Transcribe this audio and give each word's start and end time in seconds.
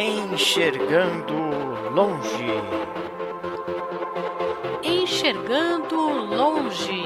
Enxergando 0.00 1.34
longe. 1.90 2.46
Enxergando 4.80 5.96
longe. 5.96 7.02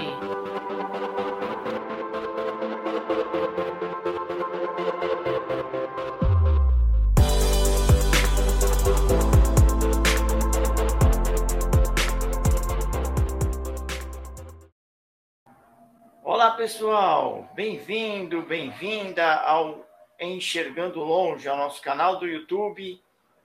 Olá 16.22 16.50
pessoal, 16.50 17.48
bem-vindo, 17.54 18.42
bem-vinda 18.42 19.36
ao 19.36 19.82
Enxergando 20.22 21.00
Longe, 21.00 21.48
ao 21.48 21.56
nosso 21.56 21.82
canal 21.82 22.20
do 22.20 22.28
YouTube. 22.28 23.02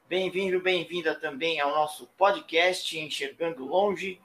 Bem-vindo, 0.07 0.61
bem-vinda 0.61 1.15
também 1.15 1.59
ao 1.59 1.71
nosso 1.71 2.05
podcast 2.15 2.97
Enxergando 2.99 3.65
Longe. 3.65 4.21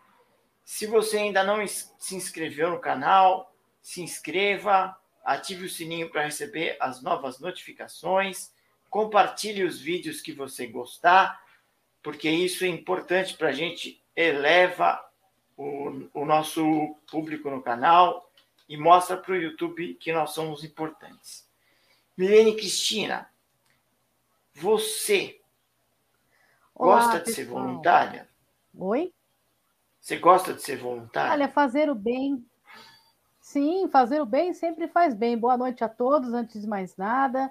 Se 0.62 0.86
você 0.86 1.16
ainda 1.16 1.42
não 1.42 1.66
se 1.66 2.14
inscreveu 2.14 2.70
no 2.70 2.78
canal, 2.78 3.54
se 3.80 4.02
inscreva, 4.02 4.94
ative 5.24 5.64
o 5.64 5.70
sininho 5.70 6.10
para 6.10 6.26
receber 6.26 6.76
as 6.78 7.02
novas 7.02 7.40
notificações, 7.40 8.52
compartilhe 8.90 9.64
os 9.64 9.80
vídeos 9.80 10.20
que 10.20 10.32
você 10.32 10.66
gostar, 10.66 11.42
porque 12.02 12.28
isso 12.28 12.64
é 12.66 12.68
importante 12.68 13.34
para 13.34 13.48
a 13.48 13.52
gente 13.52 14.04
eleva 14.14 15.02
o, 15.56 16.06
o 16.12 16.26
nosso 16.26 16.96
público 17.10 17.48
no 17.48 17.62
canal 17.62 18.30
e 18.68 18.76
mostra 18.76 19.16
para 19.16 19.32
o 19.32 19.36
YouTube 19.36 19.94
que 19.94 20.12
nós 20.12 20.32
somos 20.32 20.62
importantes. 20.62 21.50
Milene 22.16 22.54
Cristina, 22.54 23.26
você 24.54 25.40
Olá, 26.74 26.96
gosta 26.96 27.18
de 27.18 27.24
pessoal. 27.24 27.34
ser 27.34 27.44
voluntária? 27.46 28.28
Oi? 28.78 29.14
Você 29.98 30.18
gosta 30.18 30.52
de 30.52 30.62
ser 30.62 30.76
voluntária? 30.76 31.32
Olha, 31.32 31.48
fazer 31.48 31.88
o 31.88 31.94
bem. 31.94 32.44
Sim, 33.40 33.88
fazer 33.88 34.20
o 34.20 34.26
bem 34.26 34.52
sempre 34.52 34.88
faz 34.88 35.14
bem. 35.14 35.38
Boa 35.38 35.56
noite 35.56 35.82
a 35.82 35.88
todos, 35.88 36.34
antes 36.34 36.60
de 36.60 36.66
mais 36.66 36.96
nada. 36.96 37.50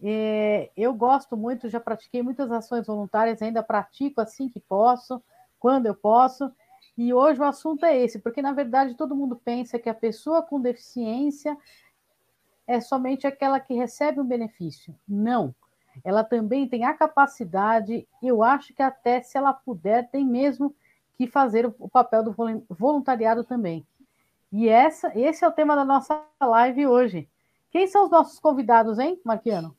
É, 0.00 0.70
eu 0.76 0.94
gosto 0.94 1.36
muito, 1.36 1.68
já 1.68 1.80
pratiquei 1.80 2.22
muitas 2.22 2.52
ações 2.52 2.86
voluntárias, 2.86 3.42
ainda 3.42 3.64
pratico 3.64 4.20
assim 4.20 4.48
que 4.48 4.60
posso, 4.60 5.20
quando 5.58 5.86
eu 5.86 5.94
posso. 5.94 6.52
E 6.96 7.12
hoje 7.12 7.40
o 7.40 7.44
assunto 7.44 7.84
é 7.84 7.96
esse, 7.96 8.20
porque 8.20 8.40
na 8.40 8.52
verdade 8.52 8.94
todo 8.94 9.16
mundo 9.16 9.34
pensa 9.34 9.78
que 9.78 9.88
a 9.88 9.94
pessoa 9.94 10.42
com 10.42 10.60
deficiência 10.60 11.56
é 12.68 12.80
somente 12.82 13.26
aquela 13.26 13.58
que 13.58 13.72
recebe 13.72 14.20
um 14.20 14.26
benefício. 14.26 14.94
Não. 15.08 15.54
Ela 16.04 16.22
também 16.22 16.68
tem 16.68 16.84
a 16.84 16.92
capacidade, 16.92 18.06
eu 18.22 18.44
acho 18.44 18.74
que 18.74 18.82
até 18.82 19.22
se 19.22 19.38
ela 19.38 19.54
puder, 19.54 20.08
tem 20.10 20.24
mesmo 20.24 20.76
que 21.16 21.26
fazer 21.26 21.66
o 21.66 21.88
papel 21.88 22.22
do 22.22 22.36
voluntariado 22.68 23.42
também. 23.42 23.84
E 24.52 24.68
essa, 24.68 25.10
esse 25.18 25.44
é 25.44 25.48
o 25.48 25.52
tema 25.52 25.74
da 25.74 25.84
nossa 25.84 26.22
live 26.40 26.86
hoje. 26.86 27.28
Quem 27.70 27.86
são 27.86 28.04
os 28.04 28.10
nossos 28.10 28.38
convidados, 28.38 28.98
hein, 28.98 29.18
Marquiano? 29.24 29.74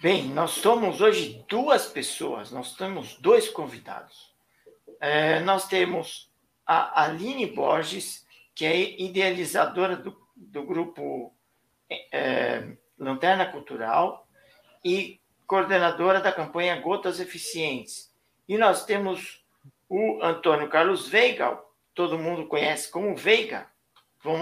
Bem, 0.00 0.28
nós 0.28 0.52
somos 0.52 1.00
hoje 1.00 1.44
duas 1.48 1.86
pessoas, 1.86 2.52
nós 2.52 2.76
temos 2.76 3.16
dois 3.18 3.48
convidados. 3.48 4.32
É, 5.00 5.40
nós 5.40 5.66
temos 5.66 6.30
a 6.64 7.02
Aline 7.02 7.46
Borges, 7.46 8.24
que 8.54 8.64
é 8.64 9.02
idealizadora 9.02 9.96
do, 9.96 10.16
do 10.36 10.62
grupo 10.62 11.32
é, 11.90 12.76
Lanterna 12.98 13.46
Cultural 13.46 14.26
e 14.84 15.20
coordenadora 15.46 16.20
da 16.20 16.32
campanha 16.32 16.80
Gotas 16.80 17.20
Eficientes. 17.20 18.12
E 18.48 18.56
nós 18.58 18.84
temos 18.84 19.44
o 19.88 20.22
Antônio 20.22 20.68
Carlos 20.68 21.08
Veiga, 21.08 21.58
todo 21.94 22.18
mundo 22.18 22.46
conhece 22.46 22.90
como 22.90 23.16
Veiga, 23.16 23.66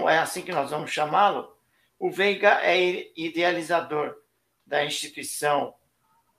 é 0.09 0.17
assim 0.17 0.41
que 0.41 0.51
nós 0.51 0.71
vamos 0.71 0.91
chamá-lo. 0.91 1.55
O 1.99 2.11
Veiga 2.11 2.59
é 2.61 3.09
idealizador 3.15 4.15
da 4.65 4.83
instituição 4.83 5.73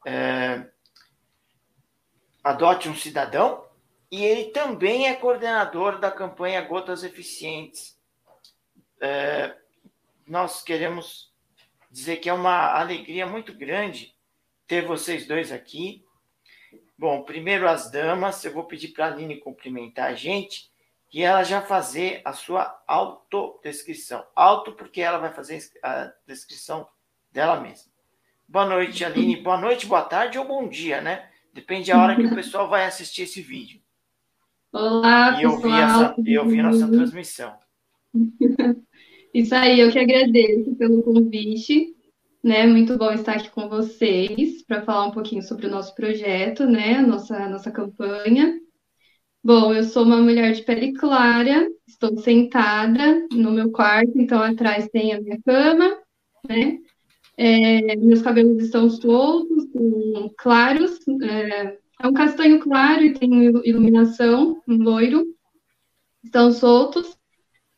é, 0.06 0.66
Adote 2.44 2.88
um 2.88 2.94
Cidadão 2.94 3.64
e 4.10 4.24
ele 4.24 4.50
também 4.50 5.08
é 5.08 5.14
coordenador 5.14 5.98
da 5.98 6.10
campanha 6.10 6.60
Gotas 6.62 7.02
Eficientes. 7.02 7.98
É, 9.00 9.56
nós 10.28 10.62
queremos 10.62 11.32
dizer 11.90 12.18
que 12.18 12.28
é 12.28 12.32
uma 12.32 12.78
alegria 12.78 13.26
muito 13.26 13.54
grande 13.54 14.14
ter 14.66 14.86
vocês 14.86 15.26
dois 15.26 15.50
aqui. 15.50 16.04
Bom, 16.96 17.22
primeiro 17.22 17.68
as 17.68 17.90
damas, 17.90 18.44
eu 18.44 18.52
vou 18.52 18.64
pedir 18.64 18.88
para 18.88 19.06
a 19.06 19.12
Aline 19.12 19.38
cumprimentar 19.38 20.10
a 20.10 20.14
gente 20.14 20.70
e 21.12 21.22
ela 21.22 21.42
já 21.42 21.62
fazer 21.62 22.20
a 22.24 22.32
sua 22.32 22.82
autodescrição. 22.86 24.24
Auto, 24.36 24.72
porque 24.72 25.00
ela 25.00 25.18
vai 25.18 25.32
fazer 25.32 25.62
a 25.82 26.12
descrição 26.26 26.86
dela 27.32 27.58
mesma. 27.60 27.90
Boa 28.46 28.66
noite, 28.66 29.04
Aline. 29.04 29.36
Boa 29.36 29.56
noite, 29.56 29.86
boa 29.86 30.02
tarde 30.02 30.38
ou 30.38 30.44
bom 30.44 30.68
dia, 30.68 31.00
né? 31.00 31.30
Depende 31.52 31.90
da 31.90 32.00
hora 32.00 32.14
que 32.14 32.26
o 32.26 32.34
pessoal 32.34 32.68
vai 32.68 32.84
assistir 32.84 33.22
esse 33.22 33.40
vídeo. 33.40 33.80
Olá, 34.72 35.40
e 35.40 35.42
pessoal. 35.42 35.60
Vi 35.62 35.72
essa, 35.72 36.14
eu 36.26 36.46
vi 36.46 36.62
nossa 36.62 36.88
transmissão. 36.88 37.58
Isso 39.34 39.54
aí, 39.54 39.80
eu 39.80 39.90
que 39.90 39.98
agradeço 39.98 40.74
pelo 40.76 41.02
convite, 41.02 41.94
né? 42.42 42.66
Muito 42.66 42.96
bom 42.96 43.12
estar 43.12 43.34
aqui 43.34 43.50
com 43.50 43.68
vocês 43.68 44.62
para 44.64 44.82
falar 44.82 45.06
um 45.06 45.10
pouquinho 45.10 45.42
sobre 45.42 45.66
o 45.66 45.70
nosso 45.70 45.94
projeto, 45.94 46.64
né? 46.66 47.00
Nossa, 47.02 47.48
nossa 47.48 47.70
campanha. 47.70 48.58
Bom, 49.42 49.72
eu 49.74 49.84
sou 49.84 50.04
uma 50.04 50.18
mulher 50.20 50.52
de 50.52 50.62
pele 50.62 50.92
clara, 50.94 51.68
estou 51.86 52.16
sentada 52.18 53.26
no 53.32 53.52
meu 53.52 53.70
quarto, 53.70 54.12
então 54.16 54.42
atrás 54.42 54.88
tem 54.88 55.14
a 55.14 55.20
minha 55.20 55.40
cama, 55.42 55.98
né? 56.48 56.78
É, 57.36 57.96
meus 57.96 58.22
cabelos 58.22 58.62
estão 58.62 58.90
soltos, 58.90 59.64
claros, 60.38 60.98
é, 61.22 61.78
é 62.02 62.08
um 62.08 62.12
castanho 62.12 62.60
claro 62.60 63.04
e 63.04 63.14
tem 63.14 63.30
iluminação, 63.64 64.62
um 64.68 64.76
loiro, 64.76 65.24
estão 66.24 66.52
soltos. 66.52 67.17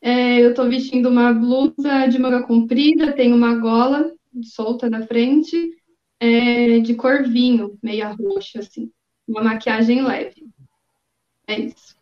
É, 0.03 0.41
eu 0.41 0.50
estou 0.50 0.69
vestindo 0.69 1.09
uma 1.09 1.33
blusa 1.33 2.06
de 2.06 2.19
manga 2.19 2.43
comprida, 2.43 3.12
tem 3.12 3.33
uma 3.33 3.55
gola 3.56 4.12
solta 4.43 4.88
na 4.88 5.06
frente, 5.06 5.77
é, 6.19 6.78
de 6.78 6.94
cor 6.94 7.22
vinho, 7.25 7.78
meia 7.83 8.10
roxa, 8.10 8.60
assim. 8.60 8.91
Uma 9.28 9.43
maquiagem 9.43 10.03
leve. 10.03 10.47
É 11.47 11.59
isso. 11.59 11.97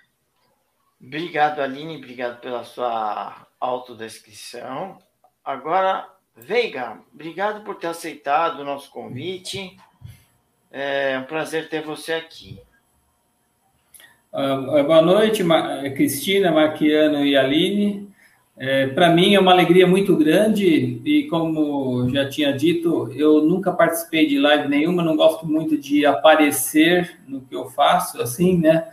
Obrigado, 1.01 1.61
Aline. 1.61 1.97
Obrigado 1.97 2.41
pela 2.41 2.65
sua 2.65 3.47
autodescrição. 3.61 4.99
Agora, 5.45 6.09
Veiga, 6.41 7.01
obrigado 7.13 7.65
por 7.65 7.77
ter 7.77 7.89
aceitado 7.89 8.61
o 8.61 8.65
nosso 8.65 8.91
convite. 8.91 9.77
É 10.71 11.19
um 11.19 11.25
prazer 11.25 11.69
ter 11.69 11.83
você 11.83 12.13
aqui. 12.13 12.61
Uh, 14.31 14.85
boa 14.85 15.01
noite, 15.01 15.43
Cristina, 15.97 16.53
Marquiano 16.53 17.25
e 17.25 17.35
Aline. 17.35 18.09
É, 18.59 18.89
Para 18.89 19.09
mim 19.11 19.35
é 19.35 19.41
uma 19.41 19.53
alegria 19.53 19.87
muito 19.87 20.15
grande 20.17 21.01
e, 21.03 21.25
como 21.29 22.11
já 22.11 22.29
tinha 22.29 22.53
dito, 22.53 23.11
eu 23.17 23.41
nunca 23.41 23.73
participei 23.73 24.27
de 24.27 24.39
live 24.39 24.69
nenhuma, 24.69 25.03
não 25.03 25.17
gosto 25.17 25.47
muito 25.47 25.79
de 25.79 26.05
aparecer 26.05 27.19
no 27.27 27.41
que 27.41 27.55
eu 27.55 27.71
faço, 27.71 28.21
assim, 28.21 28.59
né? 28.59 28.89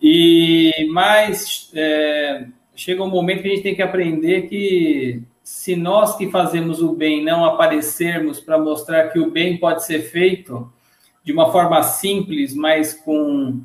E 0.00 0.88
mas 0.90 1.70
é, 1.74 2.46
chega 2.74 3.02
um 3.02 3.10
momento 3.10 3.42
que 3.42 3.48
a 3.48 3.50
gente 3.50 3.62
tem 3.62 3.74
que 3.74 3.82
aprender 3.82 4.48
que 4.48 5.22
se 5.44 5.76
nós 5.76 6.16
que 6.16 6.30
fazemos 6.30 6.80
o 6.80 6.94
bem 6.94 7.22
não 7.22 7.44
aparecermos 7.44 8.40
para 8.40 8.56
mostrar 8.58 9.08
que 9.08 9.18
o 9.18 9.30
bem 9.30 9.58
pode 9.58 9.84
ser 9.84 10.00
feito 10.02 10.72
de 11.22 11.32
uma 11.32 11.52
forma 11.52 11.82
simples, 11.82 12.54
mas 12.54 12.94
com 12.94 13.60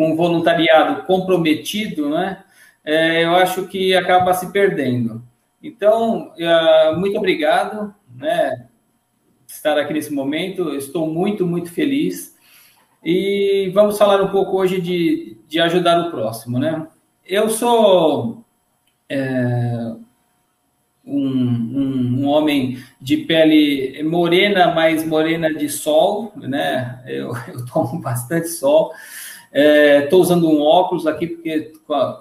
com 0.00 0.16
voluntariado 0.16 1.02
comprometido, 1.02 2.08
né? 2.08 2.42
É, 2.82 3.22
eu 3.22 3.34
acho 3.36 3.66
que 3.66 3.94
acaba 3.94 4.32
se 4.32 4.50
perdendo. 4.50 5.22
Então, 5.62 6.32
uh, 6.38 6.98
muito 6.98 7.18
obrigado, 7.18 7.94
né? 8.16 8.66
Estar 9.46 9.76
aqui 9.76 9.92
nesse 9.92 10.10
momento, 10.10 10.74
estou 10.74 11.06
muito, 11.06 11.46
muito 11.46 11.70
feliz. 11.70 12.34
E 13.04 13.70
vamos 13.74 13.98
falar 13.98 14.22
um 14.22 14.30
pouco 14.30 14.56
hoje 14.56 14.80
de, 14.80 15.36
de 15.46 15.60
ajudar 15.60 16.00
o 16.00 16.10
próximo, 16.10 16.58
né? 16.58 16.86
Eu 17.28 17.50
sou 17.50 18.42
é, 19.06 19.92
um, 21.04 21.28
um, 21.28 22.20
um, 22.20 22.26
homem 22.26 22.82
de 22.98 23.18
pele 23.18 24.02
morena, 24.02 24.72
mas 24.74 25.06
morena 25.06 25.52
de 25.52 25.68
sol, 25.68 26.32
né? 26.36 27.02
Eu, 27.06 27.32
eu 27.52 27.66
tomo 27.66 28.00
bastante 28.00 28.48
sol. 28.48 28.94
Estou 29.52 30.20
é, 30.20 30.22
usando 30.22 30.48
um 30.48 30.60
óculos 30.60 31.06
aqui 31.06 31.26
porque 31.26 31.72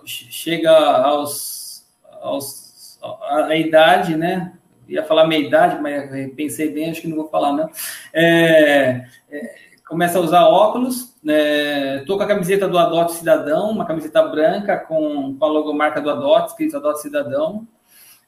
chega 0.06 0.72
aos, 0.72 1.86
aos 2.22 3.00
a, 3.02 3.46
a, 3.46 3.56
idade, 3.56 4.16
né? 4.16 4.54
Ia 4.88 5.04
falar 5.04 5.28
meia 5.28 5.46
idade, 5.46 5.80
mas 5.81 6.10
pensei 6.34 6.72
bem, 6.72 6.90
acho 6.90 7.02
que 7.02 7.08
não 7.08 7.18
vou 7.18 7.30
falar, 7.30 7.54
não. 7.54 7.70
É, 8.12 9.06
é, 9.30 9.56
começa 9.88 10.18
a 10.18 10.22
usar 10.22 10.46
óculos. 10.46 11.16
Estou 11.24 11.24
né? 11.24 12.04
com 12.06 12.22
a 12.24 12.28
camiseta 12.28 12.68
do 12.68 12.78
Adote 12.78 13.14
Cidadão, 13.14 13.70
uma 13.70 13.86
camiseta 13.86 14.24
branca 14.24 14.78
com, 14.78 15.36
com 15.38 15.46
a 15.46 15.48
logomarca 15.48 16.02
do 16.02 16.10
Adote, 16.10 16.52
escrito 16.52 16.78
Adote 16.78 17.02
Cidadão. 17.02 17.68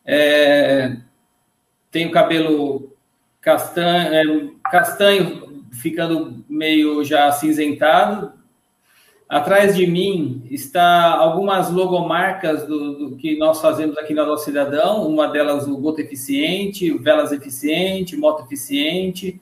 É, 0.06 0.98
tenho 1.90 2.12
cabelo 2.12 2.96
castanho, 3.40 4.14
é, 4.14 4.70
castanho, 4.70 5.66
ficando 5.72 6.44
meio 6.48 7.04
já 7.04 7.32
cinzentado. 7.32 8.41
Atrás 9.32 9.78
de 9.78 9.88
mim 9.88 10.44
está 10.52 11.16
algumas 11.16 11.72
logomarcas 11.72 12.68
do, 12.68 12.98
do 12.98 13.16
que 13.16 13.38
nós 13.38 13.62
fazemos 13.62 13.98
aqui 13.98 14.14
no 14.14 14.24
Adote 14.24 14.44
Cidadão. 14.44 15.08
Uma 15.08 15.30
delas 15.30 15.66
o 15.70 15.78
Gota 15.78 16.02
Eficiente, 16.02 16.92
Velas 16.98 17.32
Eficiente, 17.32 18.18
Moto 18.18 18.44
Eficiente 18.44 19.40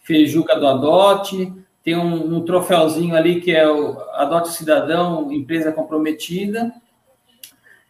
Feijuca 0.00 0.58
do 0.58 0.66
Adote, 0.66 1.50
tem 1.82 1.96
um, 1.96 2.36
um 2.36 2.44
troféuzinho 2.44 3.16
ali 3.16 3.40
que 3.40 3.50
é 3.50 3.66
o 3.66 3.98
Adote 4.12 4.50
Cidadão, 4.50 5.32
empresa 5.32 5.72
comprometida, 5.72 6.74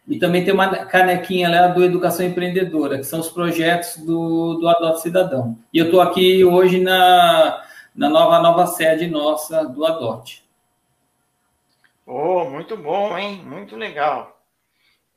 e 0.07 0.17
também 0.17 0.45
tem 0.45 0.53
uma 0.53 0.69
canequinha 0.85 1.49
lá 1.49 1.67
do 1.67 1.83
Educação 1.83 2.25
Empreendedora, 2.25 2.97
que 2.97 3.03
são 3.03 3.19
os 3.19 3.29
projetos 3.29 3.97
do, 3.97 4.53
do 4.53 4.69
Adote 4.69 5.01
Cidadão. 5.01 5.57
E 5.73 5.79
eu 5.79 5.85
estou 5.85 5.99
aqui 5.99 6.45
hoje 6.45 6.79
na, 6.79 7.61
na 7.93 8.09
nova, 8.09 8.39
nova 8.39 8.67
sede 8.67 9.07
nossa 9.07 9.65
do 9.65 9.85
Adote. 9.85 10.40
Oh, 12.05 12.49
muito 12.49 12.75
bom, 12.77 13.17
hein? 13.17 13.43
Muito 13.43 13.75
legal. 13.75 14.39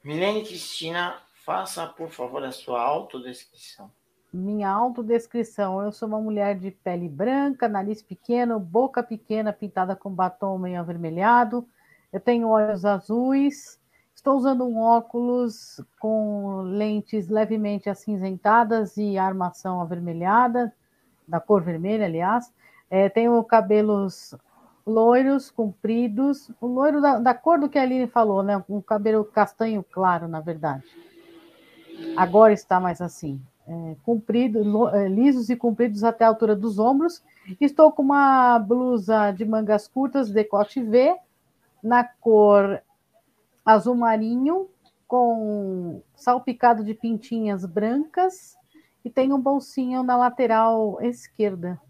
Milene 0.03 0.45
Cristina, 0.45 1.21
faça, 1.45 1.87
por 1.87 2.11
favor, 2.11 2.43
a 2.45 2.53
sua 2.53 2.81
autodescrição 2.81 3.91
minha 4.35 4.69
autodescrição. 4.69 5.81
Eu 5.81 5.93
sou 5.93 6.09
uma 6.09 6.21
mulher 6.21 6.59
de 6.59 6.71
pele 6.71 7.09
branca, 7.09 7.69
nariz 7.69 8.03
pequeno, 8.03 8.59
boca 8.59 9.03
pequena, 9.03 9.53
pintada 9.53 9.95
com 9.95 10.11
batom 10.11 10.59
meio 10.59 10.81
avermelhado. 10.81 11.67
Eu 12.13 12.21
tenho 12.21 12.49
olhos 12.49 12.85
azuis. 12.85 13.79
Estou 14.15 14.37
usando 14.37 14.65
um 14.65 14.79
óculos 14.79 15.81
com 16.01 16.63
lentes 16.63 17.29
levemente 17.29 17.89
acinzentadas 17.89 18.97
e 18.97 19.17
armação 19.17 19.81
avermelhada, 19.81 20.75
da 21.27 21.39
cor 21.39 21.63
vermelha, 21.63 22.07
aliás. 22.07 22.53
É, 22.91 23.09
tenho 23.09 23.43
cabelos 23.45 24.35
loiros, 24.87 25.51
compridos, 25.51 26.51
o 26.61 26.67
loiro 26.67 27.01
da, 27.01 27.19
da 27.19 27.35
cor 27.35 27.59
do 27.59 27.69
que 27.69 27.79
a 27.79 27.83
Aline 27.83 28.07
falou, 28.07 28.43
né? 28.43 28.63
Um 28.69 28.81
cabelo 28.81 29.25
castanho 29.25 29.83
claro, 29.83 30.29
na 30.29 30.41
verdade. 30.41 30.85
Agora 32.17 32.53
está 32.53 32.79
mais 32.79 33.01
assim 33.01 33.41
é, 33.67 33.97
comprido, 34.03 34.89
é, 34.89 35.09
lisos 35.09 35.49
e 35.49 35.57
compridos 35.57 36.05
até 36.05 36.25
a 36.25 36.29
altura 36.29 36.55
dos 36.55 36.79
ombros. 36.79 37.23
Estou 37.61 37.93
com 37.93 38.03
uma 38.03 38.59
blusa 38.59 39.31
de 39.33 39.45
mangas 39.45 39.89
curtas, 39.89 40.31
decote 40.31 40.83
V, 40.83 41.17
na 41.83 42.05
cor 42.05 42.83
azul 43.65 43.95
marinho, 43.95 44.69
com 45.07 46.03
salpicado 46.15 46.85
de 46.85 46.95
pintinhas 46.95 47.65
brancas 47.65 48.57
e 49.05 49.11
tem 49.11 49.33
um 49.33 49.41
bolsinho 49.41 50.03
na 50.03 50.17
lateral 50.17 50.99
esquerda. 51.03 51.81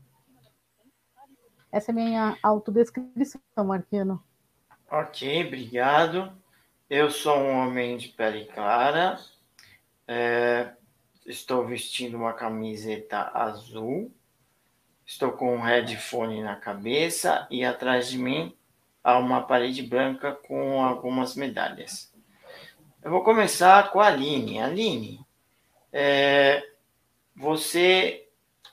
Essa 1.75 1.91
é 1.91 1.93
a 1.93 1.95
minha 1.97 2.39
autodescrição, 2.41 3.41
Marquino. 3.57 4.23
Ok, 4.89 5.45
obrigado. 5.45 6.33
Eu 6.89 7.11
sou 7.11 7.37
um 7.37 7.51
homem 7.51 7.97
de 7.97 8.11
pele 8.11 8.45
clara, 8.45 9.19
é, 10.07 10.71
Estou 11.27 11.67
vestindo 11.67 12.17
uma 12.17 12.33
camiseta 12.33 13.29
azul. 13.35 14.15
Estou 15.05 15.33
com 15.33 15.57
um 15.57 15.61
headphone 15.61 16.45
na 16.45 16.55
cabeça 16.55 17.45
e 17.51 17.65
atrás 17.65 18.09
de 18.09 18.19
mim 18.19 18.57
há 19.03 19.19
uma 19.19 19.43
parede 19.43 19.83
branca 19.83 20.31
com 20.31 20.81
algumas 20.81 21.35
medalhas. 21.35 22.15
Eu 23.03 23.11
vou 23.11 23.25
começar 23.25 23.91
com 23.91 23.99
a 23.99 24.07
Aline. 24.07 24.61
Aline, 24.61 25.27
é, 25.93 26.63
você 27.35 28.24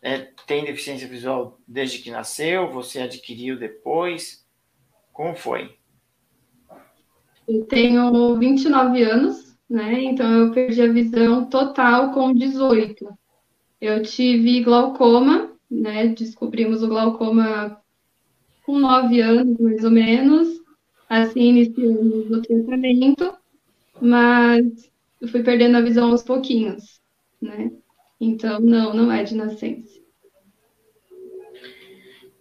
é, 0.01 0.29
tem 0.47 0.65
deficiência 0.65 1.07
visual 1.07 1.59
desde 1.67 1.99
que 1.99 2.11
nasceu? 2.11 2.71
Você 2.71 2.99
adquiriu 2.99 3.57
depois? 3.57 4.45
Como 5.13 5.35
foi? 5.35 5.75
Eu 7.47 7.65
tenho 7.65 8.37
29 8.37 9.03
anos 9.03 9.51
né? 9.71 10.03
Então 10.03 10.29
eu 10.29 10.51
perdi 10.51 10.81
a 10.81 10.91
visão 10.91 11.45
total 11.45 12.11
com 12.11 12.33
18. 12.33 13.07
Eu 13.79 14.03
tive 14.03 14.61
glaucoma, 14.61 15.49
né? 15.69 16.09
Descobrimos 16.09 16.83
o 16.83 16.89
glaucoma 16.89 17.81
com 18.65 18.77
9 18.77 19.21
anos, 19.21 19.57
mais 19.57 19.83
ou 19.85 19.89
menos. 19.89 20.61
Assim 21.07 21.41
iniciamos 21.41 22.29
o 22.29 22.41
tratamento, 22.41 23.33
mas 24.01 24.91
eu 25.21 25.27
fui 25.29 25.41
perdendo 25.41 25.77
a 25.77 25.81
visão 25.81 26.11
aos 26.11 26.21
pouquinhos, 26.21 27.01
né? 27.41 27.71
Então, 28.19 28.59
não, 28.59 28.93
não 28.93 29.11
é 29.11 29.23
de 29.23 29.35
nascença. 29.35 29.90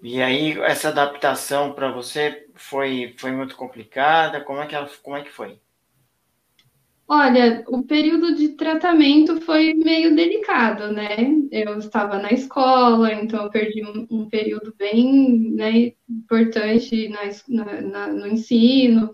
E 0.03 0.23
aí, 0.23 0.59
essa 0.61 0.89
adaptação 0.89 1.73
para 1.73 1.93
você 1.93 2.47
foi, 2.55 3.15
foi 3.19 3.33
muito 3.33 3.55
complicada? 3.55 4.41
Como 4.41 4.61
é 4.61 4.67
que, 4.67 4.75
ela, 4.75 4.89
como 5.03 5.17
é 5.17 5.23
que 5.23 5.31
foi? 5.31 5.61
Olha, 7.07 7.65
o 7.67 7.83
período 7.83 8.37
de 8.37 8.51
tratamento 8.51 9.41
foi 9.41 9.75
meio 9.75 10.15
delicado, 10.15 10.93
né? 10.93 11.17
Eu 11.51 11.77
estava 11.77 12.19
na 12.21 12.31
escola, 12.31 13.13
então 13.13 13.45
eu 13.45 13.51
perdi 13.51 13.85
um, 13.85 14.07
um 14.09 14.29
período 14.29 14.73
bem 14.79 15.51
né, 15.55 15.93
importante 16.09 17.09
na, 17.09 17.83
na, 17.83 18.07
no 18.13 18.27
ensino, 18.29 19.11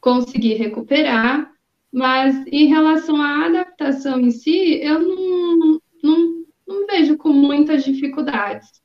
consegui 0.00 0.54
recuperar, 0.54 1.52
mas 1.92 2.34
em 2.46 2.66
relação 2.66 3.20
à 3.20 3.44
adaptação 3.44 4.18
em 4.18 4.30
si, 4.30 4.80
eu 4.82 4.98
não, 4.98 5.80
não, 6.02 6.44
não 6.66 6.86
vejo 6.86 7.18
com 7.18 7.28
muitas 7.28 7.84
dificuldades, 7.84 8.82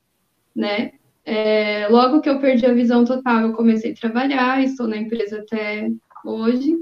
né? 0.53 0.91
É, 1.25 1.87
logo 1.87 2.21
que 2.21 2.29
eu 2.29 2.39
perdi 2.39 2.65
a 2.65 2.73
visão 2.73 3.05
total, 3.05 3.41
eu 3.41 3.53
comecei 3.53 3.91
a 3.91 3.95
trabalhar, 3.95 4.63
estou 4.63 4.87
na 4.87 4.97
empresa 4.97 5.39
até 5.39 5.89
hoje 6.25 6.75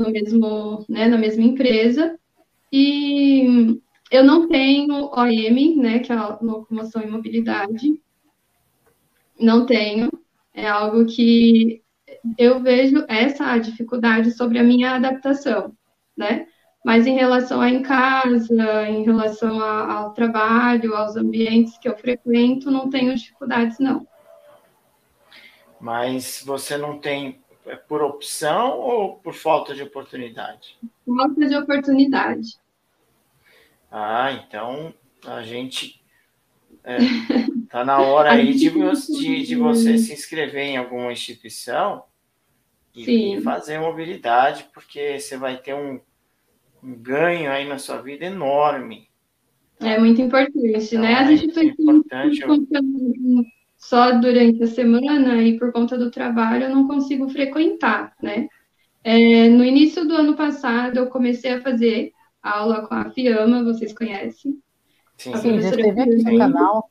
no 0.00 0.10
mesmo, 0.10 0.84
né, 0.88 1.06
na 1.06 1.18
mesma 1.18 1.42
empresa. 1.42 2.18
E 2.72 3.78
eu 4.10 4.24
não 4.24 4.48
tenho 4.48 5.10
OM, 5.12 5.76
né, 5.76 5.98
que 6.00 6.12
é 6.12 6.16
a 6.16 6.38
locomoção 6.40 7.02
e 7.02 7.06
mobilidade. 7.06 8.00
Não 9.38 9.66
tenho. 9.66 10.10
É 10.54 10.68
algo 10.68 11.06
que 11.06 11.82
eu 12.36 12.60
vejo 12.60 13.04
essa 13.08 13.56
dificuldade 13.58 14.32
sobre 14.32 14.58
a 14.58 14.64
minha 14.64 14.96
adaptação, 14.96 15.72
né? 16.16 16.46
Mas 16.84 17.06
em 17.06 17.14
relação 17.14 17.60
a 17.60 17.68
em 17.68 17.82
casa, 17.82 18.88
em 18.88 19.04
relação 19.04 19.60
a, 19.60 19.92
ao 19.92 20.14
trabalho, 20.14 20.94
aos 20.94 21.14
ambientes 21.14 21.76
que 21.78 21.88
eu 21.88 21.96
frequento, 21.96 22.70
não 22.70 22.88
tenho 22.88 23.14
dificuldades, 23.14 23.78
não. 23.78 24.06
Mas 25.78 26.42
você 26.44 26.76
não 26.76 26.98
tem 26.98 27.40
é 27.66 27.76
por 27.76 28.02
opção 28.02 28.78
ou 28.78 29.16
por 29.16 29.34
falta 29.34 29.74
de 29.74 29.82
oportunidade? 29.82 30.78
Falta 31.06 31.46
de 31.46 31.54
oportunidade. 31.54 32.58
Ah, 33.90 34.32
então 34.32 34.94
a 35.26 35.42
gente 35.42 36.02
é, 36.82 36.96
tá 37.68 37.84
na 37.84 38.00
hora 38.00 38.32
aí 38.34 38.54
de, 38.54 38.70
de, 38.70 39.42
de, 39.44 39.56
você 39.56 39.98
se 39.98 40.12
inscrever 40.12 40.64
em 40.64 40.76
alguma 40.76 41.12
instituição 41.12 42.04
e, 42.94 43.36
e, 43.36 43.40
fazer 43.42 43.78
mobilidade, 43.78 44.68
porque 44.72 45.18
você 45.18 45.36
vai 45.36 45.58
ter 45.58 45.74
um, 45.74 46.00
um 46.82 46.94
ganho 46.94 47.50
aí 47.50 47.68
na 47.68 47.78
sua 47.78 48.00
vida 48.00 48.24
enorme. 48.24 49.08
É 49.80 49.98
muito 49.98 50.20
importante, 50.20 50.94
então, 50.94 51.00
né? 51.00 51.14
A 51.14 51.24
gente 51.24 51.58
é 51.58 51.64
importante 51.64 52.44
só 53.76 54.12
durante 54.12 54.62
a 54.62 54.66
semana 54.66 55.42
e 55.42 55.58
por 55.58 55.72
conta 55.72 55.96
do 55.96 56.10
trabalho 56.10 56.64
eu 56.64 56.70
não 56.70 56.86
consigo 56.86 57.28
frequentar, 57.30 58.14
né? 58.22 58.46
É, 59.02 59.48
no 59.48 59.64
início 59.64 60.06
do 60.06 60.14
ano 60.14 60.36
passado 60.36 60.98
eu 60.98 61.06
comecei 61.06 61.52
a 61.52 61.62
fazer 61.62 62.12
aula 62.42 62.86
com 62.86 62.94
a 62.94 63.10
Fiamma, 63.10 63.64
vocês 63.64 63.94
conhecem? 63.94 64.58
Sim, 65.16 65.34
Sim 65.36 65.60
já 65.60 65.70
esteve 65.70 66.00
aqui 66.00 66.16
no 66.16 66.38
canal. 66.38 66.90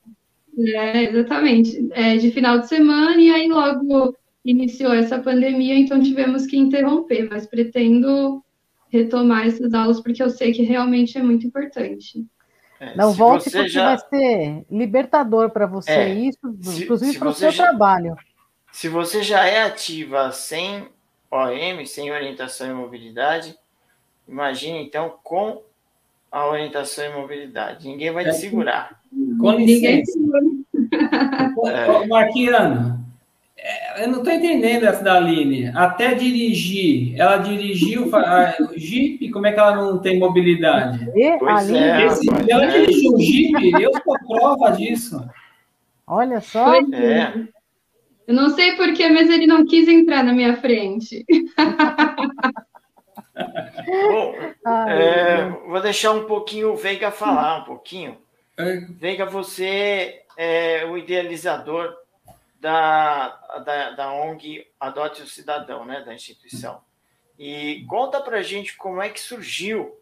É, 0.58 1.03
exatamente, 1.03 1.89
é, 1.91 2.17
de 2.17 2.31
final 2.31 2.60
de 2.60 2.67
semana 2.67 3.22
e 3.22 3.31
aí 3.31 3.48
logo 3.48 4.15
iniciou 4.43 4.93
essa 4.93 5.19
pandemia, 5.19 5.77
então 5.77 6.01
tivemos 6.01 6.48
que 6.48 6.58
interromper, 6.58 7.29
mas 7.29 7.46
pretendo 7.46 8.43
retomar 8.89 9.48
essas 9.48 9.74
aulas 9.74 10.01
porque 10.01 10.22
eu 10.22 10.29
sei 10.29 10.51
que 10.51 10.63
realmente 10.63 11.17
é 11.17 11.24
muito 11.24 11.46
importante. 11.46 12.25
É, 12.79 12.96
não 12.96 13.12
volte 13.12 13.50
porque 13.50 13.67
já... 13.67 13.96
vai 13.96 13.98
ser 14.10 14.65
libertador 14.72 15.50
para 15.50 15.65
você 15.65 15.91
é, 15.91 16.13
isso, 16.13 16.39
se, 16.62 16.84
inclusive 16.84 17.19
para 17.19 17.29
o 17.29 17.34
seu 17.34 17.51
já... 17.51 17.63
trabalho. 17.63 18.15
Se 18.72 18.88
você 18.88 19.22
já 19.22 19.46
é 19.46 19.63
ativa 19.63 20.31
sem 20.31 20.88
OM, 21.29 21.86
sem 21.86 22.12
orientação 22.12 22.69
e 22.69 22.74
mobilidade, 22.74 23.55
imagine 24.27 24.81
então 24.81 25.13
com 25.24 25.62
a 26.31 26.48
orientação 26.48 27.05
e 27.05 27.13
mobilidade. 27.13 27.88
Ninguém 27.88 28.12
vai 28.12 28.24
te 28.24 28.29
é. 28.29 28.34
segurar. 28.34 29.01
Com 29.39 29.51
licença. 29.53 30.17
É. 31.67 32.08
Marquiano, 32.08 33.05
é, 33.05 33.09
eu 33.98 34.08
não 34.08 34.20
estou 34.20 34.34
entendendo 34.34 34.86
essa 34.86 35.04
da 35.04 35.16
Aline. 35.16 35.72
Até 35.75 36.13
dirigir, 36.13 37.20
ela 37.20 37.38
dirigiu 37.38 38.10
a 38.16 38.56
Jeep, 38.75 39.30
como 39.32 39.48
é 39.48 39.51
que 39.51 39.60
ela 39.60 39.75
não 39.75 40.00
tem 40.00 40.18
mobilidade? 40.18 41.10
Pois 41.39 41.70
é, 41.70 42.06
Esse, 42.06 42.28
ela 42.50 42.66
é. 42.66 42.80
dirigiu 42.80 43.13
o 43.13 43.20
Jeep, 43.20 43.82
eu 43.82 43.92
sou 44.04 44.18
prova 44.28 44.72
disso. 44.72 45.28
Olha 46.08 46.39
só. 46.42 46.75
É. 46.75 47.34
Eu 48.28 48.34
não 48.34 48.50
sei 48.50 48.75
porquê, 48.75 49.10
mas 49.10 49.30
ele 49.30 49.48
não 49.48 49.66
quis 49.66 49.88
entrar 49.88 50.24
na 50.24 50.34
minha 50.34 50.56
frente. 50.58 51.25
Bom, 54.12 54.36
é, 54.88 55.50
vou 55.68 55.82
deixar 55.82 56.12
um 56.12 56.25
pouquinho 56.25 56.74
o 56.74 56.75
Veiga 56.75 57.10
falar 57.12 57.62
um 57.62 57.63
pouquinho. 57.63 58.18
É. 58.58 58.82
Veiga, 59.00 59.25
você 59.25 60.22
é 60.38 60.86
o 60.86 60.98
idealizador 60.98 61.94
da, 62.60 63.30
da, 63.66 63.92
da 63.92 64.13
ONG 64.13 64.68
Adote 64.80 65.22
o 65.22 65.28
Cidadão, 65.28 65.86
né, 65.86 66.01
da 66.01 66.13
instituição. 66.13 66.82
E 67.38 67.86
conta 67.88 68.20
para 68.20 68.42
gente 68.42 68.75
como 68.75 69.01
é 69.01 69.10
que 69.10 69.20
surgiu 69.20 69.98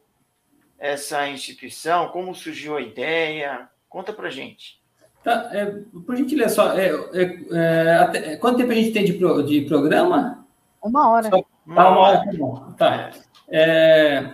essa 0.79 1.27
instituição, 1.27 2.09
como 2.09 2.33
surgiu 2.33 2.75
a 2.75 2.81
ideia. 2.81 3.69
Conta 3.87 4.11
para 4.11 4.29
gente. 4.29 4.81
Tá, 5.23 5.49
é, 5.51 5.65
por 6.05 6.15
gentileza, 6.15 6.55
só, 6.55 6.73
é, 6.73 6.89
é, 7.13 7.39
é, 7.51 7.95
até, 7.95 8.37
quanto 8.37 8.57
tempo 8.57 8.71
a 8.71 8.75
gente 8.75 8.91
tem 8.91 9.05
de, 9.05 9.13
pro, 9.13 9.43
de 9.43 9.61
programa? 9.61 10.47
Uma 10.81 11.09
hora. 11.11 11.29
Só, 11.29 11.43
uma, 11.65 11.83
tá, 11.83 11.89
uma 11.89 11.99
hora. 11.99 12.23
hora. 12.39 12.73
Tá. 12.77 13.11
É, 13.49 14.33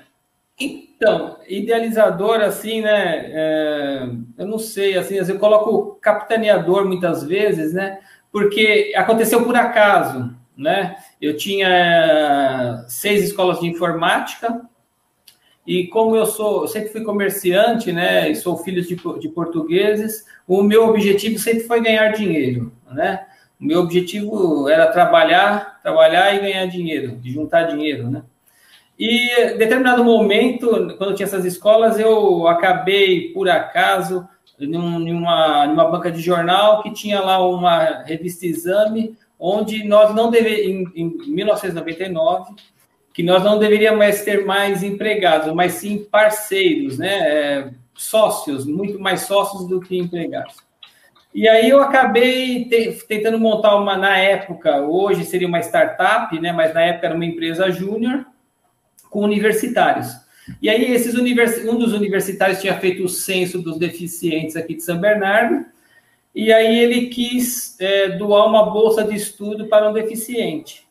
então, 0.60 1.40
idealizador, 1.48 2.42
assim, 2.42 2.82
né? 2.82 3.26
É, 3.26 4.10
eu 4.38 4.48
não 4.48 4.60
sei, 4.60 4.98
assim, 4.98 5.16
eu 5.16 5.40
coloco 5.40 5.96
capitaneador 6.02 6.86
muitas 6.86 7.24
vezes, 7.24 7.74
né? 7.74 8.00
Porque 8.34 8.92
aconteceu 8.96 9.44
por 9.46 9.56
acaso, 9.56 10.36
né? 10.58 10.98
Eu 11.22 11.38
tinha 11.38 12.84
seis 12.88 13.24
escolas 13.24 13.60
de 13.60 13.68
informática, 13.68 14.62
e 15.66 15.88
como 15.88 16.16
eu 16.16 16.26
sou, 16.26 16.64
eu 16.64 16.68
sempre 16.68 16.90
fui 16.90 17.04
comerciante, 17.04 17.94
né, 17.94 18.30
e 18.30 18.36
sou 18.36 18.58
filho 18.58 18.82
de, 18.82 18.96
de 19.20 19.30
portugueses, 19.30 20.26
o 20.46 20.62
meu 20.62 20.90
objetivo 20.90 21.38
sempre 21.38 21.64
foi 21.64 21.80
ganhar 21.80 22.10
dinheiro, 22.10 22.74
né? 22.92 23.26
O 23.62 23.66
meu 23.66 23.80
objetivo 23.80 24.68
era 24.68 24.88
trabalhar, 24.88 25.80
trabalhar 25.82 26.36
e 26.36 26.40
ganhar 26.40 26.66
dinheiro, 26.66 27.18
juntar 27.24 27.64
dinheiro, 27.64 28.10
né? 28.10 28.24
E 28.98 29.30
em 29.54 29.58
determinado 29.58 30.04
momento, 30.04 30.96
quando 30.98 31.16
tinha 31.16 31.28
essas 31.28 31.46
escolas, 31.46 32.00
eu 32.00 32.48
acabei, 32.48 33.32
por 33.32 33.48
acaso, 33.48 34.28
numa, 34.68 35.68
numa 35.68 35.86
banca 35.90 36.12
de 36.12 36.22
jornal 36.22 36.82
que 36.82 36.92
tinha 36.92 37.20
lá 37.20 37.46
uma 37.46 38.04
revista 38.04 38.46
Exame, 38.46 39.18
onde 39.40 39.84
nós 39.84 40.14
não 40.16 40.32
deveríamos, 40.32 40.92
em, 40.96 41.04
em 41.04 41.34
1999, 41.34 42.54
que 43.14 43.22
nós 43.22 43.44
não 43.44 43.60
deveríamos 43.60 44.00
mais 44.00 44.24
ter 44.24 44.46
mais 44.46 44.82
empregados, 44.84 45.54
mas 45.54 45.74
sim 45.74 46.04
parceiros, 46.04 46.98
né? 46.98 47.20
É, 47.20 47.70
sócios, 47.94 48.66
muito 48.66 49.00
mais 49.00 49.22
sócios 49.22 49.68
do 49.68 49.80
que 49.80 49.98
empregados. 49.98 50.56
E 51.34 51.48
aí 51.48 51.70
eu 51.70 51.82
acabei 51.82 52.66
te, 52.66 52.92
tentando 53.08 53.40
montar 53.40 53.76
uma, 53.76 53.98
na 53.98 54.18
época, 54.18 54.82
hoje 54.82 55.26
seria 55.26 55.48
uma 55.48 55.60
startup, 55.60 56.40
né? 56.40 56.52
Mas 56.52 56.74
na 56.74 56.82
época 56.82 57.08
era 57.08 57.16
uma 57.16 57.26
empresa 57.26 57.72
júnior 57.72 58.26
com 59.10 59.22
universitários. 59.22 60.23
E 60.62 60.70
aí 60.70 60.92
esses 60.92 61.14
univers, 61.16 61.66
um 61.66 61.78
dos 61.78 61.94
universitários 61.94 62.60
tinha 62.60 62.78
feito 62.80 63.04
o 63.04 63.10
censo 63.10 63.62
dos 63.62 63.78
deficientes 63.78 64.56
aqui 64.56 64.76
de 64.76 64.84
São 64.84 65.00
Bernardo, 65.00 65.66
e 66.36 66.52
aí 66.52 66.80
ele 66.80 67.08
quis 67.08 67.80
é, 67.80 68.10
doar 68.10 68.48
uma 68.48 68.72
bolsa 68.72 69.04
de 69.04 69.16
estudo 69.16 69.68
para 69.68 69.90
um 69.90 69.94
deficiente. 69.94 70.84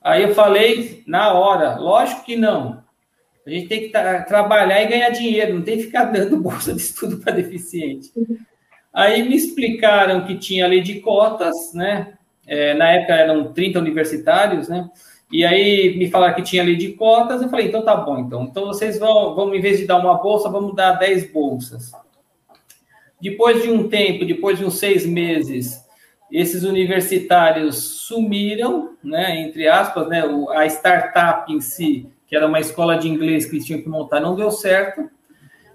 Aí 0.00 0.22
eu 0.22 0.34
falei 0.34 1.02
na 1.06 1.32
hora, 1.32 1.76
lógico 1.76 2.24
que 2.24 2.36
não. 2.36 2.82
A 3.44 3.50
gente 3.50 3.66
tem 3.66 3.80
que 3.80 3.88
tra 3.88 4.22
trabalhar 4.22 4.82
e 4.82 4.86
ganhar 4.86 5.10
dinheiro, 5.10 5.54
não 5.54 5.62
tem 5.62 5.78
que 5.78 5.84
ficar 5.84 6.04
dando 6.04 6.36
bolsa 6.40 6.72
de 6.72 6.80
estudo 6.80 7.18
para 7.18 7.32
deficiente. 7.32 8.12
Aí 8.92 9.26
me 9.28 9.34
explicaram 9.34 10.26
que 10.26 10.36
tinha 10.36 10.66
lei 10.66 10.80
de 10.80 11.00
cotas, 11.00 11.72
né? 11.74 12.14
É, 12.46 12.74
na 12.74 12.90
época 12.90 13.14
eram 13.14 13.52
30 13.52 13.78
universitários, 13.78 14.68
né? 14.68 14.88
E 15.30 15.44
aí 15.44 15.96
me 15.98 16.10
falaram 16.10 16.34
que 16.34 16.42
tinha 16.42 16.62
lei 16.62 16.76
de 16.76 16.92
cotas, 16.92 17.42
eu 17.42 17.50
falei, 17.50 17.66
então 17.66 17.84
tá 17.84 17.94
bom, 17.94 18.18
então. 18.18 18.44
Então 18.44 18.66
vocês 18.66 18.98
vão, 18.98 19.34
vão 19.34 19.54
em 19.54 19.60
vez 19.60 19.78
de 19.78 19.86
dar 19.86 19.98
uma 19.98 20.14
bolsa, 20.14 20.48
vamos 20.48 20.74
dar 20.74 20.92
10 20.92 21.30
bolsas. 21.30 21.92
Depois 23.20 23.62
de 23.62 23.70
um 23.70 23.88
tempo, 23.88 24.24
depois 24.24 24.58
de 24.58 24.64
uns 24.64 24.78
seis 24.78 25.04
meses, 25.04 25.84
esses 26.30 26.62
universitários 26.62 27.76
sumiram, 27.76 28.96
né, 29.02 29.40
entre 29.40 29.66
aspas, 29.66 30.08
né, 30.08 30.22
a 30.54 30.66
startup 30.66 31.52
em 31.52 31.60
si, 31.60 32.08
que 32.26 32.36
era 32.36 32.46
uma 32.46 32.60
escola 32.60 32.96
de 32.96 33.08
inglês 33.08 33.46
que 33.46 33.56
eles 33.56 33.66
tinham 33.66 33.82
que 33.82 33.88
montar, 33.88 34.20
não 34.20 34.36
deu 34.36 34.50
certo, 34.50 35.10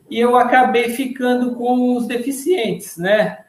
e 0.10 0.20
eu 0.20 0.38
acabei 0.38 0.90
ficando 0.90 1.56
com 1.56 1.98
os 1.98 2.08
deficientes, 2.08 2.98
né, 2.98 3.40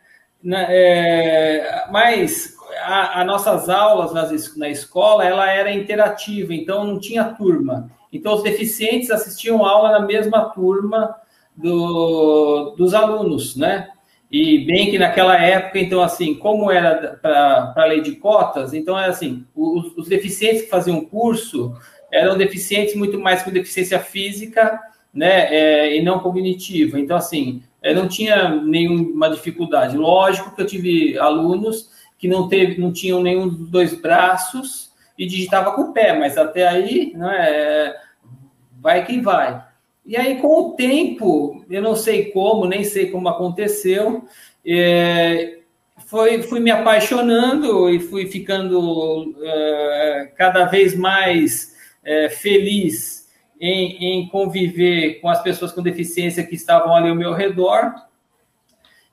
é, 0.44 1.87
mas 1.90 2.53
as 2.83 3.26
nossas 3.26 3.69
aulas 3.69 4.12
nas, 4.12 4.57
na 4.57 4.69
escola, 4.69 5.25
ela 5.25 5.50
era 5.50 5.73
interativa, 5.73 6.54
então 6.54 6.85
não 6.85 6.99
tinha 6.99 7.25
turma, 7.25 7.90
então 8.12 8.35
os 8.35 8.43
deficientes 8.43 9.11
assistiam 9.11 9.64
aula 9.64 9.93
na 9.93 10.00
mesma 10.00 10.50
turma 10.50 11.14
do, 11.57 12.75
dos 12.76 12.95
alunos, 12.95 13.57
né, 13.57 13.88
e 14.31 14.64
bem 14.64 14.90
que 14.90 14.99
naquela 14.99 15.37
época, 15.40 15.78
então, 15.78 16.02
assim, 16.02 16.35
como 16.35 16.71
era 16.71 17.19
para 17.23 17.73
a 17.76 17.85
lei 17.85 18.00
de 18.00 18.16
cotas, 18.16 18.75
então 18.75 18.99
é 18.99 19.07
assim, 19.07 19.47
os, 19.54 19.97
os, 19.97 20.09
deficientes 20.09 20.62
que 20.62 20.71
faziam 20.71 21.04
curso 21.04 21.76
eram 22.11 22.37
deficientes 22.37 22.97
muito 22.97 23.19
mais 23.19 23.43
com 23.43 23.50
deficiência 23.50 23.99
física, 24.00 24.81
né, 25.12 25.54
é, 25.54 25.97
e 25.97 26.02
não 26.02 26.19
cognitiva. 26.19 26.99
Então, 26.99 27.16
assim, 27.16 27.62
não 27.95 28.09
tinha 28.09 28.49
nenhuma 28.49 29.31
dificuldade. 29.31 29.97
Lógico 29.97 30.54
que 30.54 30.62
eu 30.62 30.66
tive 30.66 31.19
alunos 31.19 31.90
que 32.25 32.28
não, 32.28 32.49
teve, 32.49 32.81
não 32.81 32.90
tinham 32.90 33.23
nenhum 33.23 33.47
dos 33.47 33.69
dois 33.69 33.93
braços 33.93 34.90
e 35.19 35.26
digitava 35.26 35.73
com 35.73 35.83
o 35.83 35.93
pé, 35.93 36.19
mas 36.19 36.38
até 36.38 36.66
aí, 36.66 37.12
não 37.14 37.31
é, 37.31 37.95
vai 38.81 39.04
quem 39.04 39.21
vai. 39.21 39.62
E 40.07 40.16
aí, 40.16 40.40
com 40.40 40.49
o 40.49 40.71
tempo, 40.73 41.62
eu 41.69 41.83
não 41.83 41.95
sei 41.95 42.31
como, 42.31 42.64
nem 42.64 42.83
sei 42.83 43.11
como 43.11 43.28
aconteceu, 43.28 44.25
é, 44.66 45.59
foi, 46.07 46.43
fui 46.43 46.61
me 46.61 46.71
apaixonando 46.71 47.90
e 47.90 48.00
fui 48.00 48.26
ficando 48.26 49.37
é, 49.43 50.33
cada 50.35 50.64
vez 50.64 50.97
mais 50.97 51.76
é, 52.02 52.31
feliz 52.31 53.28
em, 53.61 54.02
em, 54.02 54.28
conviver 54.31 55.21
com 55.21 55.28
as 55.28 55.43
pessoas 55.43 55.73
com 55.73 55.83
deficiência 55.83 56.43
que 56.43 56.54
estavam 56.54 56.97
ali 56.97 57.11
ao 57.11 57.14
meu 57.14 57.35
redor. 57.35 57.93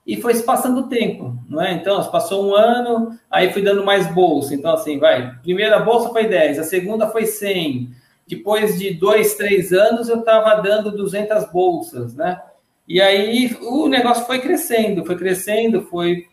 E 0.06 0.20
foi 0.20 0.34
se 0.34 0.42
passando 0.42 0.80
o 0.80 0.88
tempo, 0.88 1.36
não 1.48 1.62
é? 1.62 1.72
Então, 1.72 2.02
passou 2.10 2.48
um 2.48 2.54
ano, 2.54 3.16
aí 3.30 3.52
fui 3.52 3.62
dando 3.62 3.84
mais 3.84 4.12
bolsa. 4.12 4.54
Então, 4.54 4.74
assim, 4.74 4.98
vai, 4.98 5.34
primeira 5.42 5.78
bolsa 5.78 6.10
foi 6.10 6.26
10, 6.26 6.58
a 6.58 6.64
segunda 6.64 7.08
foi 7.08 7.24
100, 7.24 7.90
depois 8.26 8.78
de 8.78 8.94
dois, 8.94 9.34
três 9.34 9.72
anos, 9.72 10.08
eu 10.08 10.20
estava 10.20 10.60
dando 10.62 10.90
200 10.90 11.52
bolsas, 11.52 12.14
né? 12.14 12.40
E 12.88 13.00
aí 13.00 13.56
o 13.60 13.88
negócio 13.88 14.24
foi 14.26 14.40
crescendo, 14.40 15.04
foi 15.04 15.16
crescendo, 15.16 15.82
foi 15.82 16.26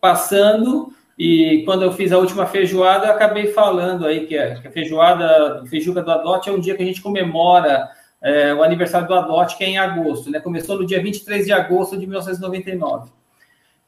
passando. 0.00 0.92
E 1.18 1.62
quando 1.64 1.82
eu 1.82 1.92
fiz 1.92 2.10
a 2.10 2.18
última 2.18 2.46
feijoada, 2.46 3.06
eu 3.06 3.12
acabei 3.12 3.48
falando 3.48 4.06
aí 4.06 4.26
que, 4.26 4.36
a 4.36 4.70
feijoada, 4.70 5.64
feijuca 5.66 6.02
do 6.02 6.10
Adote 6.10 6.48
é 6.48 6.52
um 6.52 6.58
dia 6.58 6.74
que 6.74 6.82
a 6.82 6.86
gente 6.86 7.02
comemora 7.02 7.88
é, 8.22 8.54
o 8.54 8.62
aniversário 8.62 9.08
do 9.08 9.14
Adote, 9.14 9.56
que 9.56 9.64
é 9.64 9.68
em 9.68 9.78
agosto, 9.78 10.30
né? 10.30 10.38
Começou 10.38 10.78
no 10.78 10.86
dia 10.86 11.02
23 11.02 11.44
de 11.44 11.52
agosto 11.52 11.98
de 11.98 12.06
1999. 12.06 13.10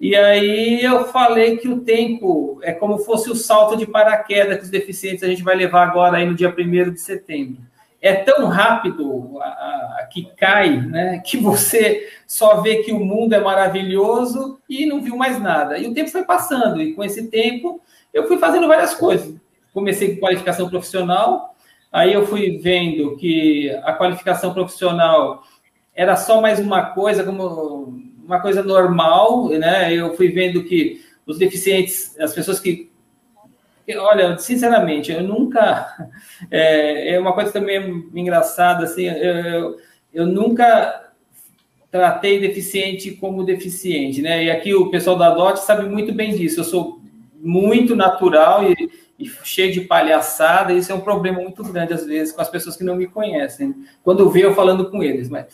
E 0.00 0.16
aí 0.16 0.82
eu 0.82 1.04
falei 1.06 1.56
que 1.56 1.68
o 1.68 1.80
tempo 1.80 2.58
é 2.62 2.72
como 2.72 2.98
fosse 2.98 3.30
o 3.30 3.36
salto 3.36 3.76
de 3.76 3.86
paraquedas 3.86 4.58
que 4.58 4.64
os 4.64 4.70
deficientes 4.70 5.22
a 5.22 5.28
gente 5.28 5.42
vai 5.42 5.54
levar 5.54 5.86
agora 5.86 6.16
aí 6.16 6.26
no 6.26 6.34
dia 6.34 6.52
1 6.52 6.92
de 6.92 7.00
setembro. 7.00 7.62
É 8.02 8.12
tão 8.12 8.48
rápido 8.48 9.38
a, 9.40 9.46
a, 9.46 10.08
que 10.12 10.28
cai, 10.36 10.78
né, 10.78 11.22
que 11.24 11.36
você 11.36 12.08
só 12.26 12.60
vê 12.60 12.82
que 12.82 12.92
o 12.92 13.00
mundo 13.00 13.34
é 13.34 13.40
maravilhoso 13.40 14.58
e 14.68 14.84
não 14.84 15.00
viu 15.00 15.16
mais 15.16 15.40
nada. 15.40 15.78
E 15.78 15.86
o 15.86 15.94
tempo 15.94 16.10
foi 16.10 16.24
passando, 16.24 16.82
e 16.82 16.92
com 16.92 17.02
esse 17.02 17.28
tempo 17.28 17.80
eu 18.12 18.26
fui 18.26 18.36
fazendo 18.36 18.68
várias 18.68 18.94
coisas. 18.94 19.34
Comecei 19.72 20.14
com 20.14 20.20
qualificação 20.20 20.68
profissional, 20.68 21.53
aí 21.94 22.12
eu 22.12 22.26
fui 22.26 22.58
vendo 22.58 23.16
que 23.16 23.70
a 23.84 23.92
qualificação 23.92 24.52
profissional 24.52 25.44
era 25.94 26.16
só 26.16 26.40
mais 26.40 26.58
uma 26.58 26.86
coisa, 26.86 27.22
como 27.22 28.02
uma 28.26 28.40
coisa 28.40 28.64
normal, 28.64 29.48
né? 29.50 29.94
Eu 29.94 30.16
fui 30.16 30.28
vendo 30.28 30.64
que 30.64 31.00
os 31.24 31.38
deficientes, 31.38 32.18
as 32.18 32.34
pessoas 32.34 32.58
que 32.58 32.92
Olha, 33.98 34.38
sinceramente, 34.38 35.12
eu 35.12 35.22
nunca. 35.22 35.86
É, 36.50 37.14
é 37.14 37.20
uma 37.20 37.32
coisa 37.32 37.52
também 37.52 38.08
engraçada, 38.14 38.84
assim, 38.84 39.04
eu, 39.04 39.76
eu 40.12 40.26
nunca 40.26 41.10
tratei 41.90 42.40
deficiente 42.40 43.12
como 43.12 43.44
deficiente, 43.44 44.20
né? 44.20 44.44
E 44.44 44.50
aqui 44.50 44.74
o 44.74 44.90
pessoal 44.90 45.16
da 45.16 45.30
DOT 45.30 45.58
sabe 45.60 45.88
muito 45.88 46.12
bem 46.12 46.34
disso. 46.34 46.60
Eu 46.60 46.64
sou 46.64 47.00
muito 47.40 47.94
natural 47.94 48.64
e, 48.64 48.90
e, 49.24 49.30
cheio 49.44 49.72
de 49.72 49.82
palhaçada. 49.82 50.72
Isso 50.72 50.92
é 50.92 50.94
um 50.94 51.00
problema 51.00 51.40
muito 51.40 51.62
grande 51.64 51.92
às 51.92 52.06
vezes 52.06 52.34
com 52.34 52.40
as 52.40 52.48
pessoas 52.48 52.76
que 52.76 52.84
não 52.84 52.96
me 52.96 53.06
conhecem. 53.06 53.74
Quando 54.02 54.28
vê 54.30 54.44
eu 54.44 54.54
falando 54.54 54.90
com 54.90 55.02
eles, 55.02 55.28
mas 55.28 55.46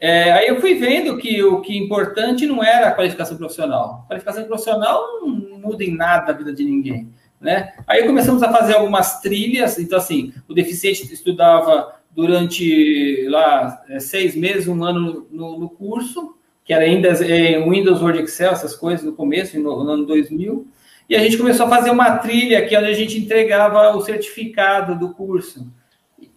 é, 0.00 0.32
aí 0.32 0.48
eu 0.48 0.60
fui 0.60 0.76
vendo 0.76 1.18
que 1.18 1.42
o 1.42 1.60
que 1.60 1.74
é 1.74 1.76
importante 1.76 2.46
não 2.46 2.64
era 2.64 2.88
a 2.88 2.94
qualificação 2.94 3.36
profissional. 3.36 4.02
A 4.04 4.08
qualificação 4.08 4.44
profissional 4.44 5.20
não 5.20 5.28
muda 5.58 5.84
em 5.84 5.94
nada 5.94 6.32
a 6.32 6.34
vida 6.34 6.54
de 6.54 6.64
ninguém. 6.64 7.12
Né? 7.38 7.74
Aí 7.86 8.06
começamos 8.06 8.42
a 8.42 8.50
fazer 8.50 8.74
algumas 8.74 9.20
trilhas. 9.20 9.78
Então, 9.78 9.98
assim, 9.98 10.32
o 10.48 10.54
deficiente 10.54 11.12
estudava 11.12 11.94
durante 12.10 13.26
lá 13.28 13.82
é, 13.88 14.00
seis 14.00 14.34
meses, 14.34 14.66
um 14.66 14.82
ano 14.82 15.26
no, 15.30 15.58
no 15.58 15.68
curso, 15.68 16.34
que 16.64 16.72
era 16.72 16.84
ainda 16.84 17.08
é, 17.08 17.62
Windows, 17.62 18.00
Word, 18.00 18.20
Excel, 18.20 18.52
essas 18.52 18.74
coisas 18.74 19.04
no 19.04 19.12
começo, 19.12 19.58
no, 19.58 19.84
no 19.84 19.90
ano 19.90 20.06
2000. 20.06 20.66
E 21.10 21.16
a 21.16 21.18
gente 21.18 21.36
começou 21.36 21.66
a 21.66 21.68
fazer 21.68 21.90
uma 21.90 22.18
trilha 22.18 22.64
que 22.68 22.76
onde 22.76 22.86
a 22.86 22.94
gente 22.94 23.18
entregava 23.18 23.96
o 23.96 24.00
certificado 24.00 24.96
do 24.96 25.12
curso. 25.12 25.66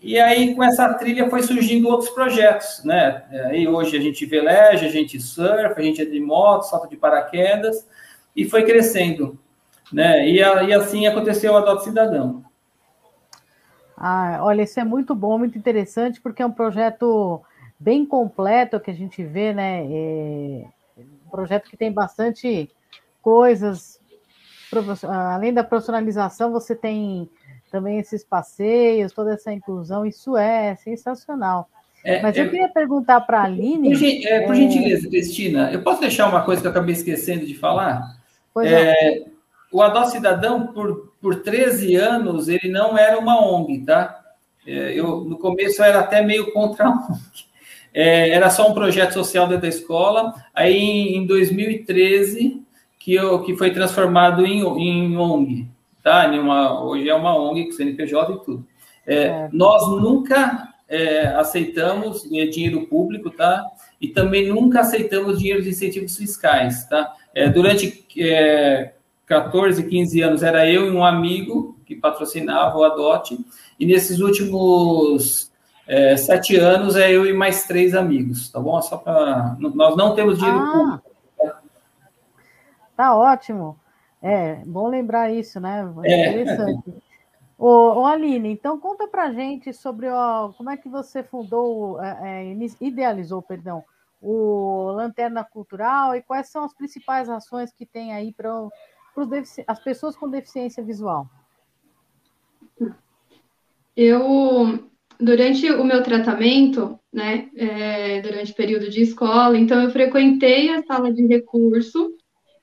E 0.01 0.19
aí, 0.19 0.55
com 0.55 0.63
essa 0.63 0.91
trilha, 0.95 1.29
foi 1.29 1.43
surgindo 1.43 1.87
outros 1.87 2.09
projetos, 2.09 2.83
né? 2.83 3.23
Aí 3.45 3.67
hoje 3.67 3.95
a 3.95 4.01
gente 4.01 4.25
veleja, 4.25 4.87
a 4.87 4.89
gente 4.89 5.21
surfa, 5.21 5.75
a 5.77 5.81
gente 5.81 6.01
é 6.01 6.05
de 6.05 6.19
moto, 6.19 6.63
salta 6.63 6.87
de 6.87 6.97
paraquedas, 6.97 7.87
e 8.35 8.45
foi 8.45 8.63
crescendo, 8.63 9.37
né? 9.91 10.27
E, 10.27 10.41
a, 10.41 10.63
e 10.63 10.73
assim 10.73 11.05
aconteceu 11.05 11.53
o 11.53 11.57
Adote 11.57 11.83
Cidadão. 11.83 12.43
Ah, 13.95 14.39
olha, 14.41 14.63
isso 14.63 14.79
é 14.79 14.83
muito 14.83 15.13
bom, 15.13 15.37
muito 15.37 15.55
interessante, 15.55 16.19
porque 16.19 16.41
é 16.41 16.45
um 16.47 16.51
projeto 16.51 17.39
bem 17.79 18.07
completo 18.07 18.79
que 18.79 18.89
a 18.89 18.95
gente 18.95 19.23
vê, 19.23 19.53
né? 19.53 19.85
É 19.85 20.65
um 20.97 21.29
projeto 21.29 21.69
que 21.69 21.77
tem 21.77 21.91
bastante 21.91 22.71
coisas. 23.21 24.01
Além 25.07 25.53
da 25.53 25.63
profissionalização, 25.63 26.51
você 26.51 26.75
tem 26.75 27.29
também 27.71 27.99
esses 27.99 28.23
passeios, 28.23 29.11
toda 29.11 29.33
essa 29.33 29.51
inclusão, 29.51 30.05
isso 30.05 30.37
é 30.37 30.75
sensacional. 30.75 31.67
É, 32.03 32.21
Mas 32.21 32.37
eu 32.37 32.45
é, 32.45 32.47
queria 32.49 32.69
perguntar 32.69 33.21
para 33.21 33.39
a 33.39 33.43
Aline. 33.45 33.97
Por, 33.97 34.27
é, 34.27 34.41
por 34.41 34.55
gentileza, 34.55 35.09
Cristina, 35.09 35.71
eu 35.71 35.81
posso 35.81 36.01
deixar 36.01 36.27
uma 36.27 36.43
coisa 36.43 36.61
que 36.61 36.67
eu 36.67 36.71
acabei 36.71 36.93
esquecendo 36.93 37.45
de 37.45 37.55
falar? 37.55 38.17
Pois 38.53 38.71
é. 38.71 39.25
O 39.71 39.81
Adó 39.81 40.05
Cidadão, 40.05 40.67
por, 40.67 41.13
por 41.19 41.41
13 41.41 41.95
anos, 41.95 42.47
ele 42.47 42.69
não 42.69 42.95
era 42.95 43.17
uma 43.17 43.43
ONG, 43.43 43.79
tá? 43.85 44.21
É, 44.67 44.93
eu, 44.93 45.23
no 45.23 45.39
começo, 45.39 45.81
eu 45.81 45.85
era 45.85 46.01
até 46.01 46.21
meio 46.21 46.51
contra 46.53 46.85
a 46.85 46.91
ONG. 47.09 47.19
É, 47.91 48.29
era 48.29 48.49
só 48.49 48.69
um 48.69 48.73
projeto 48.73 49.13
social 49.13 49.47
dentro 49.47 49.63
da 49.63 49.67
escola. 49.67 50.33
Aí, 50.53 51.15
em 51.15 51.25
2013, 51.25 52.61
que, 53.03 53.17
que 53.45 53.57
foi 53.57 53.71
transformado 53.71 54.45
em, 54.45 54.61
em 54.61 55.17
ONG 55.17 55.67
tá? 56.03 56.29
Uma, 56.29 56.83
hoje 56.83 57.09
é 57.09 57.15
uma 57.15 57.35
ONG 57.35 57.65
com 57.65 57.71
CNPJ 57.71 58.33
e 58.33 58.39
tudo. 58.43 58.67
É, 59.07 59.15
é. 59.15 59.49
Nós 59.51 59.87
nunca 60.01 60.67
é, 60.87 61.27
aceitamos 61.27 62.25
é, 62.31 62.45
dinheiro 62.45 62.85
público, 62.87 63.31
tá? 63.31 63.65
E 63.99 64.09
também 64.09 64.49
nunca 64.49 64.81
aceitamos 64.81 65.39
dinheiro 65.39 65.63
de 65.63 65.69
incentivos 65.69 66.17
fiscais, 66.17 66.85
tá? 66.87 67.13
É, 67.33 67.49
durante 67.49 68.05
14, 69.25 69.81
é, 69.81 69.85
15 69.85 70.21
anos 70.21 70.43
era 70.43 70.69
eu 70.69 70.87
e 70.87 70.91
um 70.91 71.03
amigo 71.03 71.79
que 71.85 71.95
patrocinava 71.95 72.77
o 72.77 72.83
Adote, 72.83 73.37
e 73.79 73.85
nesses 73.85 74.19
últimos 74.19 75.51
sete 76.17 76.55
anos 76.55 76.95
é 76.95 77.11
eu 77.11 77.25
e 77.25 77.33
mais 77.33 77.65
três 77.65 77.93
amigos, 77.93 78.49
tá 78.49 78.57
bom? 78.57 78.81
Só 78.81 78.95
para 78.95 79.57
nós 79.59 79.97
não 79.97 80.15
temos 80.15 80.37
dinheiro 80.37 80.59
ah, 80.59 80.71
público. 80.71 81.12
Tá? 82.95 83.15
ótimo. 83.15 83.79
É, 84.21 84.55
bom 84.65 84.87
lembrar 84.87 85.31
isso, 85.31 85.59
né? 85.59 85.83
É. 86.03 86.29
Interessante. 86.29 86.89
É. 86.89 87.13
Ô, 87.57 88.01
ô, 88.01 88.05
Aline, 88.05 88.49
então 88.49 88.79
conta 88.79 89.07
pra 89.07 89.31
gente 89.31 89.73
sobre 89.73 90.07
ó, 90.09 90.49
como 90.53 90.69
é 90.69 90.77
que 90.77 90.89
você 90.89 91.23
fundou, 91.23 92.01
é, 92.01 92.51
é 92.51 92.57
idealizou, 92.81 93.41
perdão, 93.41 93.83
o 94.21 94.91
Lanterna 94.91 95.43
Cultural 95.43 96.15
e 96.15 96.21
quais 96.21 96.49
são 96.49 96.63
as 96.63 96.73
principais 96.73 97.29
ações 97.29 97.71
que 97.73 97.85
tem 97.85 98.13
aí 98.13 98.33
para 98.33 98.49
as 99.67 99.79
pessoas 99.79 100.15
com 100.15 100.29
deficiência 100.29 100.83
visual. 100.83 101.27
Eu, 103.95 104.89
durante 105.19 105.69
o 105.71 105.83
meu 105.83 106.01
tratamento, 106.01 106.99
né, 107.11 107.49
é, 107.55 108.21
durante 108.21 108.51
o 108.51 108.55
período 108.55 108.89
de 108.89 109.01
escola, 109.01 109.57
então 109.57 109.81
eu 109.81 109.91
frequentei 109.91 110.69
a 110.69 110.83
sala 110.83 111.13
de 111.13 111.27
recurso 111.27 112.15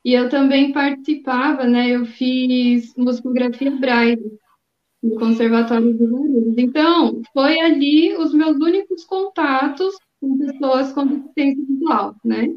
e 0.05 0.15
eu 0.15 0.29
também 0.29 0.73
participava, 0.73 1.65
né? 1.65 1.91
Eu 1.91 2.07
fiz 2.07 2.95
musicografia 2.97 3.71
braille 3.71 4.39
no 5.03 5.17
Conservatório 5.17 5.93
de 5.93 6.05
Guarulhos. 6.05 6.59
Então, 6.59 7.23
foi 7.33 7.61
ali 7.61 8.15
os 8.17 8.33
meus 8.33 8.57
únicos 8.57 9.05
contatos 9.05 9.95
com 10.21 10.39
pessoas 10.39 10.93
com 10.93 11.07
deficiência 11.07 11.65
visual, 11.67 12.15
né? 12.25 12.49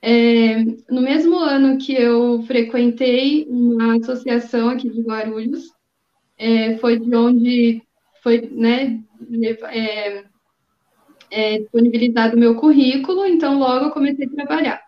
É, 0.00 0.62
no 0.90 1.02
mesmo 1.02 1.36
ano 1.36 1.76
que 1.76 1.92
eu 1.92 2.42
frequentei 2.42 3.46
uma 3.48 3.96
associação 3.96 4.68
aqui 4.68 4.88
de 4.88 5.02
Guarulhos, 5.02 5.72
é, 6.38 6.76
foi 6.78 6.98
de 6.98 7.14
onde 7.16 7.82
foi, 8.22 8.48
né, 8.52 9.02
é, 9.72 10.24
é, 11.30 11.58
disponibilizado 11.58 12.36
o 12.36 12.38
meu 12.38 12.54
currículo, 12.54 13.26
então 13.26 13.58
logo 13.58 13.86
eu 13.86 13.90
comecei 13.90 14.26
a 14.26 14.30
trabalhar. 14.30 14.87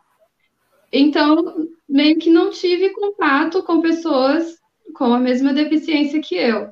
Então, 0.92 1.68
meio 1.88 2.18
que 2.18 2.30
não 2.30 2.50
tive 2.50 2.90
contato 2.90 3.62
com 3.62 3.80
pessoas 3.80 4.58
com 4.94 5.12
a 5.12 5.18
mesma 5.18 5.52
deficiência 5.52 6.20
que 6.20 6.34
eu. 6.34 6.70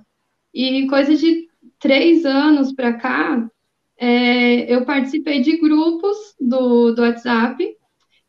E 0.52 0.86
coisa 0.88 1.14
de 1.14 1.46
três 1.78 2.24
anos 2.24 2.72
para 2.72 2.94
cá, 2.94 3.48
é, 3.96 4.72
eu 4.72 4.84
participei 4.84 5.40
de 5.40 5.56
grupos 5.58 6.16
do, 6.40 6.92
do 6.92 7.02
WhatsApp, 7.02 7.76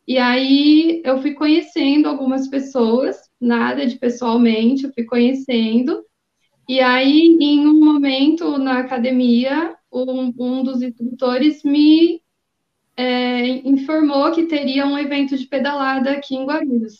e 0.06 0.18
aí 0.18 1.02
eu 1.04 1.20
fui 1.20 1.34
conhecendo 1.34 2.08
algumas 2.08 2.48
pessoas, 2.48 3.16
nada 3.40 3.86
de 3.86 3.96
pessoalmente, 3.98 4.84
eu 4.84 4.92
fui 4.92 5.04
conhecendo, 5.04 6.04
e 6.70 6.78
aí, 6.78 7.36
em 7.40 7.66
um 7.66 7.84
momento 7.84 8.56
na 8.56 8.78
academia, 8.78 9.74
um, 9.92 10.32
um 10.38 10.62
dos 10.62 10.80
instrutores 10.82 11.64
me 11.64 12.22
é, 13.00 13.46
informou 13.66 14.30
que 14.30 14.44
teria 14.44 14.86
um 14.86 14.98
evento 14.98 15.34
de 15.34 15.46
pedalada 15.46 16.10
aqui 16.10 16.34
em 16.36 16.44
Guarulhos. 16.44 16.96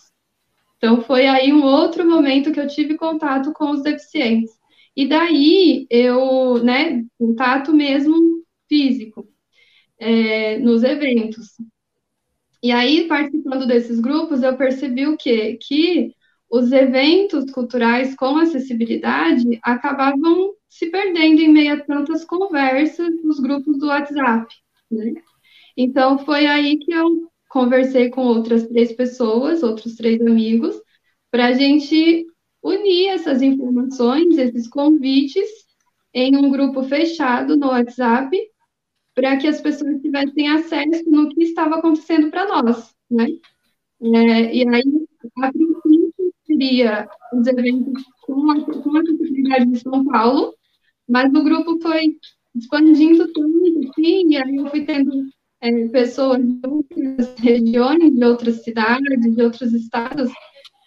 Então, 0.78 1.02
foi 1.02 1.26
aí 1.26 1.52
um 1.52 1.62
outro 1.62 2.08
momento 2.08 2.52
que 2.52 2.58
eu 2.58 2.66
tive 2.66 2.96
contato 2.96 3.52
com 3.52 3.70
os 3.70 3.82
deficientes. 3.82 4.50
E 4.96 5.06
daí, 5.06 5.86
eu, 5.90 6.64
né, 6.64 7.04
contato 7.18 7.74
mesmo 7.74 8.16
físico, 8.66 9.28
é, 9.98 10.58
nos 10.58 10.82
eventos. 10.82 11.48
E 12.62 12.72
aí, 12.72 13.06
participando 13.06 13.66
desses 13.66 14.00
grupos, 14.00 14.42
eu 14.42 14.56
percebi 14.56 15.06
o 15.06 15.18
quê? 15.18 15.58
Que 15.60 16.14
os 16.50 16.72
eventos 16.72 17.50
culturais 17.52 18.16
com 18.16 18.38
acessibilidade 18.38 19.60
acabavam 19.62 20.54
se 20.66 20.90
perdendo 20.90 21.42
em 21.42 21.48
meio 21.48 21.74
a 21.74 21.84
tantas 21.84 22.24
conversas 22.24 23.22
nos 23.22 23.38
grupos 23.38 23.78
do 23.78 23.88
WhatsApp. 23.88 24.46
Né? 24.90 25.12
Então, 25.82 26.18
foi 26.18 26.46
aí 26.46 26.76
que 26.76 26.92
eu 26.92 27.26
conversei 27.48 28.10
com 28.10 28.20
outras 28.20 28.66
três 28.68 28.92
pessoas, 28.92 29.62
outros 29.62 29.96
três 29.96 30.20
amigos, 30.20 30.78
para 31.30 31.46
a 31.46 31.52
gente 31.54 32.26
unir 32.62 33.06
essas 33.06 33.40
informações, 33.40 34.36
esses 34.36 34.68
convites, 34.68 35.48
em 36.12 36.36
um 36.36 36.50
grupo 36.50 36.82
fechado 36.82 37.56
no 37.56 37.68
WhatsApp, 37.68 38.36
para 39.14 39.38
que 39.38 39.46
as 39.46 39.62
pessoas 39.62 40.02
tivessem 40.02 40.50
acesso 40.50 41.10
no 41.10 41.30
que 41.30 41.44
estava 41.44 41.76
acontecendo 41.76 42.30
para 42.30 42.46
nós, 42.46 42.94
né? 43.10 43.28
É, 44.02 44.54
e 44.54 44.68
aí, 44.68 44.84
a 45.38 45.50
princípio, 45.50 46.34
seria 46.44 47.08
os 47.32 47.46
eventos 47.46 48.04
com 48.20 48.50
a, 48.50 48.60
com 48.66 48.96
a 48.98 49.02
comunidade 49.02 49.64
de 49.64 49.80
São 49.80 50.04
Paulo, 50.04 50.54
mas 51.08 51.32
o 51.32 51.42
grupo 51.42 51.80
foi 51.80 52.18
expandindo 52.54 53.32
tudo, 53.32 53.88
assim, 53.88 54.28
e 54.28 54.36
aí 54.36 54.56
eu 54.56 54.66
fui 54.66 54.84
tendo 54.84 55.10
é, 55.60 55.88
pessoas 55.88 56.40
de 56.42 56.60
outras 56.66 57.34
regiões, 57.38 58.14
de 58.14 58.24
outras 58.24 58.62
cidades, 58.62 59.34
de 59.34 59.42
outros 59.42 59.72
estados, 59.72 60.30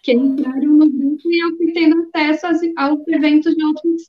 que 0.02 0.12
entraram 0.12 0.72
no 0.72 0.90
grupo 0.90 1.22
e 1.26 1.42
eu 1.42 1.72
tendo 1.72 2.08
acesso 2.14 2.46
aos, 2.76 3.08
eventos 3.08 3.54
de 3.54 3.64
outros 3.64 4.02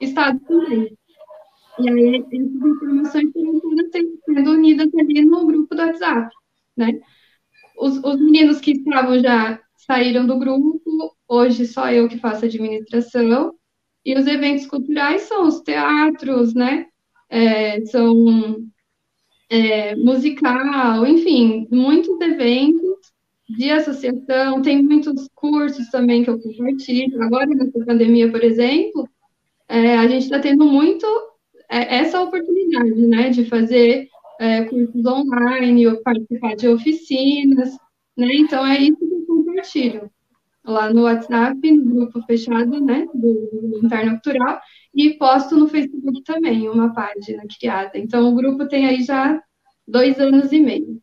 estados 0.00 0.40
também. 0.46 0.96
E 1.78 1.88
aí, 1.88 2.16
essas 2.16 2.32
informações 2.32 3.32
foram 3.32 3.60
sendo 4.24 4.50
unidas 4.52 4.88
ali 4.94 5.24
no 5.24 5.46
grupo 5.46 5.74
do 5.74 5.82
WhatsApp, 5.82 6.34
né? 6.76 7.00
Os, 7.78 7.98
os 7.98 8.20
meninos 8.20 8.60
que 8.60 8.72
estavam 8.72 9.18
já 9.18 9.60
saíram 9.76 10.26
do 10.26 10.38
grupo, 10.38 10.80
hoje 11.26 11.66
só 11.66 11.90
eu 11.90 12.08
que 12.08 12.18
faço 12.18 12.44
administração, 12.44 13.54
e 14.04 14.14
os 14.16 14.26
eventos 14.26 14.66
culturais 14.66 15.22
são 15.22 15.46
os 15.46 15.60
teatros, 15.60 16.54
né? 16.54 16.86
É, 17.28 17.84
são 17.86 18.14
é, 19.52 19.94
musical, 19.96 21.06
enfim, 21.06 21.68
muitos 21.70 22.18
eventos 22.22 23.12
de 23.50 23.70
associação, 23.70 24.62
tem 24.62 24.82
muitos 24.82 25.28
cursos 25.34 25.90
também 25.90 26.24
que 26.24 26.30
eu 26.30 26.40
compartilho. 26.40 27.22
Agora, 27.22 27.46
nessa 27.46 27.84
pandemia, 27.84 28.30
por 28.30 28.42
exemplo, 28.42 29.06
é, 29.68 29.98
a 29.98 30.08
gente 30.08 30.22
está 30.22 30.40
tendo 30.40 30.64
muito 30.64 31.06
é, 31.70 31.96
essa 31.96 32.22
oportunidade, 32.22 33.06
né, 33.06 33.28
de 33.28 33.44
fazer 33.44 34.08
é, 34.40 34.64
cursos 34.64 35.04
online, 35.04 36.02
participar 36.02 36.56
de 36.56 36.68
oficinas, 36.68 37.76
né, 38.16 38.34
então 38.34 38.66
é 38.66 38.78
isso 38.78 38.96
que 38.96 39.04
eu 39.04 39.26
compartilho 39.26 40.10
lá 40.64 40.92
no 40.92 41.02
WhatsApp, 41.02 41.72
no 41.72 41.94
grupo 41.94 42.22
fechado, 42.22 42.80
né, 42.80 43.06
do, 43.12 43.80
Interna 43.82 44.12
Cultural, 44.12 44.60
e 44.94 45.14
posto 45.14 45.56
no 45.56 45.68
Facebook 45.68 46.22
também, 46.24 46.68
uma 46.68 46.92
página 46.92 47.42
criada. 47.58 47.98
Então, 47.98 48.28
o 48.28 48.34
grupo 48.34 48.66
tem 48.68 48.86
aí 48.86 49.02
já 49.02 49.42
dois 49.86 50.18
anos 50.20 50.52
e 50.52 50.60
meio. 50.60 51.00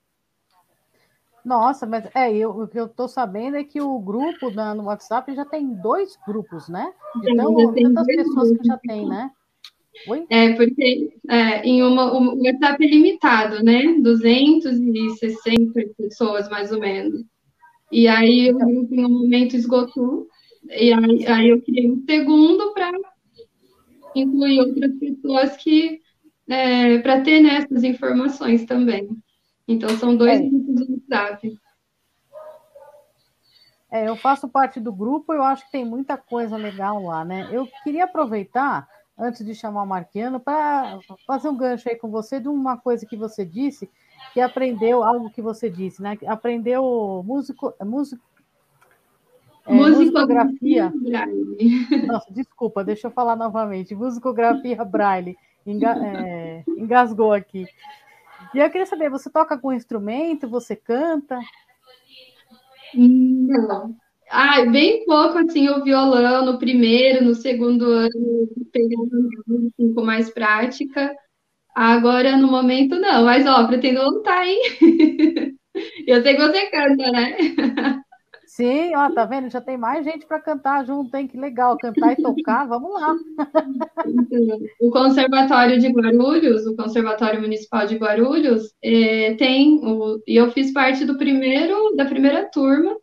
Nossa, 1.44 1.86
mas 1.88 2.08
é, 2.14 2.32
eu, 2.36 2.52
o 2.52 2.68
que 2.68 2.80
eu 2.80 2.86
estou 2.86 3.08
sabendo 3.08 3.58
é 3.58 3.64
que 3.64 3.82
o 3.82 3.98
grupo 4.00 4.52
na, 4.52 4.76
no 4.76 4.84
WhatsApp 4.84 5.34
já 5.34 5.46
tem 5.46 5.74
dois 5.74 6.18
grupos, 6.28 6.70
né? 6.70 6.92
Então, 7.24 7.56
tantas 7.74 8.06
pessoas 8.06 8.52
que 8.52 8.68
já 8.68 8.78
tem, 8.78 9.08
né? 9.08 9.32
Oi? 10.08 10.26
É, 10.30 10.54
porque 10.54 11.14
é, 11.28 11.62
em 11.64 11.82
uma, 11.84 12.14
o 12.14 12.44
WhatsApp 12.44 12.86
é 12.86 12.88
limitado, 12.88 13.64
né? 13.64 13.82
260 14.02 15.82
pessoas, 15.98 16.48
mais 16.50 16.72
ou 16.72 16.80
menos. 16.80 17.24
E 17.92 18.08
aí 18.08 18.52
o 18.52 18.58
grupo 18.58 18.94
em 18.94 19.06
um 19.06 19.10
momento 19.10 19.56
esgotou, 19.56 20.28
e 20.70 20.94
aí, 20.94 21.28
aí 21.28 21.50
eu 21.50 21.62
criei 21.62 21.90
um 21.90 22.04
segundo 22.08 22.74
para 22.74 22.92
incluir 24.16 24.60
outras 24.60 24.94
pessoas 25.00 25.58
que 25.58 26.02
é, 26.48 26.98
para 27.00 27.22
ter 27.22 27.40
nessas 27.42 27.84
né, 27.84 27.90
informações 27.90 28.66
também. 28.66 29.10
Então 29.68 29.90
são 29.98 30.16
dois 30.16 30.40
é. 30.40 30.44
grupos 30.50 30.76
do 30.76 30.94
WhatsApp. 30.94 31.58
É, 33.92 34.08
eu 34.08 34.16
faço 34.16 34.48
parte 34.48 34.80
do 34.80 34.94
grupo, 34.94 35.34
eu 35.34 35.44
acho 35.44 35.66
que 35.66 35.72
tem 35.72 35.86
muita 35.86 36.16
coisa 36.18 36.56
legal 36.58 37.02
lá, 37.02 37.26
né? 37.26 37.50
Eu 37.52 37.68
queria 37.84 38.04
aproveitar, 38.04 38.88
antes 39.18 39.44
de 39.44 39.56
chamar 39.56 39.84
o 39.84 39.88
Marquiano, 39.88 40.40
para 40.40 41.00
fazer 41.26 41.50
um 41.50 41.58
gancho 41.58 41.90
aí 41.90 41.96
com 41.96 42.10
você 42.10 42.40
de 42.40 42.48
uma 42.48 42.78
coisa 42.78 43.06
que 43.06 43.18
você 43.18 43.44
disse, 43.44 43.90
que 44.34 44.42
aprendeu 44.42 45.04
algo 45.04 45.30
que 45.30 45.42
você 45.42 45.70
disse, 45.70 46.02
né? 46.02 46.18
Aprendeu 46.28 47.24
músico, 47.26 47.74
músico 47.84 48.24
é, 49.70 49.74
musicografia. 49.74 50.92
Nossa, 52.08 52.34
desculpa, 52.34 52.84
deixa 52.84 53.08
eu 53.08 53.12
falar 53.12 53.36
novamente. 53.36 53.94
Musicografia 53.94 54.84
Braille. 54.84 55.38
Enga, 55.66 55.96
é, 56.04 56.64
engasgou 56.78 57.32
aqui. 57.32 57.66
E 58.54 58.58
eu 58.58 58.70
queria 58.72 58.88
saber, 58.88 59.10
você 59.10 59.30
toca 59.30 59.58
com 59.58 59.72
instrumento? 59.72 60.50
Você 60.50 60.76
canta? 60.76 61.40
Não. 62.96 63.96
Ah, 64.32 64.66
bem 64.66 65.06
pouco, 65.06 65.38
assim, 65.40 65.70
o 65.70 65.84
violão 65.84 66.46
no 66.46 66.58
primeiro, 66.58 67.26
no 67.26 67.36
segundo 67.36 67.86
ano, 67.86 68.50
pegando 68.72 69.30
assim, 69.68 69.94
com 69.94 70.04
mais 70.04 70.30
prática. 70.32 71.16
Agora, 71.80 72.36
no 72.36 72.52
momento, 72.52 73.00
não. 73.00 73.24
Mas, 73.24 73.48
ó, 73.48 73.66
pretendo 73.66 74.02
voltar, 74.02 74.44
hein? 74.46 74.60
Eu 76.06 76.22
sei 76.22 76.36
que 76.36 76.42
você 76.42 76.66
canta, 76.70 77.10
né? 77.10 77.38
Sim, 78.46 78.94
ó, 78.98 79.10
tá 79.14 79.24
vendo? 79.24 79.50
Já 79.50 79.62
tem 79.62 79.78
mais 79.78 80.04
gente 80.04 80.26
para 80.26 80.42
cantar 80.42 80.86
junto, 80.86 81.16
hein? 81.16 81.26
Que 81.26 81.38
legal, 81.38 81.78
cantar 81.78 82.12
e 82.12 82.22
tocar, 82.22 82.68
vamos 82.68 82.92
lá. 82.92 83.16
O 84.82 84.92
Conservatório 84.92 85.80
de 85.80 85.88
Guarulhos, 85.88 86.66
o 86.66 86.76
Conservatório 86.76 87.40
Municipal 87.40 87.88
de 87.88 87.96
Guarulhos, 87.96 88.74
é, 88.84 89.36
tem, 89.36 89.80
o, 89.82 90.22
e 90.28 90.36
eu 90.36 90.52
fiz 90.52 90.74
parte 90.74 91.06
do 91.06 91.18
primeiro, 91.18 91.96
da 91.96 92.04
primeira 92.04 92.44
turma, 92.52 92.94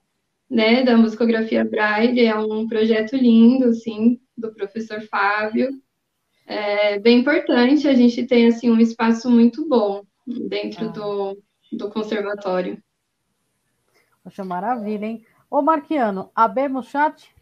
né, 0.51 0.83
da 0.83 0.99
musicografia 0.99 1.65
Braille, 1.65 2.27
é 2.27 2.37
um 2.37 2.67
projeto 2.69 3.17
lindo, 3.17 3.69
assim, 3.69 4.21
do 4.37 4.53
professor 4.53 5.01
Fábio, 5.01 5.71
é 6.47 6.99
bem 6.99 7.19
importante, 7.19 7.89
a 7.89 7.95
gente 7.95 8.25
tem, 8.27 8.47
assim, 8.47 8.71
um 8.71 8.79
espaço 8.79 9.29
muito 9.29 9.69
bom 9.69 10.05
dentro 10.27 10.87
ah. 10.87 10.93
do, 10.93 11.43
do 11.73 11.91
conservatório. 11.91 12.83
Poxa, 14.23 14.45
maravilha, 14.45 15.07
hein? 15.07 15.27
Ô, 15.51 15.63
Marquiano, 15.63 16.31
abemos 16.35 16.89
chat? 16.89 17.35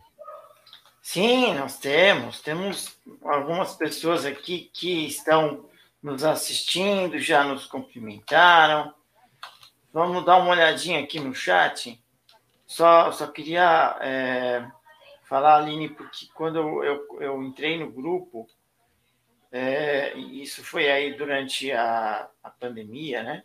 Sim, 1.00 1.54
nós 1.54 1.78
temos. 1.78 2.40
Temos 2.40 2.98
algumas 3.22 3.74
pessoas 3.74 4.24
aqui 4.24 4.70
que 4.72 5.06
estão 5.06 5.68
nos 6.02 6.24
assistindo, 6.24 7.18
já 7.18 7.44
nos 7.44 7.66
cumprimentaram. 7.66 8.92
Vamos 9.92 10.24
dar 10.24 10.38
uma 10.38 10.50
olhadinha 10.50 11.00
aqui 11.00 11.20
no 11.20 11.34
chat. 11.34 12.02
Só, 12.66 13.12
só 13.12 13.26
queria 13.26 13.96
é, 14.00 14.66
falar, 15.24 15.56
Aline, 15.56 15.88
porque 15.88 16.26
quando 16.34 16.58
eu, 16.58 16.84
eu, 16.84 17.20
eu 17.20 17.42
entrei 17.42 17.78
no 17.78 17.90
grupo, 17.90 18.46
é, 19.56 20.18
isso 20.18 20.64
foi 20.64 20.90
aí 20.90 21.14
durante 21.14 21.70
a, 21.70 22.28
a 22.42 22.50
pandemia, 22.50 23.22
né? 23.22 23.44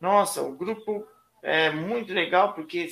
Nossa, 0.00 0.42
o 0.42 0.56
grupo 0.56 1.06
é 1.40 1.70
muito 1.70 2.12
legal 2.12 2.52
porque 2.52 2.90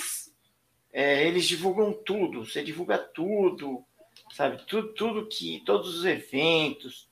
é, 0.93 1.27
eles 1.27 1.49
divulgam 1.49 1.93
tudo, 1.93 2.47
você 2.47 2.63
divulga 2.63 2.97
tudo, 2.97 3.85
sabe? 4.31 4.65
Tudo, 4.69 4.93
tudo 4.95 5.27
que, 5.27 5.65
todos 5.67 5.99
os 5.99 6.05
eventos, 6.05 7.09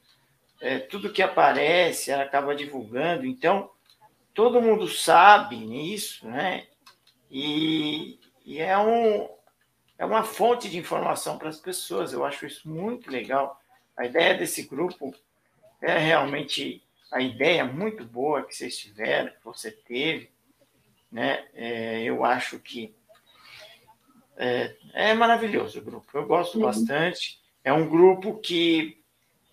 é, 0.61 0.79
tudo 0.79 1.13
que 1.13 1.21
aparece, 1.21 2.13
ela 2.13 2.23
acaba 2.23 2.55
divulgando. 2.55 3.27
Então, 3.27 3.69
todo 4.33 4.63
mundo 4.63 4.87
sabe 4.87 5.57
nisso, 5.57 6.25
né? 6.25 6.69
E, 7.29 8.17
e 8.45 8.61
é, 8.61 8.79
um, 8.79 9.29
é 9.99 10.05
uma 10.05 10.23
fonte 10.23 10.71
de 10.71 10.79
informação 10.79 11.37
para 11.37 11.49
as 11.49 11.59
pessoas. 11.59 12.13
Eu 12.13 12.25
acho 12.25 12.47
isso 12.47 12.69
muito 12.69 13.11
legal. 13.11 13.61
A 13.97 14.07
ideia 14.07 14.35
desse 14.35 14.63
grupo 14.63 15.13
é 15.83 15.99
realmente 15.99 16.83
a 17.11 17.21
ideia 17.21 17.65
muito 17.65 18.05
boa 18.05 18.43
que 18.43 18.55
vocês 18.55 18.79
tiveram, 18.79 19.31
que 19.31 19.45
você 19.45 19.71
teve, 19.71 20.31
né? 21.11 21.45
É, 21.53 22.03
eu 22.03 22.25
acho 22.25 22.59
que 22.59 22.95
é, 24.37 24.75
é 24.95 25.15
maravilhoso 25.15 25.79
o 25.79 25.85
grupo, 25.85 26.07
eu 26.17 26.27
gosto 26.27 26.57
uhum. 26.57 26.65
bastante. 26.65 27.41
É 27.63 27.73
um 27.73 27.89
grupo 27.89 28.39
que 28.39 29.03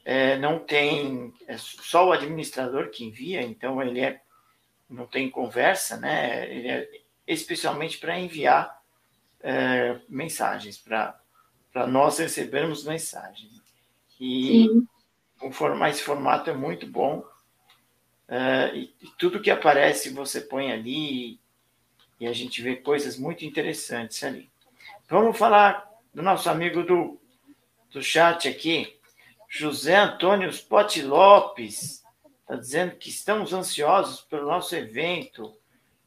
é, 0.06 0.38
não 0.38 0.60
tem 0.60 1.34
é 1.48 1.58
só 1.58 2.08
o 2.08 2.12
administrador 2.12 2.90
que 2.90 3.04
envia, 3.04 3.42
então 3.42 3.82
ele 3.82 4.00
é, 4.00 4.22
não 4.90 5.06
tem 5.06 5.30
conversa, 5.30 5.98
né? 5.98 6.50
Ele 6.50 6.68
é 6.68 6.90
especialmente 7.28 8.00
para 8.00 8.20
enviar 8.20 8.82
é, 9.42 10.00
mensagens, 10.08 10.78
para 10.78 11.20
nós 11.88 12.18
recebermos 12.18 12.84
mensagens. 12.84 13.62
E 14.20 14.68
o 14.68 14.88
formato, 15.52 15.92
esse 15.92 16.04
formato 16.04 16.50
é 16.50 16.54
muito 16.54 16.86
bom. 16.86 17.24
É, 18.28 18.76
e, 18.76 18.94
e, 19.02 19.08
tudo 19.18 19.42
que 19.42 19.50
aparece 19.50 20.12
você 20.12 20.42
põe 20.42 20.72
ali 20.72 21.40
e 22.20 22.28
a 22.28 22.34
gente 22.34 22.62
vê 22.62 22.76
coisas 22.76 23.18
muito 23.18 23.46
interessantes 23.46 24.24
ali. 24.24 24.50
Vamos 25.08 25.38
falar 25.38 25.90
do 26.14 26.22
nosso 26.22 26.50
amigo 26.50 26.84
do, 26.84 27.20
do 27.92 28.04
chat 28.04 28.48
aqui, 28.48 29.00
José 29.48 29.96
Antônio 29.96 30.50
Spot 30.50 30.98
Lopes, 30.98 32.04
está 32.42 32.56
dizendo 32.56 32.96
que 32.98 33.10
estamos 33.10 33.54
ansiosos 33.54 34.22
pelo 34.22 34.46
nosso 34.46 34.76
evento. 34.76 35.56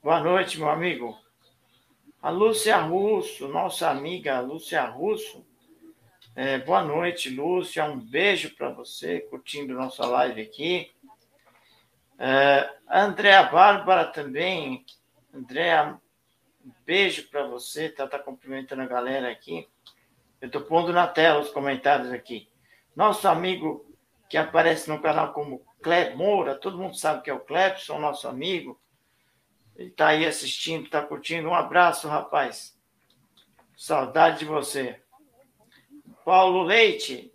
Boa 0.02 0.20
noite, 0.20 0.58
meu 0.58 0.68
amigo. 0.68 1.18
A 2.20 2.30
Lúcia 2.30 2.76
Russo, 2.76 3.48
nossa 3.48 3.90
amiga 3.90 4.38
Lúcia 4.40 4.84
Russo. 4.84 5.44
É, 6.34 6.58
boa 6.58 6.82
noite, 6.82 7.28
Lúcia. 7.28 7.84
Um 7.84 8.00
beijo 8.00 8.56
para 8.56 8.70
você, 8.70 9.20
curtindo 9.20 9.74
nossa 9.74 10.06
live 10.06 10.40
aqui. 10.40 10.90
É, 12.18 12.70
Andréa 12.90 13.42
Bárbara 13.42 14.06
também. 14.06 14.86
Andréa 15.34 16.00
um 16.64 16.72
beijo 16.86 17.28
para 17.28 17.46
você, 17.46 17.90
tá, 17.90 18.06
tá 18.06 18.18
cumprimentando 18.18 18.80
a 18.80 18.86
galera 18.86 19.30
aqui. 19.30 19.68
Eu 20.40 20.46
estou 20.46 20.62
pondo 20.62 20.90
na 20.90 21.06
tela 21.06 21.40
os 21.40 21.50
comentários 21.50 22.10
aqui. 22.10 22.48
Nosso 22.96 23.28
amigo 23.28 23.84
que 24.30 24.38
aparece 24.38 24.88
no 24.88 25.02
canal 25.02 25.34
como 25.34 25.62
Cleb 25.82 26.16
Moura, 26.16 26.54
todo 26.54 26.78
mundo 26.78 26.96
sabe 26.96 27.22
que 27.22 27.28
é 27.28 27.34
o 27.34 27.40
Clebson, 27.40 27.98
nosso 27.98 28.26
amigo. 28.26 28.80
Ele 29.76 29.90
está 29.90 30.08
aí 30.08 30.24
assistindo, 30.24 30.86
está 30.86 31.02
curtindo. 31.02 31.50
Um 31.50 31.54
abraço, 31.54 32.08
rapaz. 32.08 32.74
Saudade 33.76 34.38
de 34.38 34.44
você. 34.46 35.01
Paulo 36.24 36.62
Leite. 36.62 37.32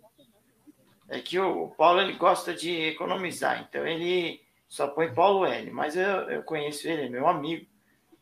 É 1.08 1.20
que 1.20 1.38
o 1.38 1.68
Paulo 1.70 2.00
ele 2.00 2.12
gosta 2.14 2.52
de 2.52 2.70
economizar, 2.88 3.66
então 3.66 3.86
ele 3.86 4.42
só 4.68 4.88
põe 4.88 5.12
Paulo 5.14 5.46
L. 5.46 5.70
Mas 5.70 5.96
eu, 5.96 6.30
eu 6.30 6.42
conheço 6.42 6.86
ele, 6.86 7.06
é 7.06 7.08
meu 7.08 7.26
amigo. 7.26 7.66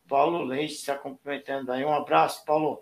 Paulo 0.09 0.45
Leite 0.45 0.75
está 0.75 0.97
cumprimentando 0.97 1.73
aí. 1.73 1.85
Um 1.85 1.93
abraço, 1.93 2.45
Paulo. 2.45 2.81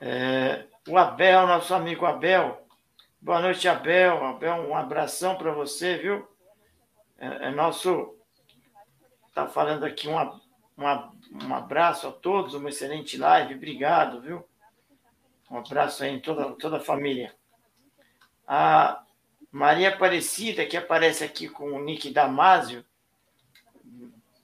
É, 0.00 0.64
o 0.88 0.96
Abel, 0.96 1.46
nosso 1.46 1.74
amigo 1.74 2.06
Abel. 2.06 2.66
Boa 3.20 3.42
noite, 3.42 3.68
Abel. 3.68 4.24
Abel, 4.24 4.54
um 4.66 4.74
abração 4.74 5.36
para 5.36 5.52
você, 5.52 5.98
viu? 5.98 6.26
é, 7.18 7.48
é 7.48 7.50
nosso. 7.50 8.16
Está 9.28 9.46
falando 9.46 9.84
aqui 9.84 10.08
uma, 10.08 10.40
um 10.76 11.54
abraço 11.54 12.08
a 12.08 12.12
todos, 12.12 12.54
uma 12.54 12.70
excelente 12.70 13.16
live, 13.16 13.54
obrigado, 13.54 14.20
viu? 14.20 14.48
Um 15.50 15.58
abraço 15.58 16.04
aí 16.04 16.14
em 16.14 16.20
toda, 16.20 16.52
toda 16.52 16.76
a 16.76 16.80
família. 16.80 17.34
A 18.46 19.02
Maria 19.50 19.88
Aparecida, 19.90 20.66
que 20.66 20.76
aparece 20.76 21.24
aqui 21.24 21.48
com 21.48 21.72
o 21.72 21.82
Nick 21.82 22.10
Damásio, 22.10 22.84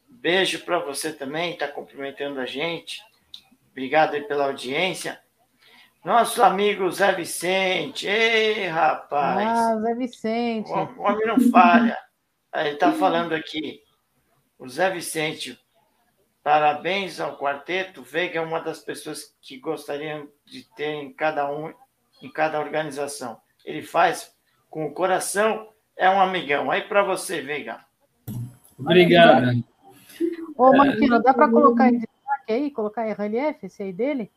beijo 0.08 0.64
para 0.64 0.78
você 0.78 1.12
também, 1.12 1.52
está 1.52 1.68
cumprimentando 1.68 2.40
a 2.40 2.46
gente. 2.46 3.02
Obrigado 3.70 4.14
aí 4.14 4.22
pela 4.22 4.46
audiência. 4.46 5.20
Nosso 6.04 6.42
amigo 6.42 6.90
Zé 6.90 7.12
Vicente. 7.12 8.06
Ei, 8.06 8.66
rapaz. 8.66 9.46
Ah, 9.46 9.80
Zé 9.80 9.94
Vicente. 9.94 10.70
O 10.70 11.02
homem 11.02 11.26
não 11.26 11.40
falha. 11.50 11.98
Ele 12.54 12.70
está 12.70 12.92
falando 12.92 13.34
aqui. 13.34 13.82
O 14.58 14.68
Zé 14.68 14.90
Vicente, 14.90 15.58
parabéns 16.44 17.18
ao 17.18 17.38
quarteto. 17.38 18.02
Veiga 18.02 18.38
é 18.38 18.42
uma 18.42 18.61
das 18.61 18.78
pessoas 18.78 19.35
que 19.40 19.59
gostariam 19.59 20.28
de 20.44 20.62
ter 20.76 20.90
em 20.90 21.12
cada 21.12 21.50
um, 21.50 21.72
em 22.22 22.30
cada 22.30 22.61
organização. 22.61 23.40
Ele 23.64 23.83
faz 23.83 24.33
com 24.68 24.87
o 24.87 24.92
coração, 24.92 25.68
é 25.96 26.09
um 26.09 26.20
amigão. 26.20 26.70
Aí 26.70 26.83
para 26.83 27.02
você, 27.02 27.40
Veiga. 27.40 27.80
Obrigado. 28.78 29.64
Ô, 30.57 30.76
Marquinhos, 30.76 31.22
dá 31.22 31.33
para 31.33 31.48
colocar 31.48 31.88
em 31.88 31.98
destaque 31.98 32.52
aí, 32.52 32.70
colocar 32.70 33.09
em 33.09 33.14
relief 33.14 33.64
esse 33.64 33.83
aí 33.83 33.92
dele? 33.92 34.30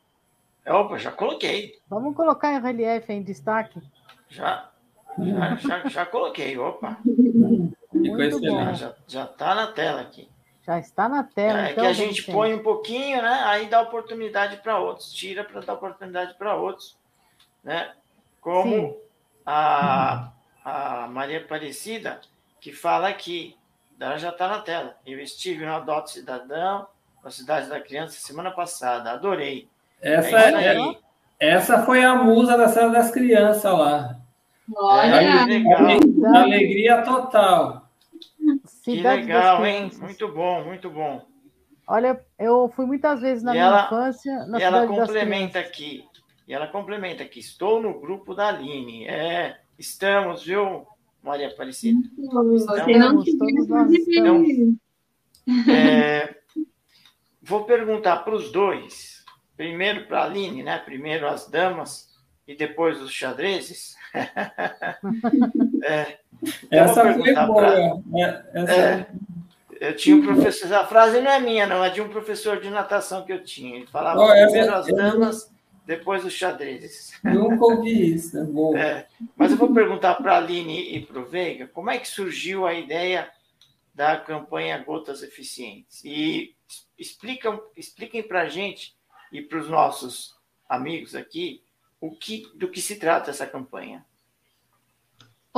Opa, 0.66 0.98
já 0.98 1.12
coloquei. 1.12 1.74
Vamos 1.90 2.16
colocar 2.16 2.54
em 2.54 2.62
relief 2.62 3.10
em 3.10 3.22
destaque. 3.22 3.82
Já, 4.30 4.70
já, 5.20 5.56
já, 5.56 5.88
já 5.88 6.06
coloquei, 6.06 6.58
opa. 6.58 6.98
Muito 7.94 8.40
bom. 8.40 8.74
Já, 8.74 8.96
já 9.08 9.26
tá 9.26 9.54
na 9.56 9.68
tela 9.68 10.02
aqui. 10.02 10.30
Já 10.68 10.80
está 10.80 11.08
na 11.08 11.24
tela. 11.24 11.70
É 11.70 11.72
então, 11.72 11.86
que 11.86 11.90
a 11.90 11.94
gente 11.94 12.30
põe 12.30 12.54
um 12.54 12.62
pouquinho, 12.62 13.22
né? 13.22 13.42
Aí 13.46 13.68
dá 13.68 13.80
oportunidade 13.80 14.58
para 14.58 14.78
outros, 14.78 15.14
tira 15.14 15.46
para 15.46 15.62
dar 15.62 15.76
oportunidade 15.76 16.34
para 16.34 16.56
outros, 16.56 16.98
né? 17.64 17.94
Como 18.42 18.76
Sim. 18.76 18.96
a, 19.46 20.30
a 20.66 21.08
Maria 21.08 21.40
Aparecida, 21.40 22.20
que 22.60 22.74
fala 22.74 23.08
aqui, 23.08 23.56
ela 23.98 24.18
já 24.18 24.28
está 24.28 24.50
na 24.50 24.60
tela. 24.60 24.98
Eu 25.06 25.22
estive 25.22 25.66
no 25.66 25.74
Adote 25.74 26.12
Cidadão, 26.12 26.86
na 27.24 27.32
Cidade 27.32 27.70
da 27.70 27.80
Criança, 27.80 28.20
semana 28.20 28.52
passada, 28.52 29.12
adorei. 29.12 29.70
Essa, 30.02 30.60
é 30.60 30.76
é- 30.76 30.98
essa 31.40 31.86
foi 31.86 32.04
a 32.04 32.14
musa 32.14 32.58
da 32.58 32.68
Sala 32.68 32.92
das 32.92 33.10
Crianças 33.10 33.64
lá. 33.72 34.18
Olha, 34.76 35.16
É, 35.16 35.46
legal. 35.46 35.86
Verdade. 35.86 36.38
Alegria 36.38 37.02
total. 37.04 37.87
Que 38.88 38.96
Cidade 38.96 39.28
das 39.28 39.28
legal, 39.28 39.66
hein? 39.66 39.92
Muito 40.00 40.32
bom, 40.32 40.64
muito 40.64 40.90
bom. 40.90 41.26
Olha, 41.86 42.24
eu 42.40 42.72
fui 42.74 42.86
muitas 42.86 43.20
vezes 43.20 43.44
na 43.44 43.52
E 43.52 43.56
minha 43.56 43.66
ela- 43.66 43.86
infância 43.86 44.46
na 44.46 44.58
e 44.58 44.64
ela 44.64 44.88
complementa 44.88 45.60
aqui. 45.60 46.06
E 46.48 46.54
ela 46.54 46.68
complementa 46.68 47.22
aqui. 47.22 47.42
Estou 47.42 47.82
no 47.82 48.00
grupo 48.00 48.34
da 48.34 48.48
Aline. 48.48 49.06
É, 49.06 49.58
estamos, 49.78 50.44
viu, 50.46 50.88
Maria 51.22 51.50
Aparecida? 51.50 52.00
você 52.18 52.98
não 52.98 53.22
Todos 53.26 53.68
nós 53.68 53.92
estamos. 53.92 54.48
É, 55.70 56.34
vou 57.42 57.66
perguntar 57.66 58.24
para 58.24 58.36
os 58.36 58.54
dois. 58.54 59.26
Primeiro 59.58 60.08
para 60.08 60.22
a 60.22 60.24
Aline, 60.24 60.64
né? 60.64 60.78
Primeiro 60.78 61.28
as 61.28 61.50
damas 61.50 62.08
e 62.48 62.56
depois 62.56 63.02
os 63.02 63.12
xadrezes. 63.12 63.98
É, 65.84 66.20
Essa 66.72 67.14
foi 67.14 67.34
boa. 67.34 67.56
pra- 67.56 68.20
É, 68.20 68.46
essa- 68.54 68.72
É, 68.74 69.08
eu 69.80 69.96
tinha 69.96 70.16
um 70.16 70.24
professor, 70.24 70.74
a 70.74 70.86
frase 70.88 71.20
não 71.22 71.32
é 71.32 71.40
minha, 71.40 71.66
não, 71.68 71.84
é 71.84 71.90
de 71.90 72.02
um 72.02 72.10
professor 72.10 72.60
de 72.62 72.70
natação 72.70 73.26
que 73.26 73.32
eu 73.34 73.44
tinha. 73.44 73.76
Ele 73.76 73.88
falava 73.88 74.20
Oh, 74.22 74.32
essa- 74.32 74.46
primeiro 74.52 74.74
as 74.76 74.88
damas, 74.88 75.52
depois 75.86 76.26
os 76.26 76.34
xadrezes. 76.34 77.14
Nunca 77.24 77.64
ouvi 77.66 78.14
isso. 78.16 78.38
é 78.38 78.44
Boa. 78.44 78.80
É, 78.80 79.08
mas 79.36 79.52
eu 79.52 79.58
vou 79.58 79.74
perguntar 79.74 80.16
para 80.16 80.34
a 80.34 80.38
Aline 80.38 80.96
e 80.96 81.06
para 81.06 81.20
o 81.20 81.26
Veiga 81.26 81.68
como 81.68 81.90
é 81.90 81.98
que 81.98 82.08
surgiu 82.08 82.66
a 82.66 82.74
ideia 82.74 83.30
da 83.94 84.16
campanha 84.18 84.78
Gotas 84.78 85.24
Eficientes. 85.24 86.04
E 86.06 86.54
explicam, 86.98 87.60
expliquem 87.76 88.22
para 88.22 88.42
a 88.42 88.48
gente 88.50 88.96
e 89.32 89.42
para 89.42 89.58
os 89.60 89.70
nossos 89.70 90.36
amigos 90.70 91.16
aqui 91.16 91.64
o 92.00 92.12
que, 92.12 92.46
do 92.56 92.68
que 92.70 92.80
se 92.82 92.98
trata 92.98 93.32
essa 93.32 93.48
campanha. 93.48 94.06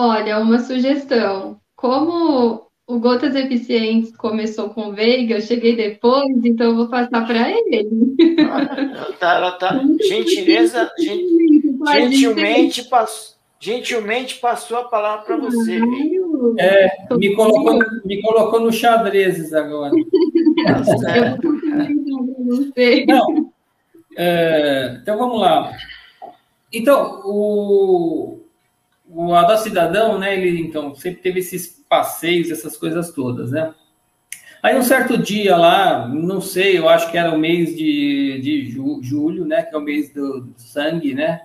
Olha, 0.02 0.40
uma 0.40 0.60
sugestão. 0.60 1.60
Como 1.76 2.66
o 2.88 3.00
Gotas 3.00 3.36
Eficientes 3.36 4.16
começou 4.16 4.70
com 4.70 4.88
o 4.88 4.94
Veiga, 4.94 5.36
eu 5.36 5.42
cheguei 5.42 5.76
depois, 5.76 6.26
então 6.46 6.68
eu 6.68 6.76
vou 6.78 6.88
passar 6.88 7.28
para 7.28 7.50
ele. 7.52 8.16
Ela 8.40 9.12
tá, 9.20 9.34
ela 9.36 9.52
tá- 9.52 9.82
gentileza, 10.08 10.90
gen- 10.98 11.78
Pode 11.80 12.16
gentilmente, 12.16 12.84
passou, 12.86 13.36
gentilmente 13.60 14.36
passou 14.40 14.78
a 14.78 14.84
palavra 14.86 15.26
para 15.26 15.36
você, 15.36 15.80
ser. 15.80 16.92
Me 17.18 17.36
colocou, 17.36 17.80
me 18.06 18.22
colocou 18.22 18.62
no 18.62 18.72
xadrezes 18.72 19.52
agora. 19.54 19.92
Tá. 20.66 21.38
Não. 23.06 23.52
É, 24.18 24.98
então 25.02 25.18
vamos 25.18 25.40
lá. 25.42 25.72
Então, 26.72 27.22
o, 27.26 28.39
o 29.10 29.34
Adó 29.34 29.58
Cidadão, 29.58 30.18
né, 30.20 30.36
ele 30.38 30.62
então 30.62 30.96
sempre 30.96 31.22
teve 31.22 31.40
esses 31.40 31.84
passeios, 31.90 32.52
essas 32.52 32.78
coisas 32.78 33.12
todas, 33.12 33.52
né? 33.52 33.74
Aí 34.62 34.78
um 34.78 34.84
certo 34.84 35.18
dia 35.18 35.56
lá, 35.56 36.08
não 36.08 36.42
sei, 36.42 36.78
eu 36.78 36.90
acho 36.90 37.10
que 37.10 37.18
era 37.18 37.32
o 37.32 37.40
mês 37.40 37.76
de, 37.76 38.40
de 38.42 38.70
ju- 38.70 39.00
julho, 39.02 39.46
né, 39.46 39.64
que 39.64 39.74
é 39.74 39.78
o 39.78 39.82
mês 39.82 40.14
do, 40.14 40.54
sangue, 40.58 41.14
né? 41.14 41.42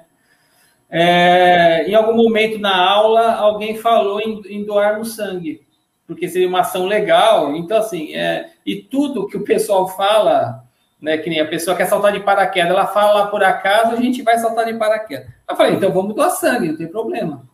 É, 0.90 1.88
em 1.88 1.94
algum 1.94 2.14
momento 2.14 2.58
na 2.58 2.76
aula, 2.76 3.34
alguém 3.34 3.76
falou 3.76 4.20
em, 4.20 4.40
em 4.48 4.64
doarmos 4.64 5.14
sangue, 5.16 5.62
porque 6.06 6.28
seria 6.28 6.48
uma 6.48 6.60
ação 6.60 6.86
legal. 6.86 7.56
Então, 7.56 7.78
assim, 7.78 8.14
é, 8.14 8.50
e 8.64 8.76
tudo 8.76 9.26
que 9.26 9.36
o 9.36 9.44
pessoal 9.44 9.88
fala, 9.88 10.64
né, 11.00 11.18
que 11.18 11.30
nem 11.30 11.40
a 11.40 11.48
pessoa 11.48 11.76
quer 11.76 11.86
saltar 11.86 12.12
de 12.12 12.20
paraquedas, 12.20 12.70
ela 12.70 12.86
fala 12.86 13.26
por 13.28 13.42
acaso, 13.42 13.92
a 13.92 14.00
gente 14.00 14.22
vai 14.22 14.38
saltar 14.38 14.66
de 14.66 14.74
paraquedas. 14.74 15.26
Eu 15.48 15.56
falei, 15.56 15.74
então 15.74 15.92
vamos 15.92 16.14
doar 16.14 16.30
sangue, 16.30 16.68
não 16.68 16.76
tem 16.76 16.86
problema. 16.88 17.48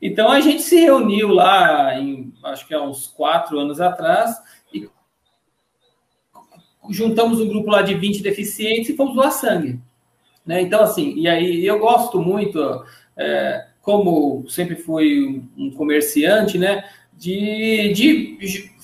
Então 0.00 0.30
a 0.30 0.40
gente 0.40 0.62
se 0.62 0.76
reuniu 0.76 1.28
lá, 1.28 1.98
em, 1.98 2.32
acho 2.44 2.66
que 2.66 2.74
há 2.74 2.82
uns 2.82 3.06
quatro 3.06 3.58
anos 3.58 3.80
atrás, 3.80 4.36
e 4.72 4.88
juntamos 6.90 7.40
um 7.40 7.48
grupo 7.48 7.70
lá 7.70 7.82
de 7.82 7.94
20 7.94 8.22
deficientes 8.22 8.90
e 8.90 8.96
fomos 8.96 9.14
doar 9.14 9.32
sangue. 9.32 9.80
Né? 10.44 10.60
Então, 10.60 10.82
assim, 10.82 11.14
e 11.16 11.26
aí 11.26 11.64
eu 11.64 11.78
gosto 11.78 12.20
muito, 12.20 12.84
é, 13.16 13.66
como 13.80 14.44
sempre 14.48 14.76
fui 14.76 15.42
um 15.56 15.70
comerciante, 15.70 16.58
né, 16.58 16.84
de, 17.12 17.92
de, 17.94 18.36
de 18.36 18.74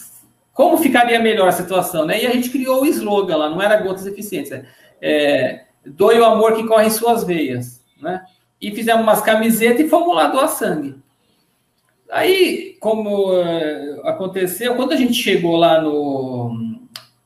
como 0.53 0.79
ficaria 0.79 1.18
melhor 1.20 1.49
a 1.49 1.53
situação, 1.53 2.05
né? 2.05 2.23
E 2.23 2.27
a 2.27 2.31
gente 2.31 2.51
criou 2.51 2.83
o 2.83 2.87
slogan 2.87 3.37
lá, 3.37 3.49
não 3.49 3.62
era 3.62 3.81
gotas 3.81 4.07
eficientes, 4.07 4.53
é, 4.53 4.64
é 5.01 5.64
doe 5.85 6.18
o 6.18 6.25
amor 6.25 6.55
que 6.55 6.66
corre 6.66 6.87
em 6.87 6.90
suas 6.90 7.25
veias, 7.25 7.83
né? 8.01 8.23
E 8.61 8.70
fizemos 8.73 9.03
umas 9.03 9.23
camisetas 9.23 9.81
e 9.81 9.88
fomos 9.88 10.14
lá 10.14 10.27
doar 10.27 10.49
sangue. 10.49 10.96
Aí, 12.11 12.77
como 12.81 13.33
é, 13.35 14.01
aconteceu, 14.05 14.75
quando 14.75 14.92
a 14.92 14.96
gente 14.96 15.14
chegou 15.14 15.57
lá 15.57 15.81
no, 15.81 16.79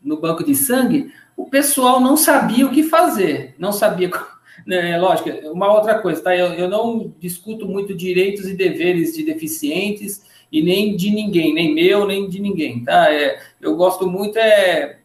no 0.03 0.21
banco 0.21 0.45
de 0.45 0.55
sangue, 0.55 1.11
o 1.37 1.47
pessoal 1.47 2.01
não 2.01 2.17
sabia 2.17 2.67
o 2.67 2.71
que 2.71 2.83
fazer, 2.83 3.55
não 3.59 3.73
sabia. 3.73 4.11
Né, 4.65 4.97
lógico, 4.99 5.29
uma 5.51 5.71
outra 5.71 5.99
coisa, 5.99 6.23
tá? 6.23 6.35
Eu, 6.35 6.55
eu 6.55 6.71
não 6.71 7.13
discuto 7.21 7.67
muito 7.67 7.93
direitos 7.93 8.49
e 8.49 8.55
deveres 8.55 9.15
de 9.15 9.23
deficientes 9.23 10.25
e 10.51 10.63
nem 10.63 10.97
de 10.97 11.11
ninguém, 11.11 11.53
nem 11.53 11.75
meu, 11.75 12.07
nem 12.07 12.27
de 12.31 12.41
ninguém, 12.41 12.83
tá? 12.83 13.13
É, 13.13 13.39
eu 13.61 13.77
gosto 13.77 14.07
muito 14.07 14.39
é 14.39 15.01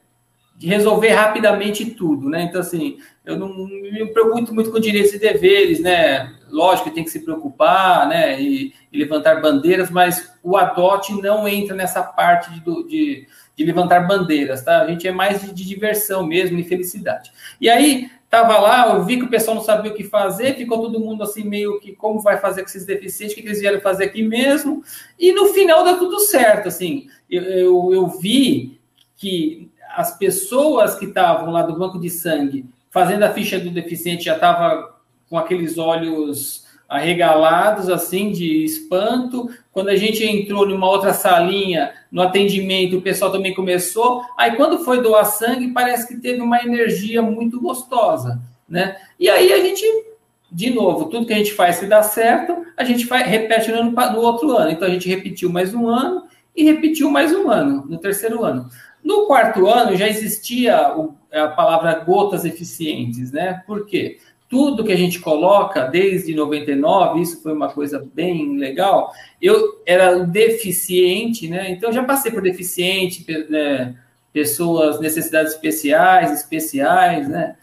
de 0.59 0.67
resolver 0.67 1.11
rapidamente 1.11 1.85
tudo, 1.91 2.29
né? 2.29 2.43
Então, 2.43 2.59
assim, 2.59 2.97
eu 3.25 3.37
não 3.39 3.47
me 3.65 4.05
preocupo 4.07 4.53
muito 4.53 4.69
com 4.69 4.77
direitos 4.77 5.13
e 5.13 5.17
deveres, 5.17 5.79
né? 5.79 6.35
Lógico 6.49 6.89
que 6.89 6.95
tem 6.95 7.05
que 7.05 7.09
se 7.09 7.23
preocupar, 7.23 8.09
né? 8.09 8.41
E, 8.41 8.73
e 8.91 8.97
levantar 8.97 9.41
bandeiras, 9.41 9.89
mas 9.89 10.33
o 10.43 10.57
adote 10.57 11.13
não 11.13 11.47
entra 11.47 11.73
nessa 11.73 12.03
parte 12.03 12.51
de, 12.51 12.59
de, 12.59 13.27
de 13.55 13.63
levantar 13.63 14.05
bandeiras, 14.05 14.61
tá? 14.61 14.81
A 14.81 14.87
gente 14.87 15.07
é 15.07 15.13
mais 15.13 15.39
de, 15.39 15.53
de 15.53 15.65
diversão 15.65 16.27
mesmo 16.27 16.59
e 16.59 16.63
felicidade. 16.65 17.31
E 17.61 17.69
aí, 17.69 18.11
tava 18.29 18.59
lá, 18.59 18.95
eu 18.95 19.05
vi 19.05 19.15
que 19.15 19.23
o 19.23 19.29
pessoal 19.29 19.55
não 19.55 19.63
sabia 19.63 19.93
o 19.93 19.95
que 19.95 20.03
fazer, 20.03 20.57
ficou 20.57 20.81
todo 20.81 20.99
mundo 20.99 21.23
assim, 21.23 21.45
meio 21.45 21.79
que 21.79 21.95
como 21.95 22.19
vai 22.19 22.35
fazer 22.35 22.63
com 22.63 22.67
esses 22.67 22.85
deficientes, 22.85 23.31
o 23.33 23.39
que 23.39 23.47
eles 23.47 23.61
vieram 23.61 23.79
fazer 23.79 24.03
aqui 24.03 24.23
mesmo, 24.23 24.83
e 25.17 25.31
no 25.31 25.53
final 25.53 25.85
deu 25.85 25.97
tudo 25.97 26.19
certo, 26.19 26.67
assim, 26.67 27.07
eu, 27.31 27.43
eu, 27.43 27.93
eu 27.93 28.07
vi 28.07 28.77
que 29.15 29.71
as 29.95 30.17
pessoas 30.17 30.95
que 30.95 31.05
estavam 31.05 31.51
lá 31.51 31.61
do 31.61 31.77
banco 31.77 31.99
de 31.99 32.09
sangue 32.09 32.65
fazendo 32.89 33.23
a 33.23 33.31
ficha 33.31 33.59
do 33.59 33.69
deficiente 33.69 34.25
já 34.25 34.35
estava 34.35 34.95
com 35.29 35.37
aqueles 35.37 35.77
olhos 35.77 36.67
arregalados, 36.87 37.87
assim, 37.87 38.31
de 38.31 38.65
espanto. 38.65 39.47
Quando 39.71 39.89
a 39.89 39.95
gente 39.95 40.25
entrou 40.25 40.67
numa 40.67 40.89
outra 40.89 41.13
salinha, 41.13 41.93
no 42.11 42.23
atendimento, 42.23 42.97
o 42.97 43.01
pessoal 43.01 43.31
também 43.31 43.53
começou. 43.53 44.23
Aí, 44.35 44.55
quando 44.55 44.83
foi 44.83 45.01
doar 45.01 45.25
sangue, 45.25 45.71
parece 45.71 46.07
que 46.07 46.19
teve 46.19 46.41
uma 46.41 46.59
energia 46.63 47.21
muito 47.21 47.61
gostosa, 47.61 48.41
né? 48.67 48.97
E 49.19 49.29
aí 49.29 49.53
a 49.53 49.59
gente, 49.59 49.85
de 50.51 50.71
novo, 50.71 51.05
tudo 51.05 51.27
que 51.27 51.33
a 51.33 51.37
gente 51.37 51.53
faz 51.53 51.75
se 51.75 51.85
dá 51.85 52.01
certo, 52.01 52.65
a 52.75 52.83
gente 52.83 53.05
faz, 53.05 53.27
repete 53.27 53.71
no, 53.71 53.77
ano, 53.77 53.91
no 53.91 54.21
outro 54.21 54.57
ano. 54.57 54.71
Então, 54.71 54.87
a 54.87 54.91
gente 54.91 55.07
repetiu 55.07 55.51
mais 55.51 55.75
um 55.75 55.87
ano 55.87 56.23
e 56.55 56.63
repetiu 56.63 57.11
mais 57.11 57.31
um 57.31 57.51
ano, 57.51 57.85
no 57.87 57.99
terceiro 57.99 58.43
ano. 58.43 58.67
No 59.09 59.25
quarto 59.25 59.67
ano, 59.67 59.97
já 59.97 60.07
existia 60.07 60.77
a 61.31 61.47
palavra 61.47 61.95
gotas 61.95 62.45
eficientes, 62.45 63.31
né? 63.31 63.63
Por 63.65 63.87
quê? 63.87 64.19
tudo 64.47 64.83
que 64.83 64.91
a 64.91 64.97
gente 64.97 65.19
coloca 65.19 65.85
desde 65.85 66.33
99, 66.33 67.21
isso 67.21 67.43
foi 67.43 67.53
uma 67.53 67.69
coisa 67.69 68.03
bem 68.15 68.57
legal. 68.57 69.11
Eu 69.39 69.79
era 69.85 70.25
deficiente, 70.25 71.47
né? 71.47 71.69
Então 71.69 71.91
já 71.91 72.03
passei 72.03 72.31
por 72.31 72.41
deficiente, 72.41 73.23
né? 73.47 73.95
pessoas 74.33 74.99
necessidades 74.99 75.53
especiais, 75.53 76.31
especiais, 76.31 77.29
né? 77.29 77.55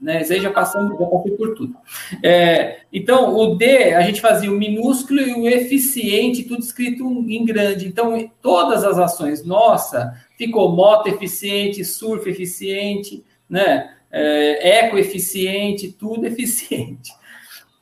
né? 0.00 0.22
Isso 0.22 0.32
aí 0.32 0.40
já 0.40 0.50
passamos, 0.50 0.96
já 0.96 1.06
passei 1.06 1.32
por 1.32 1.54
tudo. 1.56 1.74
É, 2.22 2.82
então, 2.92 3.36
o 3.36 3.56
D, 3.56 3.94
a 3.94 4.02
gente 4.02 4.20
fazia 4.20 4.50
o 4.50 4.56
minúsculo 4.56 5.20
e 5.20 5.34
o 5.34 5.48
eficiente, 5.48 6.44
tudo 6.44 6.62
escrito 6.62 7.04
em 7.28 7.44
grande. 7.44 7.86
Então, 7.86 8.30
todas 8.40 8.84
as 8.84 8.96
ações, 8.96 9.44
nossa, 9.44 10.14
ficou 10.38 10.70
moto 10.70 11.08
eficiente, 11.08 11.84
surf 11.84 12.30
eficiente, 12.30 13.22
né? 13.50 13.94
é, 14.10 14.86
ecoeficiente, 14.86 15.92
tudo 15.92 16.24
eficiente. 16.26 17.12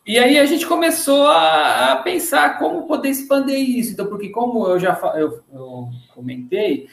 E 0.04 0.20
aí 0.20 0.38
a 0.38 0.46
gente 0.46 0.64
começou 0.64 1.26
a, 1.26 1.92
a, 1.92 1.96
pensar 1.96 2.60
como 2.60 2.86
poder 2.86 3.08
expandir 3.08 3.58
isso. 3.58 3.92
Então, 3.92 4.06
porque 4.06 4.28
como 4.28 4.64
eu 4.68 4.78
já 4.78 4.96
eu, 5.16 5.42
eu 5.52 5.88
comentei, 6.14 6.86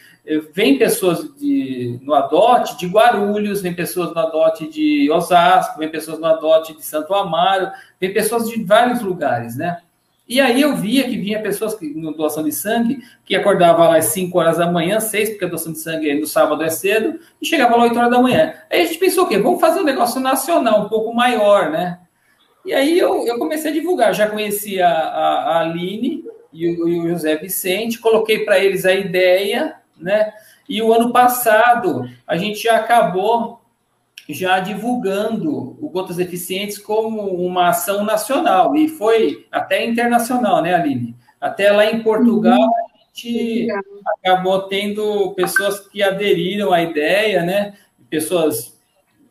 vem 0.52 0.80
pessoas 0.80 1.32
de, 1.36 2.00
no 2.02 2.16
ADOT 2.16 2.76
de 2.76 2.88
Guarulhos, 2.88 3.62
vem 3.62 3.76
pessoas 3.76 4.12
no 4.16 4.20
ADOT 4.20 4.68
de 4.68 5.12
Osasco, 5.12 5.78
vem 5.78 5.92
pessoas 5.92 6.18
no 6.18 6.26
ADOT 6.26 6.76
de 6.76 6.84
Santo 6.84 7.14
Amaro, 7.14 7.70
vem 8.00 8.12
pessoas 8.12 8.50
de 8.50 8.64
vários 8.64 9.04
lugares, 9.04 9.56
né? 9.56 9.83
E 10.28 10.40
aí 10.40 10.62
eu 10.62 10.76
via 10.76 11.04
que 11.04 11.18
vinha 11.18 11.42
pessoas 11.42 11.76
que, 11.76 11.86
no 11.90 12.14
doação 12.14 12.44
de 12.44 12.52
sangue 12.52 13.04
que 13.26 13.36
acordava 13.36 13.88
lá 13.88 13.98
às 13.98 14.06
5 14.06 14.38
horas 14.38 14.58
da 14.58 14.72
manhã, 14.72 15.00
6, 15.00 15.32
porque 15.32 15.46
a 15.46 15.50
doação 15.50 15.74
de 15.74 15.80
sangue 15.80 16.14
no 16.14 16.26
sábado 16.26 16.64
é 16.64 16.70
cedo, 16.70 17.20
e 17.42 17.46
chegava 17.46 17.76
lá 17.76 17.84
8 17.84 17.98
horas 17.98 18.12
da 18.12 18.22
manhã. 18.22 18.54
Aí 18.70 18.82
a 18.82 18.86
gente 18.86 19.00
pensou 19.00 19.26
o 19.26 19.28
quê? 19.28 19.38
Vamos 19.38 19.60
fazer 19.60 19.82
um 19.82 19.86
negócio 19.86 20.22
nacional, 20.22 20.86
um 20.86 20.90
pouco 20.90 21.14
maior, 21.14 21.70
né? 21.70 22.00
E 22.66 22.74
aí 22.74 22.98
eu, 22.98 23.28
eu 23.28 23.38
comecei 23.38 23.72
a 23.72 23.74
divulgar, 23.74 24.14
já 24.14 24.28
conhecia 24.28 24.88
a, 24.88 25.58
a 25.58 25.60
Aline 25.60 26.24
e 26.54 26.70
o, 26.70 26.88
e 26.88 27.00
o 27.02 27.10
José 27.10 27.36
Vicente, 27.36 28.00
coloquei 28.00 28.46
para 28.46 28.58
eles 28.58 28.86
a 28.86 28.94
ideia, 28.94 29.76
né? 29.98 30.32
E 30.70 30.82
o 30.82 30.94
ano 30.94 31.12
passado 31.12 32.10
a 32.26 32.38
gente 32.38 32.64
já 32.64 32.78
acabou 32.78 33.60
já 34.30 34.60
divulgando 34.60 35.78
o 35.82 35.90
Gotas 35.90 36.20
Eficientes 36.20 36.78
como 36.78 37.22
uma 37.22 37.70
ação 37.70 38.06
nacional, 38.06 38.76
e 38.76 38.88
foi 38.88 39.46
até 39.52 39.86
internacional, 39.86 40.62
né, 40.62 40.74
Aline? 40.74 41.16
Até 41.42 41.72
lá 41.72 41.86
em 41.86 42.02
Portugal, 42.02 42.58
uhum. 42.58 42.72
a 42.74 42.98
gente 43.16 43.68
acabou 44.24 44.62
tendo 44.64 45.34
pessoas 45.34 45.80
que 45.82 46.02
aderiram 46.02 46.72
à 46.72 46.82
ideia, 46.82 47.44
né? 47.44 47.74
Pessoas, 48.10 48.80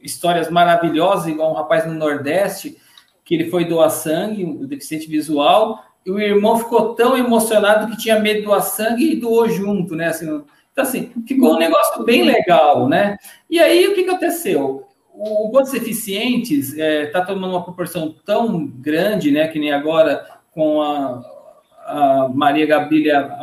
histórias 0.03 0.51
maravilhosas, 0.51 1.27
igual 1.29 1.53
um 1.53 1.57
rapaz 1.57 1.87
no 1.87 1.95
Nordeste, 1.95 2.77
que 3.25 3.35
ele 3.35 3.49
foi 3.49 3.65
doar 3.65 3.91
sangue, 3.91 4.45
o 4.45 4.67
deficiente 4.67 5.07
visual, 5.07 5.83
e 6.05 6.11
o 6.11 6.21
irmão 6.21 6.59
ficou 6.59 6.95
tão 6.95 7.17
emocionado 7.17 7.91
que 7.91 7.97
tinha 7.97 8.19
medo 8.19 8.41
de 8.41 8.47
doar 8.47 8.63
sangue 8.63 9.13
e 9.13 9.17
doou 9.17 9.49
junto, 9.49 9.95
né? 9.97 10.09
Assim, 10.09 10.43
então, 10.73 10.85
assim, 10.85 11.13
ficou 11.27 11.55
um 11.55 11.59
negócio 11.59 12.03
bem 12.03 12.25
legal, 12.25 12.89
né? 12.89 13.19
E 13.49 13.61
aí, 13.61 13.87
o 13.87 13.95
que, 13.95 14.09
aconteceu? 14.09 14.87
O 15.15 15.49
Gotas 15.51 15.75
Eficientes 15.75 16.73
está 16.73 16.85
é, 16.85 17.07
tá 17.07 17.23
tomando 17.23 17.51
uma 17.51 17.63
proporção 17.63 18.15
tão 18.25 18.67
grande, 18.67 19.31
né? 19.31 19.49
Que 19.49 19.59
nem 19.59 19.71
agora 19.71 20.27
com 20.53 20.81
a, 20.81 21.23
a 21.85 22.31
Maria 22.33 22.67
Gabriela 22.67 23.39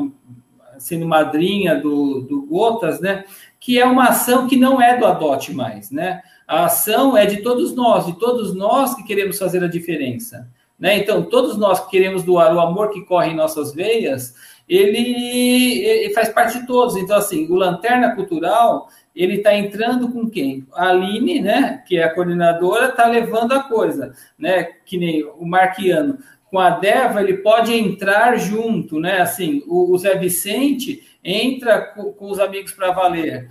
sendo 0.79 1.05
madrinha 1.05 1.75
do, 1.75 2.21
do 2.21 2.41
Gotas, 2.47 2.99
né? 2.99 3.25
Que 3.59 3.79
é 3.79 3.85
uma 3.85 4.05
ação 4.05 4.47
que 4.47 4.55
não 4.55 4.81
é 4.81 4.97
do 4.97 5.05
Adote 5.05 5.53
mais, 5.53 5.91
né? 5.91 6.21
A 6.47 6.65
ação 6.65 7.15
é 7.15 7.27
de 7.27 7.43
todos 7.43 7.75
nós, 7.75 8.07
de 8.07 8.13
todos 8.17 8.55
nós 8.55 8.95
que 8.95 9.03
queremos 9.03 9.37
fazer 9.37 9.63
a 9.63 9.67
diferença. 9.67 10.49
Né? 10.79 10.97
Então, 10.97 11.21
todos 11.23 11.57
nós 11.57 11.81
que 11.81 11.91
queremos 11.91 12.23
doar 12.23 12.55
o 12.55 12.59
amor 12.59 12.89
que 12.89 13.01
corre 13.01 13.31
em 13.31 13.35
nossas 13.35 13.73
veias, 13.73 14.33
ele, 14.69 15.83
ele 15.83 16.13
faz 16.13 16.29
parte 16.29 16.59
de 16.59 16.67
todos. 16.67 16.95
Então, 16.95 17.17
assim, 17.17 17.47
o 17.49 17.55
Lanterna 17.55 18.15
Cultural, 18.15 18.87
ele 19.15 19.37
está 19.37 19.55
entrando 19.55 20.11
com 20.11 20.29
quem? 20.29 20.67
A 20.73 20.89
Aline, 20.89 21.41
né, 21.41 21.83
que 21.87 21.97
é 21.97 22.03
a 22.03 22.13
coordenadora, 22.13 22.89
está 22.89 23.07
levando 23.07 23.53
a 23.53 23.63
coisa, 23.63 24.13
né, 24.37 24.63
que 24.85 24.97
nem 24.97 25.23
o 25.23 25.45
Marquiano. 25.45 26.19
Com 26.51 26.59
a 26.59 26.69
Deva, 26.69 27.21
ele 27.21 27.37
pode 27.37 27.73
entrar 27.73 28.37
junto, 28.37 28.99
né, 28.99 29.21
assim, 29.21 29.63
o, 29.67 29.91
o 29.91 29.97
Zé 29.97 30.15
Vicente 30.17 31.03
entra 31.23 31.81
com, 31.81 32.13
com 32.13 32.29
os 32.29 32.39
amigos 32.39 32.71
para 32.71 32.91
valer. 32.91 33.49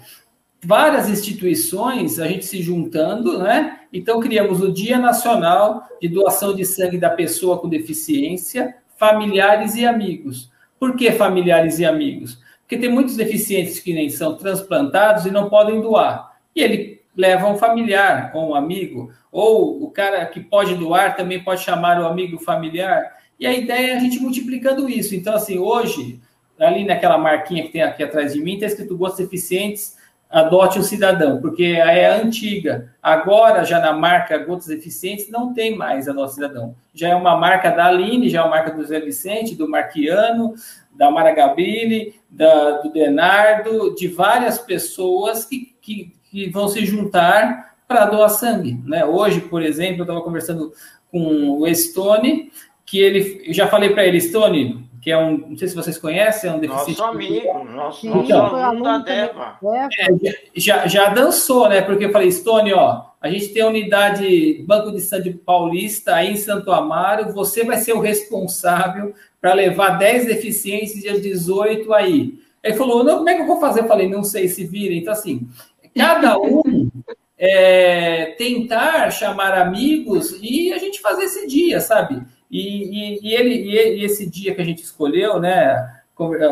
Várias 0.64 1.08
instituições, 1.08 2.18
a 2.18 2.26
gente 2.26 2.44
se 2.44 2.60
juntando, 2.62 3.38
né, 3.38 3.80
então 3.92 4.20
criamos 4.20 4.60
o 4.60 4.72
Dia 4.72 4.98
Nacional 4.98 5.84
de 6.00 6.08
Doação 6.08 6.54
de 6.54 6.64
Sangue 6.64 6.98
da 6.98 7.10
Pessoa 7.10 7.58
com 7.58 7.68
Deficiência, 7.68 8.76
Familiares 8.96 9.74
e 9.76 9.84
Amigos 9.84 10.50
por 10.78 10.96
que 10.96 11.12
familiares 11.12 11.78
e 11.78 11.84
amigos? 11.84 12.42
Porque 12.60 12.76
tem 12.76 12.90
muitos 12.90 13.16
deficientes 13.16 13.80
que 13.80 13.92
nem 13.92 14.08
são 14.10 14.36
transplantados 14.36 15.26
e 15.26 15.30
não 15.30 15.48
podem 15.48 15.80
doar. 15.80 16.36
E 16.54 16.62
ele 16.62 17.02
leva 17.16 17.48
um 17.48 17.56
familiar 17.56 18.30
ou 18.34 18.50
um 18.50 18.54
amigo, 18.54 19.12
ou 19.32 19.82
o 19.82 19.90
cara 19.90 20.24
que 20.26 20.40
pode 20.40 20.74
doar 20.76 21.16
também 21.16 21.42
pode 21.42 21.62
chamar 21.62 22.00
o 22.00 22.06
amigo 22.06 22.38
familiar. 22.38 23.16
E 23.40 23.46
a 23.46 23.52
ideia 23.52 23.92
é 23.92 23.96
a 23.96 23.98
gente 23.98 24.20
multiplicando 24.20 24.88
isso. 24.88 25.14
Então, 25.14 25.34
assim, 25.34 25.58
hoje, 25.58 26.20
ali 26.58 26.84
naquela 26.84 27.18
marquinha 27.18 27.64
que 27.64 27.70
tem 27.72 27.82
aqui 27.82 28.02
atrás 28.02 28.34
de 28.34 28.40
mim, 28.40 28.54
está 28.54 28.66
escrito 28.66 28.96
Gostos 28.96 29.20
Eficientes 29.20 29.97
adote 30.30 30.78
um 30.78 30.82
cidadão, 30.82 31.40
porque 31.40 31.64
é 31.64 32.20
antiga. 32.20 32.92
Agora, 33.02 33.64
já 33.64 33.80
na 33.80 33.92
marca 33.92 34.36
Gotas 34.38 34.68
Eficientes, 34.68 35.30
não 35.30 35.54
tem 35.54 35.76
mais 35.76 36.08
adote 36.08 36.34
cidadão. 36.34 36.74
Já 36.94 37.08
é 37.08 37.14
uma 37.14 37.36
marca 37.36 37.70
da 37.70 37.86
Aline, 37.86 38.28
já 38.28 38.40
é 38.40 38.42
uma 38.42 38.50
marca 38.50 38.72
do 38.72 38.84
Zé 38.84 39.00
Vicente, 39.00 39.54
do 39.54 39.68
Marquiano, 39.68 40.54
da 40.94 41.10
Mara 41.10 41.32
Gabrilli, 41.32 42.14
da, 42.28 42.82
do 42.82 42.92
Denardo, 42.92 43.94
de 43.94 44.08
várias 44.08 44.58
pessoas 44.58 45.44
que, 45.44 45.74
que, 45.80 46.12
que 46.30 46.50
vão 46.50 46.68
se 46.68 46.84
juntar 46.84 47.76
para 47.86 48.04
doar 48.04 48.28
sangue. 48.28 48.78
Né? 48.84 49.04
Hoje, 49.04 49.40
por 49.40 49.62
exemplo, 49.62 50.00
eu 50.00 50.02
estava 50.02 50.20
conversando 50.20 50.72
com 51.10 51.58
o 51.60 51.74
Stone, 51.74 52.52
que 52.84 53.00
ele, 53.00 53.42
eu 53.46 53.54
já 53.54 53.66
falei 53.66 53.90
para 53.90 54.04
ele, 54.04 54.20
Stone, 54.20 54.87
que 55.00 55.10
é 55.10 55.18
um, 55.18 55.38
não 55.38 55.56
sei 55.56 55.68
se 55.68 55.74
vocês 55.74 55.98
conhecem, 55.98 56.50
é 56.50 56.52
um 56.52 56.58
deficiente. 56.58 56.98
Nosso 57.00 57.12
amigo, 57.12 57.64
nosso, 57.64 58.00
Sim, 58.00 58.10
nosso 58.10 58.32
aluno 58.34 58.82
da 58.82 58.98
Deva. 58.98 59.58
É, 59.98 60.08
já, 60.54 60.86
já 60.86 61.08
dançou, 61.08 61.68
né? 61.68 61.82
Porque 61.82 62.06
eu 62.06 62.12
falei, 62.12 62.30
Stone, 62.32 62.72
ó, 62.72 63.02
a 63.20 63.30
gente 63.30 63.48
tem 63.48 63.62
a 63.62 63.68
unidade 63.68 64.64
Banco 64.66 64.90
de 64.90 65.00
Sangue 65.00 65.34
Paulista 65.34 66.14
aí 66.14 66.32
em 66.32 66.36
Santo 66.36 66.72
Amaro, 66.72 67.32
você 67.32 67.64
vai 67.64 67.78
ser 67.78 67.92
o 67.92 68.00
responsável 68.00 69.14
para 69.40 69.54
levar 69.54 69.98
10 69.98 70.26
deficientes 70.26 71.00
dia 71.00 71.20
18 71.20 71.92
aí. 71.92 72.38
Ele 72.62 72.74
falou, 72.74 73.04
não, 73.04 73.18
como 73.18 73.28
é 73.28 73.34
que 73.34 73.42
eu 73.42 73.46
vou 73.46 73.60
fazer? 73.60 73.80
Eu 73.80 73.88
falei, 73.88 74.08
não 74.08 74.24
sei 74.24 74.48
se 74.48 74.64
vira. 74.64 74.94
Então, 74.94 75.12
assim, 75.12 75.48
cada 75.96 76.38
um 76.38 76.90
é, 77.38 78.34
tentar 78.36 79.10
chamar 79.10 79.54
amigos 79.54 80.36
e 80.42 80.72
a 80.72 80.78
gente 80.78 81.00
fazer 81.00 81.24
esse 81.24 81.46
dia, 81.46 81.80
sabe? 81.80 82.22
E, 82.50 82.60
e, 82.60 83.28
e 83.28 83.34
ele, 83.34 83.54
e 83.54 84.04
esse 84.04 84.28
dia 84.28 84.54
que 84.54 84.60
a 84.60 84.64
gente 84.64 84.82
escolheu, 84.82 85.38
né? 85.38 85.94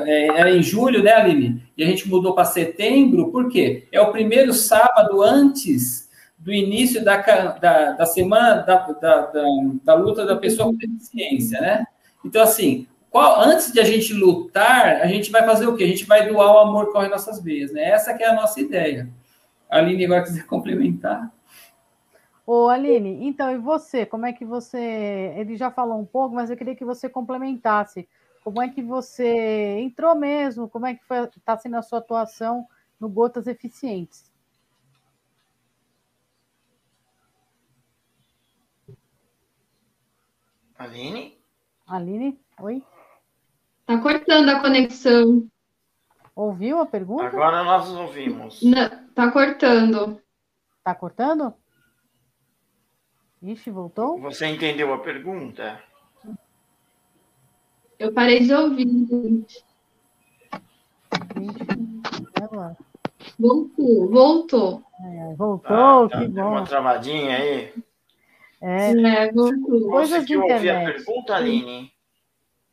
É, 0.06 0.26
era 0.28 0.50
em 0.50 0.62
julho, 0.62 1.02
né, 1.02 1.12
Aline? 1.12 1.62
E 1.76 1.82
a 1.82 1.86
gente 1.86 2.08
mudou 2.08 2.34
para 2.34 2.44
setembro, 2.44 3.32
por 3.32 3.48
quê? 3.50 3.88
É 3.90 4.00
o 4.00 4.12
primeiro 4.12 4.52
sábado 4.52 5.22
antes 5.22 6.08
do 6.38 6.52
início 6.52 7.04
da, 7.04 7.16
da, 7.16 7.92
da 7.92 8.06
semana 8.06 8.62
da, 8.62 8.76
da, 8.76 9.20
da, 9.26 9.44
da 9.82 9.94
luta 9.94 10.24
da 10.24 10.36
pessoa 10.36 10.68
com 10.68 10.76
deficiência, 10.76 11.60
né? 11.60 11.84
Então, 12.24 12.42
assim, 12.42 12.86
qual, 13.10 13.40
antes 13.40 13.72
de 13.72 13.80
a 13.80 13.84
gente 13.84 14.12
lutar, 14.12 15.00
a 15.00 15.06
gente 15.06 15.30
vai 15.32 15.44
fazer 15.44 15.66
o 15.66 15.76
quê? 15.76 15.84
A 15.84 15.88
gente 15.88 16.04
vai 16.04 16.28
doar 16.28 16.54
o 16.54 16.58
amor 16.58 16.86
que 16.86 16.92
corre 16.92 17.08
nossas 17.08 17.42
veias, 17.42 17.72
né? 17.72 17.82
Essa 17.82 18.14
que 18.14 18.22
é 18.22 18.28
a 18.28 18.34
nossa 18.34 18.60
ideia. 18.60 19.08
A 19.68 19.78
Aline 19.78 20.04
agora 20.04 20.22
quiser 20.22 20.46
complementar. 20.46 21.32
Ô, 22.46 22.68
Aline, 22.68 23.26
então, 23.26 23.52
e 23.52 23.58
você? 23.58 24.06
Como 24.06 24.24
é 24.24 24.32
que 24.32 24.44
você. 24.44 24.78
Ele 25.36 25.56
já 25.56 25.68
falou 25.68 25.98
um 25.98 26.06
pouco, 26.06 26.32
mas 26.32 26.48
eu 26.48 26.56
queria 26.56 26.76
que 26.76 26.84
você 26.84 27.08
complementasse. 27.08 28.08
Como 28.44 28.62
é 28.62 28.68
que 28.68 28.80
você 28.80 29.80
entrou 29.80 30.14
mesmo? 30.14 30.68
Como 30.68 30.86
é 30.86 30.94
que 30.94 31.02
está 31.36 31.58
sendo 31.58 31.76
a 31.76 31.82
sua 31.82 31.98
atuação 31.98 32.64
no 33.00 33.08
Gotas 33.08 33.48
Eficientes? 33.48 34.32
Aline? 40.78 41.36
Aline, 41.84 42.38
oi? 42.60 42.84
Tá 43.84 43.98
cortando 43.98 44.50
a 44.50 44.60
conexão. 44.60 45.48
Ouviu 46.36 46.78
a 46.78 46.86
pergunta? 46.86 47.24
Agora 47.24 47.64
nós 47.64 47.88
ouvimos. 47.88 48.62
Não, 48.62 49.08
tá 49.14 49.32
cortando. 49.32 50.22
Tá 50.84 50.94
cortando? 50.94 51.52
Ixi, 53.42 53.70
voltou? 53.70 54.18
Você 54.20 54.46
entendeu 54.46 54.92
a 54.92 54.98
pergunta? 54.98 55.80
Eu 57.98 58.12
parei 58.12 58.40
de 58.40 58.52
ouvir, 58.52 58.86
gente. 59.08 59.64
Ixi. 61.40 61.66
Voltou, 63.38 64.10
voltou. 64.10 64.82
É, 65.00 65.34
voltou, 65.34 65.76
Ah, 65.76 66.08
tá, 66.08 66.20
que 66.20 66.28
deu 66.28 66.44
bom. 66.44 66.50
uma 66.50 66.64
travadinha 66.64 67.36
aí. 67.36 67.72
É, 68.60 68.90
É, 68.92 69.32
voltou. 69.32 69.88
Coisas 69.90 70.18
Conseguiu 70.20 70.46
de 70.46 70.52
ouvir 70.52 70.70
a 70.70 70.84
pergunta, 70.84 71.34
Aline? 71.34 71.92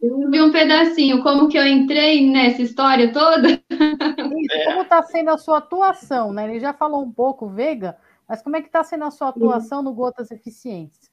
Eu 0.01 0.29
vi 0.29 0.41
um 0.41 0.51
pedacinho, 0.51 1.23
como 1.23 1.47
que 1.47 1.57
eu 1.57 1.65
entrei 1.65 2.29
nessa 2.29 2.61
história 2.61 3.11
toda? 3.13 3.49
Isso, 3.51 4.65
como 4.65 4.81
está 4.81 5.01
sendo 5.03 5.29
a 5.29 5.37
sua 5.37 5.59
atuação, 5.59 6.33
né? 6.33 6.49
Ele 6.49 6.59
já 6.59 6.73
falou 6.73 7.01
um 7.01 7.11
pouco, 7.11 7.47
Veiga, 7.47 7.97
mas 8.33 8.41
como 8.41 8.55
é 8.55 8.61
que 8.61 8.67
está 8.67 8.83
sendo 8.83 9.03
a 9.03 9.11
sua 9.11 9.29
atuação 9.29 9.83
no 9.83 9.93
Gotas 9.93 10.31
Eficientes? 10.31 11.11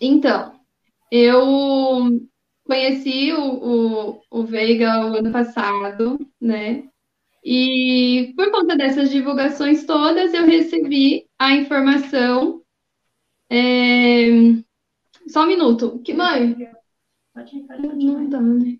Então, 0.00 0.58
eu 1.08 2.20
conheci 2.64 3.32
o, 3.32 4.16
o, 4.18 4.20
o 4.28 4.44
Veiga 4.44 5.06
o 5.06 5.14
ano 5.18 5.30
passado, 5.30 6.18
né? 6.40 6.82
E 7.44 8.32
por 8.36 8.50
conta 8.50 8.76
dessas 8.76 9.08
divulgações 9.08 9.86
todas, 9.86 10.34
eu 10.34 10.44
recebi 10.44 11.28
a 11.38 11.52
informação. 11.52 12.60
é, 13.48 14.30
Só 15.28 15.44
um 15.44 15.46
minuto. 15.46 16.00
Que 16.00 16.12
mãe? 16.12 16.56
Não 17.78 18.28
dá, 18.28 18.40
né? 18.40 18.78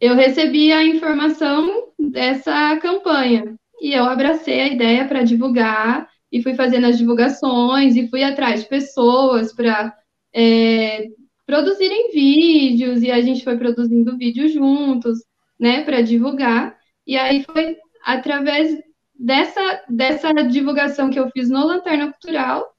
Eu 0.00 0.14
recebi 0.14 0.72
a 0.72 0.82
informação 0.82 1.92
dessa 1.98 2.74
campanha 2.78 3.54
e 3.82 3.92
eu 3.92 4.04
abracei 4.04 4.62
a 4.62 4.68
ideia 4.68 5.06
para 5.06 5.24
divulgar 5.24 6.11
e 6.32 6.42
fui 6.42 6.54
fazendo 6.54 6.86
as 6.86 6.96
divulgações 6.96 7.94
e 7.94 8.08
fui 8.08 8.24
atrás 8.24 8.62
de 8.62 8.68
pessoas 8.68 9.52
para 9.52 9.94
é, 10.34 11.06
produzirem 11.46 12.10
vídeos 12.10 13.02
e 13.02 13.10
a 13.10 13.20
gente 13.20 13.44
foi 13.44 13.58
produzindo 13.58 14.16
vídeos 14.16 14.52
juntos, 14.52 15.18
né, 15.60 15.84
para 15.84 16.00
divulgar. 16.00 16.76
E 17.06 17.16
aí 17.16 17.44
foi 17.44 17.76
através 18.04 18.82
dessa, 19.14 19.84
dessa 19.88 20.32
divulgação 20.32 21.10
que 21.10 21.18
eu 21.18 21.30
fiz 21.30 21.50
no 21.50 21.66
Lanterna 21.66 22.10
Cultural 22.10 22.72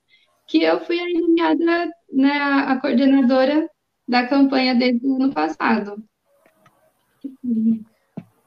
que 0.48 0.62
eu 0.62 0.80
fui 0.82 0.98
nomeada 1.14 1.90
né, 2.12 2.32
a 2.32 2.80
coordenadora 2.80 3.70
da 4.08 4.28
campanha 4.28 4.76
desde 4.76 5.08
o 5.08 5.16
ano 5.16 5.34
passado. 5.34 6.04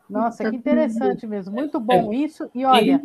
Nossa, 0.09 0.49
que 0.49 0.57
interessante 0.57 1.27
mesmo. 1.27 1.53
Muito 1.53 1.81
bom 1.81 2.13
isso. 2.13 2.49
E 2.55 2.65
olha, 2.65 3.01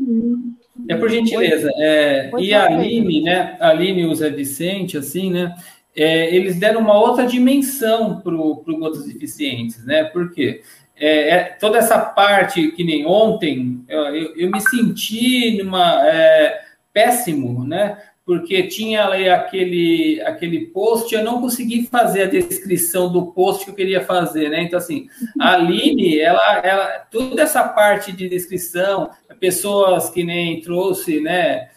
É 0.88 0.95
por 0.95 1.10
gentileza. 1.10 1.70
É, 1.78 2.32
e 2.39 2.54
a. 2.54 2.66
Aline, 2.66 3.22
né? 3.22 3.58
A 3.60 3.70
Aline 3.70 4.02
e 4.02 4.06
o 4.06 4.16
Zé 4.16 4.30
Vicente, 4.30 4.97
assim, 4.97 5.32
né? 5.32 5.56
é, 5.95 6.34
eles 6.34 6.58
deram 6.58 6.82
uma 6.82 6.97
outra 6.97 7.26
dimensão 7.26 8.22
para 8.22 8.34
o 8.34 8.64
Gotas 8.64 9.08
Eficientes, 9.08 9.86
né? 9.86 10.06
Por 10.06 10.34
quê? 10.34 10.62
É, 10.95 11.30
é, 11.30 11.43
toda 11.60 11.78
essa 11.78 11.99
parte 11.99 12.72
que 12.72 12.84
nem 12.84 13.06
ontem, 13.06 13.84
eu, 13.88 14.02
eu, 14.16 14.36
eu 14.36 14.52
me 14.52 14.62
senti 14.62 15.62
numa 15.62 16.08
é, 16.08 16.62
péssimo, 16.93 17.66
né? 17.66 17.97
Porque 18.24 18.67
tinha 18.67 19.05
ali 19.05 19.28
aquele, 19.28 20.22
aquele 20.22 20.67
post, 20.67 21.13
eu 21.13 21.24
não 21.24 21.41
consegui 21.41 21.88
fazer 21.88 22.24
a 22.24 22.30
descrição 22.30 23.11
do 23.11 23.28
post 23.28 23.65
que 23.65 23.72
eu 23.72 23.76
queria 23.76 24.01
fazer, 24.01 24.49
né? 24.49 24.61
Então, 24.61 24.78
assim, 24.78 25.07
a 25.39 25.53
Aline, 25.53 26.19
ela, 26.19 26.57
ela, 26.59 26.88
toda 27.11 27.41
essa 27.41 27.67
parte 27.67 28.11
de 28.11 28.30
descrição, 28.30 29.09
pessoas 29.39 30.11
que 30.11 30.24
nem 30.24 30.61
trouxe, 30.61 31.19
né? 31.19 31.69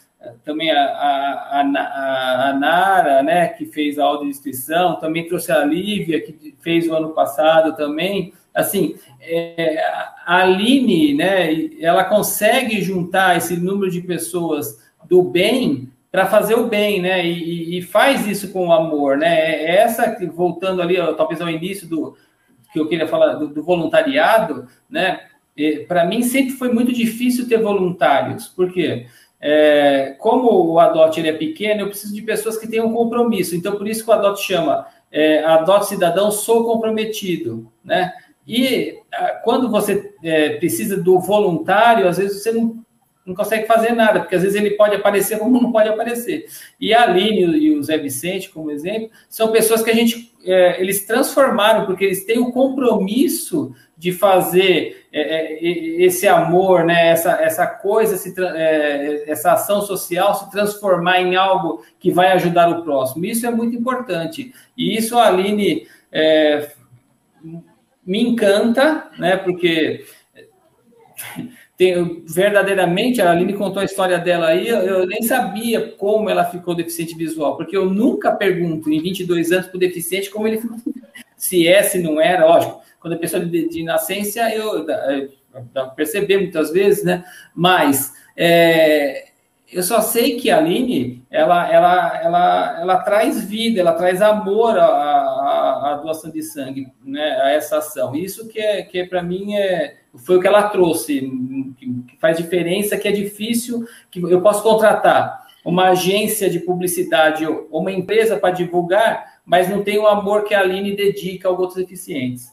Também 0.44 0.70
a, 0.70 0.80
a, 0.80 1.60
a, 1.60 2.50
a 2.50 2.52
Nara, 2.52 3.22
né? 3.22 3.48
Que 3.48 3.64
fez 3.64 3.98
a 3.98 4.04
audiodescrição, 4.04 4.96
também 4.96 5.26
trouxe 5.26 5.50
a 5.50 5.64
Lívia, 5.64 6.20
que 6.20 6.54
fez 6.60 6.86
o 6.86 6.94
ano 6.94 7.10
passado 7.10 7.74
também. 7.74 8.34
Assim, 8.54 8.96
é, 9.20 9.82
a 10.26 10.42
Aline, 10.42 11.14
né? 11.14 11.70
Ela 11.80 12.04
consegue 12.04 12.82
juntar 12.82 13.36
esse 13.38 13.56
número 13.56 13.90
de 13.90 14.02
pessoas 14.02 14.78
do 15.08 15.22
bem 15.22 15.90
para 16.14 16.26
fazer 16.26 16.54
o 16.54 16.68
bem, 16.68 17.02
né? 17.02 17.26
E, 17.26 17.76
e, 17.76 17.82
faz 17.82 18.24
isso 18.24 18.52
com 18.52 18.70
amor, 18.70 19.16
né? 19.16 19.36
É 19.36 19.78
essa 19.78 20.16
voltando 20.32 20.80
ali, 20.80 20.94
talvez 21.16 21.40
ao 21.40 21.50
início 21.50 21.88
do 21.88 22.16
que 22.72 22.78
eu 22.78 22.86
queria 22.86 23.08
falar 23.08 23.32
do, 23.34 23.48
do 23.48 23.64
voluntariado, 23.64 24.68
né? 24.88 25.22
Para 25.88 26.04
mim 26.04 26.22
sempre 26.22 26.52
foi 26.52 26.72
muito 26.72 26.92
difícil 26.92 27.48
ter 27.48 27.60
voluntários, 27.60 28.46
porque 28.46 29.06
é, 29.40 30.14
como 30.20 30.52
o 30.70 30.78
Adote 30.78 31.18
ele 31.18 31.30
é 31.30 31.32
pequeno, 31.32 31.80
eu 31.80 31.88
preciso 31.88 32.14
de 32.14 32.22
pessoas 32.22 32.56
que 32.56 32.68
tenham 32.68 32.92
compromisso. 32.92 33.56
Então 33.56 33.76
por 33.76 33.88
isso 33.88 34.04
que 34.04 34.10
o 34.10 34.14
Adote 34.14 34.40
chama 34.40 34.86
é, 35.10 35.42
Adote 35.42 35.88
Cidadão 35.88 36.30
Sou 36.30 36.64
Comprometido, 36.64 37.72
né? 37.84 38.12
E 38.46 39.00
quando 39.42 39.68
você 39.68 40.14
é, 40.22 40.50
precisa 40.50 40.96
do 40.96 41.18
voluntário, 41.18 42.06
às 42.06 42.18
vezes 42.18 42.40
você 42.40 42.52
não 42.52 42.84
não 43.26 43.34
consegue 43.34 43.66
fazer 43.66 43.92
nada, 43.92 44.20
porque 44.20 44.34
às 44.34 44.42
vezes 44.42 44.60
ele 44.60 44.72
pode 44.72 44.94
aparecer 44.94 45.38
como 45.38 45.60
não 45.60 45.72
pode 45.72 45.88
aparecer. 45.88 46.46
E 46.78 46.92
a 46.92 47.04
Aline 47.04 47.56
e 47.56 47.74
o 47.74 47.82
Zé 47.82 47.96
Vicente, 47.96 48.50
como 48.50 48.70
exemplo, 48.70 49.10
são 49.30 49.50
pessoas 49.50 49.82
que 49.82 49.90
a 49.90 49.94
gente, 49.94 50.32
é, 50.44 50.80
eles 50.80 51.06
transformaram, 51.06 51.86
porque 51.86 52.04
eles 52.04 52.24
têm 52.24 52.38
o 52.38 52.52
compromisso 52.52 53.74
de 53.96 54.12
fazer 54.12 55.06
é, 55.10 55.64
esse 55.64 56.28
amor, 56.28 56.84
né, 56.84 57.08
essa, 57.08 57.32
essa 57.40 57.66
coisa, 57.66 58.18
se, 58.18 58.34
é, 58.38 59.24
essa 59.30 59.52
ação 59.52 59.80
social 59.80 60.34
se 60.34 60.50
transformar 60.50 61.20
em 61.20 61.34
algo 61.34 61.82
que 61.98 62.10
vai 62.10 62.32
ajudar 62.32 62.68
o 62.68 62.82
próximo. 62.82 63.24
Isso 63.24 63.46
é 63.46 63.50
muito 63.50 63.74
importante. 63.74 64.52
E 64.76 64.96
isso 64.96 65.16
a 65.16 65.28
Aline 65.28 65.86
é, 66.12 66.72
me 68.04 68.20
encanta, 68.20 69.08
né, 69.18 69.38
porque 69.38 70.04
verdadeiramente, 72.26 73.20
a 73.20 73.30
Aline 73.30 73.52
contou 73.54 73.82
a 73.82 73.84
história 73.84 74.18
dela 74.18 74.48
aí, 74.48 74.68
eu, 74.68 74.78
eu, 74.78 75.06
nem 75.06 75.22
sabia 75.22 75.92
como 75.98 76.30
ela 76.30 76.44
ficou 76.44 76.74
deficiente 76.74 77.16
visual, 77.16 77.56
porque 77.56 77.76
eu 77.76 77.90
nunca 77.90 78.30
pergunto 78.32 78.90
em 78.90 79.02
22 79.02 79.50
anos 79.50 79.66
para 79.66 79.76
o 79.76 79.80
deficiente 79.80 80.30
como 80.30 80.46
ele 80.46 80.60
ficou, 80.60 80.78
se 81.36 81.66
é, 81.66 81.82
se 81.82 81.98
não 81.98 82.20
era, 82.20 82.46
lógico, 82.46 82.80
quando 83.00 83.14
a 83.14 83.18
pessoa 83.18 83.44
de, 83.44 83.68
de 83.68 83.82
nascença, 83.82 84.48
eu, 84.54 84.88
eu, 84.88 85.28
eu 85.74 85.90
perceber 85.96 86.38
muitas 86.38 86.70
vezes, 86.70 87.02
né, 87.02 87.24
mas 87.54 88.12
é, 88.36 89.28
eu 89.72 89.82
só 89.82 90.00
sei 90.00 90.36
que 90.36 90.50
a 90.50 90.58
Aline, 90.58 91.24
ela, 91.30 91.70
ela, 91.70 92.22
ela, 92.22 92.80
ela 92.80 92.96
traz 92.98 93.44
vida, 93.44 93.80
ela 93.80 93.94
traz 93.94 94.20
amor 94.22 94.78
à, 94.78 94.84
à, 94.84 95.92
à 95.92 95.94
doação 95.96 96.30
de 96.30 96.42
sangue, 96.42 96.86
né, 97.04 97.40
a 97.42 97.50
essa 97.50 97.78
ação, 97.78 98.14
isso 98.14 98.48
que 98.48 98.60
é, 98.60 98.82
que 98.82 98.98
é 98.98 99.06
para 99.06 99.22
mim, 99.22 99.54
é 99.54 99.96
foi 100.16 100.36
o 100.36 100.40
que 100.40 100.46
ela 100.46 100.68
trouxe, 100.68 101.28
que 101.76 102.16
faz 102.20 102.36
diferença, 102.36 102.96
que 102.96 103.08
é 103.08 103.12
difícil, 103.12 103.84
que 104.10 104.20
eu 104.20 104.40
posso 104.40 104.62
contratar 104.62 105.44
uma 105.64 105.88
agência 105.88 106.48
de 106.48 106.60
publicidade 106.60 107.46
ou 107.46 107.66
uma 107.72 107.90
empresa 107.90 108.36
para 108.36 108.54
divulgar, 108.54 109.40
mas 109.44 109.68
não 109.68 109.82
tem 109.82 109.98
o 109.98 110.06
amor 110.06 110.44
que 110.44 110.54
a 110.54 110.60
Aline 110.60 110.94
dedica 110.94 111.48
aos 111.48 111.58
outros 111.58 111.78
eficientes. 111.78 112.52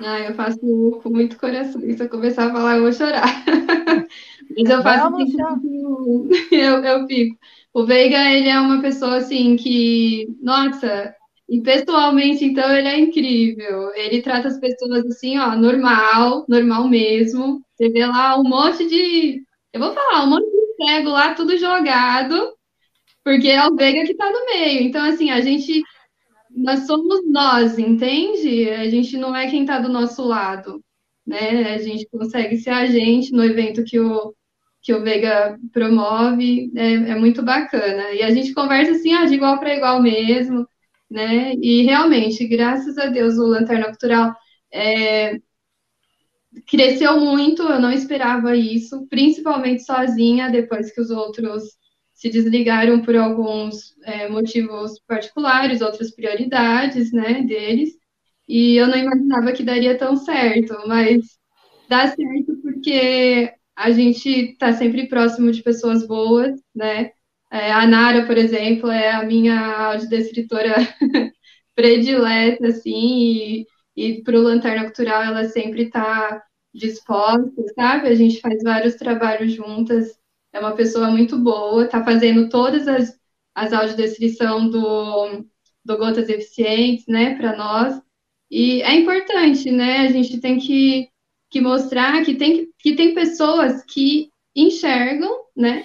Ah, 0.00 0.20
eu 0.20 0.34
faço 0.34 0.58
com 1.02 1.10
muito 1.10 1.38
coração. 1.38 1.80
Se 1.80 2.02
eu 2.02 2.08
começar 2.08 2.46
a 2.46 2.52
falar, 2.52 2.76
eu 2.76 2.82
vou 2.82 2.92
chorar. 2.92 3.22
mas 4.56 4.70
eu 4.70 4.82
faço 4.82 5.16
assim, 5.16 5.36
eu, 6.52 6.84
eu 6.84 7.06
fico. 7.06 7.38
O 7.72 7.84
Veiga, 7.86 8.30
ele 8.30 8.48
é 8.48 8.58
uma 8.58 8.80
pessoa 8.80 9.16
assim 9.16 9.56
que, 9.56 10.26
nossa, 10.40 11.14
e 11.48 11.60
pessoalmente, 11.60 12.44
então, 12.44 12.74
ele 12.74 12.88
é 12.88 12.98
incrível. 12.98 13.92
Ele 13.94 14.22
trata 14.22 14.48
as 14.48 14.58
pessoas 14.58 15.04
assim, 15.06 15.38
ó, 15.38 15.56
normal, 15.56 16.44
normal 16.48 16.88
mesmo. 16.88 17.62
Você 17.74 17.88
vê 17.90 18.06
lá 18.06 18.38
um 18.38 18.44
monte 18.44 18.86
de. 18.88 19.42
Eu 19.72 19.80
vou 19.80 19.92
falar, 19.92 20.24
um 20.24 20.30
monte 20.30 20.44
de 20.50 20.84
cego 20.84 21.10
lá, 21.10 21.34
tudo 21.34 21.56
jogado, 21.58 22.52
porque 23.24 23.48
é 23.48 23.66
o 23.66 23.74
Veiga 23.74 24.06
que 24.06 24.14
tá 24.14 24.30
no 24.30 24.46
meio. 24.46 24.82
Então, 24.82 25.04
assim, 25.04 25.30
a 25.30 25.40
gente. 25.40 25.82
Nós 26.54 26.86
somos 26.86 27.26
nós, 27.26 27.78
entende? 27.78 28.70
A 28.70 28.88
gente 28.88 29.16
não 29.16 29.34
é 29.34 29.50
quem 29.50 29.66
tá 29.66 29.78
do 29.80 29.88
nosso 29.88 30.22
lado, 30.24 30.82
né? 31.26 31.74
A 31.74 31.78
gente 31.78 32.08
consegue 32.08 32.56
ser 32.58 32.70
a 32.70 32.86
gente 32.86 33.32
no 33.32 33.44
evento 33.44 33.84
que 33.84 33.98
o, 34.00 34.34
que 34.82 34.94
o 34.94 35.02
Veiga 35.02 35.58
promove, 35.72 36.70
é, 36.76 36.92
é 36.94 37.14
muito 37.16 37.42
bacana. 37.42 38.12
E 38.12 38.22
a 38.22 38.30
gente 38.30 38.54
conversa 38.54 38.92
assim, 38.92 39.12
ah, 39.14 39.26
de 39.26 39.34
igual 39.34 39.58
para 39.58 39.74
igual 39.76 40.00
mesmo 40.00 40.66
né? 41.14 41.54
E 41.62 41.82
realmente, 41.82 42.46
graças 42.46 42.98
a 42.98 43.06
Deus, 43.06 43.36
o 43.38 43.46
Lanterna 43.46 43.86
Cultural 43.86 44.34
é, 44.72 45.38
cresceu 46.66 47.20
muito, 47.20 47.62
eu 47.62 47.80
não 47.80 47.92
esperava 47.92 48.56
isso, 48.56 49.06
principalmente 49.08 49.84
sozinha, 49.84 50.50
depois 50.50 50.92
que 50.92 51.00
os 51.00 51.10
outros 51.10 51.62
se 52.24 52.30
desligaram 52.30 53.02
por 53.02 53.14
alguns 53.16 53.94
é, 54.02 54.30
motivos 54.30 54.98
particulares, 55.06 55.82
outras 55.82 56.10
prioridades, 56.10 57.12
né, 57.12 57.42
deles. 57.42 57.90
E 58.48 58.76
eu 58.76 58.86
não 58.86 58.96
imaginava 58.96 59.52
que 59.52 59.62
daria 59.62 59.98
tão 59.98 60.16
certo, 60.16 60.74
mas 60.86 61.20
dá 61.86 62.06
certo 62.08 62.56
porque 62.62 63.52
a 63.76 63.90
gente 63.90 64.28
está 64.52 64.72
sempre 64.72 65.06
próximo 65.06 65.52
de 65.52 65.62
pessoas 65.62 66.06
boas, 66.06 66.58
né? 66.74 67.10
É, 67.52 67.70
a 67.70 67.86
Nara, 67.86 68.24
por 68.26 68.38
exemplo, 68.38 68.90
é 68.90 69.10
a 69.10 69.22
minha 69.22 69.58
audiodescritora 69.88 70.74
predileta, 71.76 72.68
assim, 72.68 73.66
e, 73.94 74.14
e 74.18 74.22
para 74.22 74.38
o 74.38 74.42
Lanterna 74.42 74.84
Cultural 74.84 75.22
ela 75.24 75.44
sempre 75.44 75.82
está 75.82 76.42
disposta, 76.72 77.62
sabe? 77.74 78.08
A 78.08 78.14
gente 78.14 78.40
faz 78.40 78.62
vários 78.62 78.94
trabalhos 78.94 79.52
juntas, 79.52 80.18
é 80.54 80.60
uma 80.60 80.76
pessoa 80.76 81.10
muito 81.10 81.36
boa, 81.36 81.84
está 81.84 82.02
fazendo 82.04 82.48
todas 82.48 82.86
as, 82.86 83.18
as 83.54 83.72
audiodescrição 83.72 84.70
do, 84.70 85.44
do 85.84 85.98
Gotas 85.98 86.28
Eficientes, 86.28 87.06
né, 87.08 87.34
para 87.34 87.56
nós, 87.56 88.00
e 88.48 88.80
é 88.82 88.94
importante, 88.94 89.70
né, 89.72 90.02
a 90.02 90.12
gente 90.12 90.40
tem 90.40 90.58
que, 90.58 91.08
que 91.50 91.60
mostrar 91.60 92.24
que 92.24 92.36
tem, 92.36 92.68
que 92.78 92.94
tem 92.94 93.14
pessoas 93.14 93.84
que 93.84 94.30
enxergam, 94.54 95.40
né, 95.56 95.84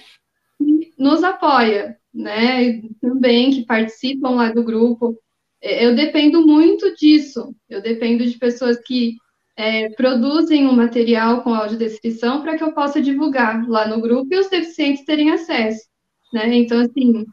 e 0.60 0.92
nos 0.96 1.24
apoia, 1.24 1.98
né, 2.14 2.80
também 3.00 3.50
que 3.50 3.66
participam 3.66 4.30
lá 4.30 4.52
do 4.52 4.62
grupo, 4.62 5.20
eu 5.60 5.96
dependo 5.96 6.46
muito 6.46 6.94
disso, 6.94 7.54
eu 7.68 7.82
dependo 7.82 8.24
de 8.24 8.38
pessoas 8.38 8.78
que 8.78 9.16
é, 9.60 9.90
produzem 9.90 10.66
um 10.66 10.72
material 10.72 11.42
com 11.42 11.54
audiodescrição 11.54 12.40
para 12.40 12.56
que 12.56 12.64
eu 12.64 12.72
possa 12.72 12.98
divulgar 12.98 13.68
lá 13.68 13.86
no 13.86 14.00
grupo 14.00 14.32
e 14.32 14.38
os 14.38 14.48
deficientes 14.48 15.04
terem 15.04 15.30
acesso, 15.32 15.86
né? 16.32 16.56
Então, 16.56 16.80
assim, 16.80 17.26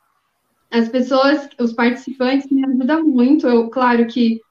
as 0.70 0.90
pessoas, 0.90 1.48
os 1.58 1.72
participantes 1.72 2.52
me 2.52 2.66
ajudam 2.66 3.08
muito. 3.08 3.48
Eu, 3.48 3.70
claro 3.70 4.06
que 4.08 4.42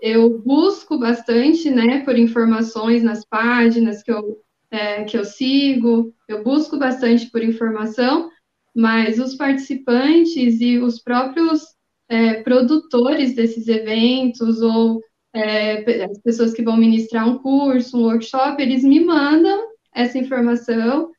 eu 0.00 0.38
busco 0.38 0.98
bastante, 0.98 1.70
né, 1.70 2.00
por 2.06 2.18
informações 2.18 3.02
nas 3.02 3.22
páginas 3.26 4.02
que 4.02 4.12
eu, 4.12 4.38
é, 4.70 5.04
que 5.04 5.18
eu 5.18 5.24
sigo, 5.26 6.14
eu 6.26 6.42
busco 6.42 6.78
bastante 6.78 7.30
por 7.30 7.44
informação, 7.44 8.30
mas 8.74 9.18
os 9.18 9.34
participantes 9.34 10.62
e 10.62 10.78
os 10.78 11.02
próprios 11.02 11.64
é, 12.08 12.42
produtores 12.42 13.34
desses 13.34 13.68
eventos 13.68 14.62
ou 14.62 15.02
é, 15.36 16.04
as 16.04 16.18
pessoas 16.18 16.54
que 16.54 16.62
vão 16.62 16.76
ministrar 16.76 17.28
um 17.28 17.38
curso, 17.38 17.98
um 17.98 18.04
workshop, 18.04 18.60
eles 18.60 18.82
me 18.82 19.00
mandam 19.00 19.68
essa 19.94 20.16
informação 20.16 21.10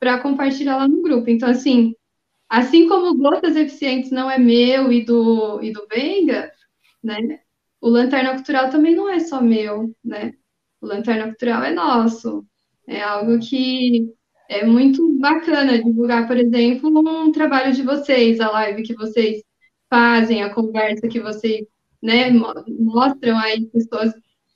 para 0.00 0.20
compartilhar 0.20 0.76
lá 0.76 0.88
no 0.88 1.02
grupo. 1.02 1.28
Então, 1.28 1.48
assim, 1.48 1.94
assim 2.48 2.88
como 2.88 3.16
Gotas 3.16 3.56
Eficientes 3.56 4.10
não 4.10 4.30
é 4.30 4.38
meu 4.38 4.90
e 4.90 5.04
do, 5.04 5.62
e 5.62 5.72
do 5.72 5.86
Venga, 5.90 6.50
né, 7.02 7.40
o 7.80 7.88
Lanterna 7.88 8.34
Cultural 8.34 8.70
também 8.70 8.94
não 8.94 9.08
é 9.08 9.20
só 9.20 9.40
meu, 9.40 9.94
né? 10.04 10.32
O 10.80 10.86
Lanterna 10.86 11.26
Cultural 11.26 11.62
é 11.62 11.72
nosso. 11.72 12.44
É 12.86 13.02
algo 13.02 13.38
que 13.38 14.12
é 14.48 14.64
muito 14.64 15.12
bacana 15.18 15.80
divulgar, 15.82 16.26
por 16.26 16.36
exemplo, 16.36 16.90
um 16.90 17.30
trabalho 17.30 17.72
de 17.72 17.82
vocês, 17.82 18.40
a 18.40 18.50
live 18.50 18.82
que 18.82 18.94
vocês 18.94 19.42
fazem, 19.90 20.42
a 20.42 20.52
conversa 20.52 21.06
que 21.06 21.20
vocês 21.20 21.66
né, 22.02 22.30
mostram 22.30 23.38
aí 23.38 23.66
pessoas 23.66 24.12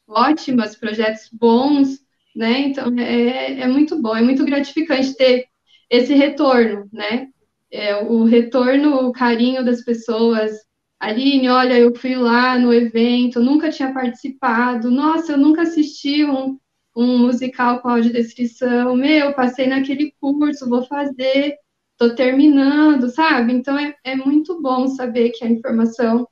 ótimas, 0.09 0.77
projetos 0.77 1.29
bons, 1.33 1.99
né? 2.35 2.61
Então 2.61 2.99
é, 2.99 3.61
é 3.61 3.69
muito 3.69 4.01
bom, 4.01 4.17
é 4.17 4.23
muito 4.23 4.45
gratificante 4.45 5.17
ter 5.17 5.47
esse 5.91 6.15
retorno, 6.15 6.89
né? 6.93 7.29
É, 7.71 7.97
o 7.97 8.25
retorno, 8.25 9.09
o 9.09 9.13
carinho 9.13 9.65
das 9.65 9.83
pessoas. 9.85 10.53
Aline, 11.01 11.49
olha, 11.49 11.79
eu 11.79 11.95
fui 11.97 12.15
lá 12.15 12.59
no 12.59 12.73
evento, 12.73 13.41
nunca 13.41 13.71
tinha 13.71 13.93
participado. 13.93 14.91
Nossa, 14.91 15.33
eu 15.33 15.39
nunca 15.39 15.63
assisti 15.63 16.25
um, 16.25 16.59
um 16.97 17.19
musical 17.19 17.81
com 17.81 17.89
audiodescrição. 17.89 18.95
Meu, 18.97 19.35
passei 19.35 19.67
naquele 19.67 20.15
curso, 20.21 20.69
vou 20.69 20.85
fazer, 20.85 21.57
estou 21.93 22.15
terminando, 22.15 23.09
sabe? 23.11 23.53
Então 23.53 23.79
é, 23.79 23.95
é 24.05 24.15
muito 24.17 24.61
bom 24.63 24.87
saber 24.89 25.31
que 25.31 25.45
a 25.45 25.51
informação 25.51 26.27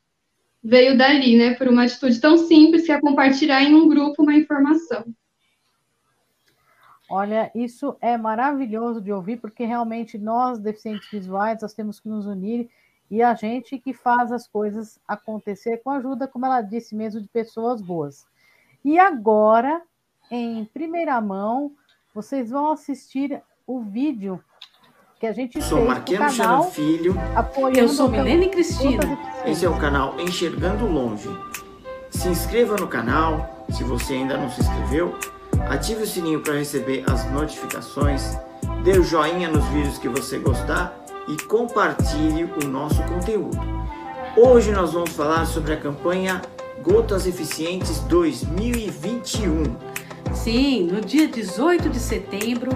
veio 0.62 0.96
dali, 0.96 1.36
né? 1.36 1.54
Por 1.54 1.68
uma 1.68 1.84
atitude 1.84 2.20
tão 2.20 2.36
simples 2.36 2.86
que 2.86 2.92
é 2.92 3.00
compartilhar 3.00 3.62
em 3.62 3.74
um 3.74 3.88
grupo 3.88 4.22
uma 4.22 4.34
informação. 4.34 5.04
Olha, 7.08 7.50
isso 7.54 7.96
é 8.00 8.16
maravilhoso 8.16 9.00
de 9.00 9.10
ouvir, 9.10 9.40
porque 9.40 9.64
realmente 9.64 10.16
nós, 10.16 10.60
deficientes 10.60 11.10
visuais, 11.10 11.60
nós 11.60 11.74
temos 11.74 11.98
que 11.98 12.08
nos 12.08 12.24
unir 12.24 12.70
e 13.10 13.20
a 13.20 13.34
gente 13.34 13.78
que 13.78 13.92
faz 13.92 14.30
as 14.30 14.46
coisas 14.46 15.00
acontecer 15.08 15.78
com 15.78 15.90
a 15.90 15.96
ajuda, 15.96 16.28
como 16.28 16.46
ela 16.46 16.62
disse 16.62 16.94
mesmo, 16.94 17.20
de 17.20 17.26
pessoas 17.28 17.82
boas. 17.82 18.24
E 18.84 18.96
agora, 18.96 19.82
em 20.30 20.64
primeira 20.66 21.20
mão, 21.20 21.72
vocês 22.14 22.50
vão 22.50 22.70
assistir 22.70 23.42
o 23.66 23.80
vídeo 23.80 24.42
que 25.20 25.26
a 25.26 25.34
gente 25.34 25.60
sou 25.62 25.84
Marqueno 25.84 26.30
Charan 26.30 26.62
Filho. 26.62 27.14
Eu 27.76 27.90
sou 27.90 28.08
Milene 28.08 28.48
Cristina. 28.48 29.18
Esse 29.44 29.66
é 29.66 29.68
o 29.68 29.76
canal 29.76 30.18
Enxergando 30.18 30.86
Longe. 30.86 31.28
Se 32.08 32.26
inscreva 32.26 32.74
no 32.76 32.88
canal, 32.88 33.66
se 33.68 33.84
você 33.84 34.14
ainda 34.14 34.38
não 34.38 34.48
se 34.48 34.62
inscreveu. 34.62 35.14
Ative 35.68 36.04
o 36.04 36.06
sininho 36.06 36.40
para 36.40 36.54
receber 36.54 37.04
as 37.06 37.30
notificações. 37.30 38.38
Dê 38.82 38.92
o 38.98 39.04
joinha 39.04 39.50
nos 39.50 39.62
vídeos 39.66 39.98
que 39.98 40.08
você 40.08 40.38
gostar 40.38 40.98
e 41.28 41.36
compartilhe 41.42 42.44
o 42.44 42.66
nosso 42.66 43.02
conteúdo. 43.02 43.60
Hoje 44.34 44.72
nós 44.72 44.94
vamos 44.94 45.10
falar 45.10 45.44
sobre 45.44 45.74
a 45.74 45.76
campanha 45.76 46.40
Gotas 46.82 47.26
Eficientes 47.26 47.98
2021. 48.04 49.64
Sim, 50.32 50.84
no 50.84 51.02
dia 51.02 51.28
18 51.28 51.90
de 51.90 51.98
setembro, 51.98 52.70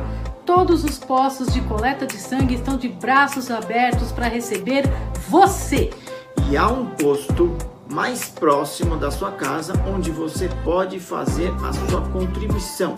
Todos 0.47 0.85
os 0.85 0.99
postos 0.99 1.53
de 1.55 1.63
coleta 1.63 2.07
de 2.07 2.19
sangue 2.19 2.55
estão 2.55 2.77
de 2.77 2.89
braços 2.89 3.51
abertos 3.51 4.13
para 4.13 4.29
receber 4.29 4.85
você. 5.29 5.91
E 6.51 6.57
há 6.57 6.69
um 6.69 6.87
posto 6.87 7.57
mais 7.91 8.29
próximo 8.29 8.97
da 8.97 9.11
sua 9.11 9.33
casa 9.33 9.73
onde 9.89 10.11
você 10.11 10.51
pode 10.63 11.01
fazer 11.01 11.51
a 11.65 11.73
sua 11.73 12.03
contribuição. 12.11 12.95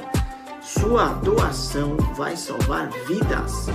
Sua 0.61 1.07
doação 1.23 1.97
vai 2.17 2.37
salvar 2.37 2.91
vidas. 3.07 3.67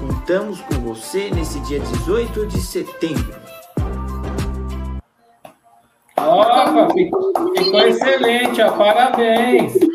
Contamos 0.00 0.62
com 0.62 0.74
você 0.80 1.30
nesse 1.30 1.60
dia 1.60 1.80
18 1.80 2.46
de 2.46 2.60
setembro. 2.60 3.34
Opa, 6.16 6.88
ficou 7.56 7.80
excelente, 7.80 8.62
ó, 8.62 8.72
parabéns. 8.72 9.91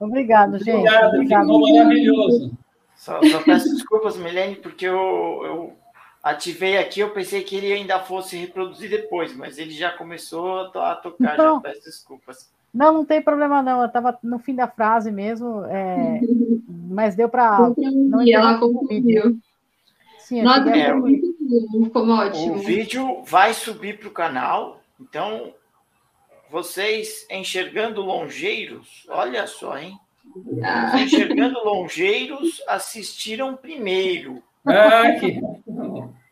Obrigado, 0.00 0.58
gente. 0.58 0.70
Obrigado, 0.70 1.14
Obrigado. 1.14 1.42
ficou 1.46 1.60
maravilhoso. 1.60 2.52
Só, 2.94 3.20
só 3.22 3.42
peço 3.42 3.72
desculpas, 3.72 4.16
Milene, 4.16 4.56
porque 4.56 4.86
eu, 4.86 5.40
eu 5.44 5.72
ativei 6.22 6.78
aqui, 6.78 7.00
eu 7.00 7.10
pensei 7.10 7.42
que 7.42 7.56
ele 7.56 7.72
ainda 7.72 8.00
fosse 8.00 8.36
reproduzir 8.36 8.90
depois, 8.90 9.34
mas 9.36 9.58
ele 9.58 9.70
já 9.70 9.92
começou 9.92 10.60
a 10.80 10.94
tocar, 10.96 11.34
então, 11.34 11.56
já 11.56 11.60
peço 11.60 11.84
desculpas. 11.84 12.50
Não, 12.74 12.92
não 12.92 13.04
tem 13.04 13.22
problema 13.22 13.62
não, 13.62 13.80
eu 13.80 13.86
estava 13.86 14.18
no 14.22 14.38
fim 14.38 14.54
da 14.54 14.66
frase 14.66 15.10
mesmo, 15.12 15.64
é, 15.66 16.20
mas 16.68 17.14
deu 17.14 17.28
para 17.28 17.72
não 17.78 18.22
E 18.22 18.34
ela 18.34 18.58
concluiu. 18.58 19.38
Sim, 20.18 20.42
Nossa, 20.42 20.68
é, 20.70 20.92
muito 20.92 21.36
bom, 21.40 21.84
ficou 21.84 22.08
ótimo. 22.08 22.54
O 22.54 22.58
vídeo 22.58 23.22
vai 23.24 23.54
subir 23.54 23.98
para 23.98 24.08
o 24.08 24.12
canal, 24.12 24.80
então 25.00 25.52
vocês 26.50 27.26
enxergando 27.30 28.00
longeiros, 28.00 29.04
olha 29.08 29.46
só, 29.46 29.78
hein? 29.78 29.98
Ah. 30.62 31.00
Enxergando 31.00 31.64
longeiros 31.64 32.62
assistiram 32.66 33.56
primeiro. 33.56 34.42
Ah, 34.64 35.12
que... 35.12 35.40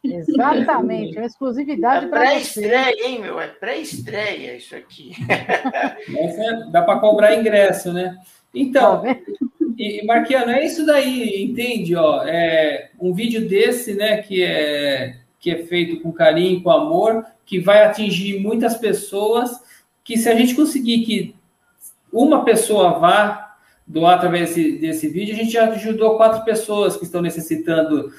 Exatamente, 0.04 1.16
uma 1.16 1.26
exclusividade 1.26 2.06
é 2.06 2.08
pré-estreia, 2.08 3.06
hein, 3.06 3.20
meu? 3.20 3.40
É 3.40 3.48
pré-estreia 3.48 4.56
isso 4.56 4.76
aqui. 4.76 5.12
É, 6.16 6.70
dá 6.70 6.82
para 6.82 6.98
cobrar 6.98 7.34
ingresso, 7.34 7.92
né? 7.92 8.18
Então, 8.54 9.02
tá 9.02 9.16
e, 9.78 10.04
Marquiano, 10.04 10.52
é 10.52 10.64
isso 10.64 10.84
daí, 10.84 11.42
entende? 11.42 11.96
Ó, 11.96 12.22
é 12.24 12.90
um 13.00 13.12
vídeo 13.12 13.48
desse, 13.48 13.94
né, 13.94 14.18
que 14.18 14.42
é, 14.42 15.16
que 15.40 15.50
é 15.50 15.64
feito 15.64 16.00
com 16.00 16.12
carinho, 16.12 16.62
com 16.62 16.70
amor, 16.70 17.24
que 17.46 17.58
vai 17.58 17.82
atingir 17.84 18.40
muitas 18.40 18.76
pessoas 18.76 19.63
que 20.04 20.18
se 20.18 20.28
a 20.28 20.34
gente 20.34 20.54
conseguir 20.54 21.04
que 21.04 21.34
uma 22.12 22.44
pessoa 22.44 22.98
vá 22.98 23.56
doar 23.86 24.14
através 24.14 24.50
desse, 24.50 24.78
desse 24.78 25.08
vídeo, 25.08 25.34
a 25.34 25.38
gente 25.38 25.52
já 25.52 25.68
ajudou 25.70 26.16
quatro 26.16 26.44
pessoas 26.44 26.96
que 26.96 27.04
estão 27.04 27.20
necessitando 27.20 28.12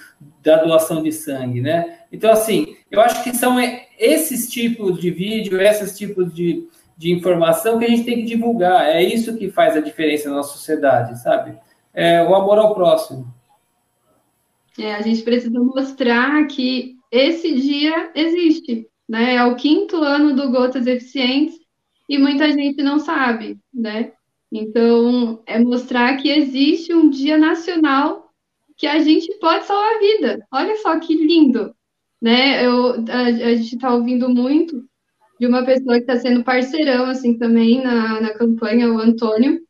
da 0.44 0.58
doação 0.64 1.02
de 1.02 1.12
sangue, 1.12 1.62
né? 1.62 2.00
Então, 2.12 2.32
assim, 2.32 2.76
eu 2.92 3.02
acho 3.02 3.24
que 3.24 3.36
são 3.36 3.58
esses 3.98 4.50
tipos 4.50 5.00
de 5.00 5.10
vídeo, 5.10 5.60
esses 5.60 5.98
tipos 5.98 6.34
de, 6.34 6.68
de 6.98 7.12
informação 7.12 7.80
que 7.80 7.86
a 7.86 7.90
gente 7.90 8.04
tem 8.04 8.18
que 8.18 8.24
divulgar. 8.24 8.88
É 8.88 9.02
isso 9.02 9.38
que 9.38 9.50
faz 9.50 9.76
a 9.76 9.82
diferença 9.82 10.30
na 10.30 10.36
nossa 10.36 10.54
sociedade, 10.54 11.20
sabe? 11.22 11.58
É 11.94 12.22
o 12.24 12.36
amor 12.36 12.60
ao 12.60 12.76
próximo. 12.76 13.34
É, 14.78 14.94
a 14.94 15.02
gente 15.02 15.24
precisa 15.24 15.60
mostrar 15.60 16.46
que 16.48 16.96
esse 17.10 17.56
dia 17.56 18.12
existe, 18.14 18.88
né? 19.08 19.36
É 19.36 19.46
o 19.46 19.56
quinto 19.56 19.98
ano 19.98 20.36
do 20.36 20.52
Gotas 20.52 20.86
Eficientes 20.86 21.65
e 22.08 22.18
muita 22.18 22.52
gente 22.52 22.82
não 22.82 23.00
sabe, 23.00 23.58
né? 23.74 24.14
Então, 24.52 25.44
é 25.46 25.60
mostrar 25.60 26.18
que 26.18 26.30
existe 26.30 26.94
um 26.94 27.10
dia 27.10 27.38
nacional 27.38 28.32
que 28.78 28.88
a 28.88 29.00
gente 29.00 29.34
pode 29.40 29.66
salvar 29.66 29.96
a 29.96 30.00
vida. 30.00 30.48
Olha 30.52 30.76
só 30.78 31.00
que 31.00 31.16
lindo, 31.16 31.76
né? 32.22 32.66
Eu, 32.66 33.04
a, 33.10 33.22
a 33.24 33.56
gente 33.56 33.76
está 33.76 33.94
ouvindo 33.94 34.30
muito 34.30 34.84
de 35.40 35.48
uma 35.48 35.66
pessoa 35.66 35.96
que 35.96 36.02
está 36.02 36.18
sendo 36.18 36.44
parceirão, 36.44 37.06
assim, 37.06 37.38
também 37.38 37.84
na, 37.84 38.22
na 38.22 38.34
campanha, 38.34 38.92
o 38.92 39.00
Antônio, 39.00 39.62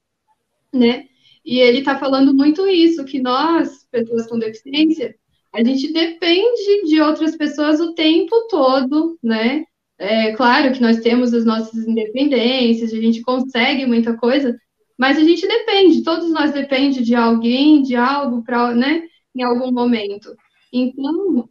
né? 0.74 1.08
E 1.44 1.60
ele 1.60 1.80
está 1.80 1.98
falando 1.98 2.34
muito 2.34 2.68
isso, 2.68 3.06
que 3.06 3.20
nós, 3.20 3.88
pessoas 3.92 4.28
com 4.28 4.40
deficiência, 4.40 5.16
a 5.54 5.64
gente 5.64 5.92
depende 5.94 6.84
de 6.86 7.00
outras 7.02 7.36
pessoas 7.36 7.80
o 7.80 7.94
tempo 7.94 8.48
todo, 8.50 9.18
né? 9.24 9.64
É 9.98 10.34
claro 10.34 10.74
que 10.74 10.82
nós 10.82 11.00
temos 11.00 11.34
as 11.34 11.46
nossas 11.46 11.88
independências, 11.88 12.94
a 12.94 12.98
gente 12.98 13.22
consegue 13.22 13.86
muita 13.86 14.18
coisa, 14.18 14.58
mas 14.98 15.18
a 15.18 15.24
gente 15.24 15.48
depende, 15.48 16.04
todos 16.04 16.32
nós 16.32 16.52
depende 16.52 17.04
de 17.04 17.16
alguém, 17.16 17.82
de 17.82 17.96
algo 17.96 18.44
para, 18.44 18.74
né, 18.74 19.08
em 19.34 19.44
algum 19.44 19.72
momento. 19.72 20.36
Então, 20.72 21.50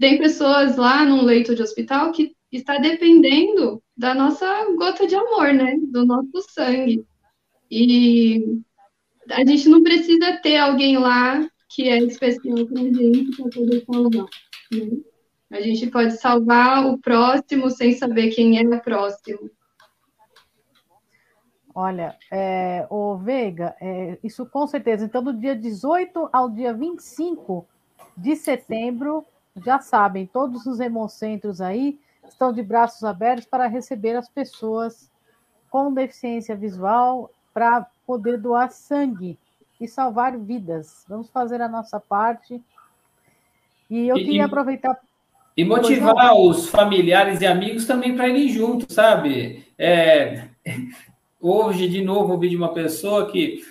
tem 0.00 0.18
pessoas 0.18 0.76
lá 0.76 1.04
num 1.04 1.22
leito 1.22 1.54
de 1.54 1.62
hospital 1.62 2.10
que 2.10 2.32
está 2.50 2.78
dependendo 2.78 3.82
da 3.96 4.14
nossa 4.14 4.46
gota 4.76 5.06
de 5.06 5.14
amor, 5.14 5.52
né, 5.52 5.76
do 5.80 6.04
nosso 6.04 6.42
sangue. 6.50 7.04
E 7.70 8.60
a 9.30 9.44
gente 9.44 9.68
não 9.68 9.82
precisa 9.82 10.38
ter 10.42 10.56
alguém 10.56 10.98
lá 10.98 11.48
que 11.70 11.88
é 11.88 11.98
especial 11.98 12.66
para 12.66 12.80
a 12.80 12.84
gente 12.84 13.36
para 13.36 13.50
poder 13.50 13.84
salvar. 13.84 14.26
Né? 14.72 15.13
A 15.54 15.60
gente 15.60 15.86
pode 15.86 16.18
salvar 16.18 16.84
o 16.84 16.98
próximo 16.98 17.70
sem 17.70 17.92
saber 17.92 18.30
quem 18.30 18.58
é 18.58 18.62
o 18.62 18.80
próximo. 18.80 19.48
Olha, 21.72 22.18
é, 22.28 22.84
o 22.90 23.16
Veiga, 23.16 23.76
é, 23.80 24.18
isso 24.24 24.44
com 24.46 24.66
certeza. 24.66 25.04
Então, 25.04 25.22
do 25.22 25.32
dia 25.32 25.54
18 25.54 26.28
ao 26.32 26.50
dia 26.50 26.74
25 26.74 27.64
de 28.16 28.34
setembro, 28.34 29.24
já 29.64 29.78
sabem, 29.78 30.26
todos 30.26 30.66
os 30.66 30.80
hemocentros 30.80 31.60
aí 31.60 32.00
estão 32.26 32.52
de 32.52 32.60
braços 32.60 33.04
abertos 33.04 33.46
para 33.46 33.68
receber 33.68 34.16
as 34.16 34.28
pessoas 34.28 35.08
com 35.70 35.94
deficiência 35.94 36.56
visual 36.56 37.30
para 37.52 37.86
poder 38.04 38.38
doar 38.38 38.72
sangue 38.72 39.38
e 39.80 39.86
salvar 39.86 40.36
vidas. 40.36 41.04
Vamos 41.08 41.30
fazer 41.30 41.62
a 41.62 41.68
nossa 41.68 42.00
parte. 42.00 42.60
E 43.88 44.08
eu 44.08 44.16
e, 44.16 44.24
queria 44.24 44.46
aproveitar. 44.46 44.98
E 45.56 45.64
motivar 45.64 46.34
os 46.34 46.68
familiares 46.68 47.40
e 47.40 47.46
amigos 47.46 47.86
também 47.86 48.16
para 48.16 48.28
irem 48.28 48.48
juntos, 48.48 48.94
sabe? 48.94 49.64
É, 49.78 50.44
hoje, 51.40 51.88
de 51.88 52.02
novo, 52.02 52.32
ouvi 52.32 52.48
de 52.48 52.56
uma 52.56 52.72
pessoa 52.72 53.30
que 53.30 53.62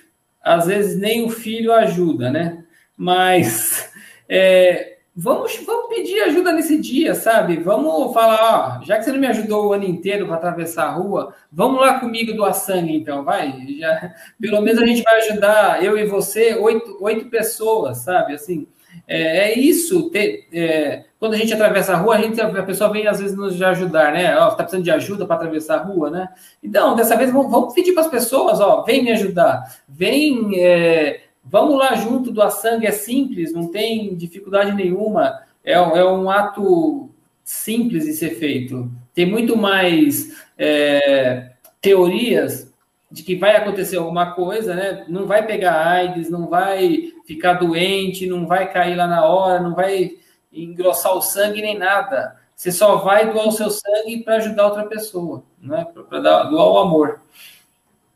às 0.42 0.68
vezes 0.68 1.00
nem 1.00 1.26
o 1.26 1.30
filho 1.30 1.74
ajuda, 1.74 2.32
né? 2.32 2.64
Mas 2.98 3.92
é, 4.30 4.94
Vamos, 5.16 5.56
vamos 5.64 5.96
pedir 5.96 6.22
ajuda 6.22 6.52
nesse 6.52 6.76
dia, 6.80 7.14
sabe? 7.14 7.58
Vamos 7.58 8.12
falar, 8.16 8.80
ó, 8.82 8.84
já 8.84 8.98
que 8.98 9.04
você 9.04 9.12
não 9.12 9.20
me 9.20 9.28
ajudou 9.28 9.68
o 9.68 9.74
ano 9.74 9.84
inteiro 9.84 10.26
para 10.26 10.38
atravessar 10.38 10.86
a 10.86 10.92
rua, 10.92 11.36
vamos 11.52 11.80
lá 11.80 12.00
comigo 12.00 12.34
doar 12.34 12.54
sangue, 12.54 12.96
então, 12.96 13.24
vai. 13.24 13.54
Já, 13.78 14.12
pelo 14.42 14.60
menos 14.62 14.82
a 14.82 14.86
gente 14.88 15.04
vai 15.04 15.18
ajudar, 15.18 15.84
eu 15.84 15.96
e 16.00 16.08
você, 16.08 16.56
oito, 16.56 16.98
oito 17.00 17.30
pessoas, 17.30 18.00
sabe? 18.00 18.34
Assim, 18.34 18.68
é, 19.08 19.52
é 19.52 19.60
isso. 19.60 20.10
Ter, 20.10 20.48
é, 20.54 21.06
quando 21.20 21.34
a 21.34 21.38
gente 21.38 21.54
atravessa 21.54 21.94
a 21.94 21.98
rua, 21.98 22.16
a, 22.16 22.22
gente, 22.22 22.40
a 22.40 22.64
pessoa 22.64 22.92
vem 22.92 23.08
às 23.08 23.20
vezes 23.20 23.36
nos 23.36 23.62
ajudar, 23.62 24.14
né? 24.14 24.38
Ó, 24.38 24.50
tá 24.50 24.64
precisando 24.64 24.84
de 24.84 24.92
ajuda 24.92 25.26
para 25.26 25.38
atravessar 25.38 25.80
a 25.80 25.84
rua, 25.84 26.10
né? 26.10 26.30
Então, 26.62 26.96
dessa 26.96 27.16
vez 27.16 27.32
vamos, 27.32 27.52
vamos 27.52 27.74
pedir 27.74 27.94
para 27.94 28.04
as 28.04 28.10
pessoas, 28.10 28.60
ó, 28.60 28.84
vem 28.84 29.04
me 29.04 29.12
ajudar, 29.12 29.64
vem. 29.88 30.60
É, 30.60 31.22
Vamos 31.46 31.78
lá 31.78 31.94
junto, 31.96 32.32
doar 32.32 32.52
sangue 32.52 32.88
é 32.88 32.92
simples, 32.92 33.52
não 33.52 33.68
tem 33.68 34.16
dificuldade 34.16 34.72
nenhuma. 34.72 35.42
É, 35.64 35.74
é 35.74 36.06
um 36.06 36.30
ato 36.30 37.10
simples 37.44 38.06
de 38.06 38.14
ser 38.14 38.36
feito. 38.36 38.90
Tem 39.14 39.26
muito 39.26 39.58
mais 39.58 40.42
é, 40.58 41.52
teorias 41.82 42.73
de 43.14 43.22
que 43.22 43.36
vai 43.36 43.56
acontecer 43.56 43.98
alguma 43.98 44.34
coisa, 44.34 44.74
né? 44.74 45.06
Não 45.08 45.28
vai 45.28 45.46
pegar 45.46 45.86
AIDS, 45.86 46.32
não 46.32 46.48
vai 46.48 47.14
ficar 47.28 47.54
doente, 47.54 48.26
não 48.26 48.48
vai 48.48 48.74
cair 48.74 48.96
lá 48.96 49.06
na 49.06 49.24
hora, 49.24 49.60
não 49.60 49.76
vai 49.76 50.18
engrossar 50.52 51.14
o 51.14 51.22
sangue 51.22 51.62
nem 51.62 51.78
nada. 51.78 52.36
Você 52.56 52.72
só 52.72 52.96
vai 52.96 53.32
doar 53.32 53.48
o 53.48 53.52
seu 53.52 53.70
sangue 53.70 54.24
para 54.24 54.38
ajudar 54.38 54.66
outra 54.66 54.88
pessoa, 54.88 55.44
né? 55.62 55.86
Para 56.10 56.22
doar 56.46 56.68
o 56.68 56.78
amor. 56.80 57.22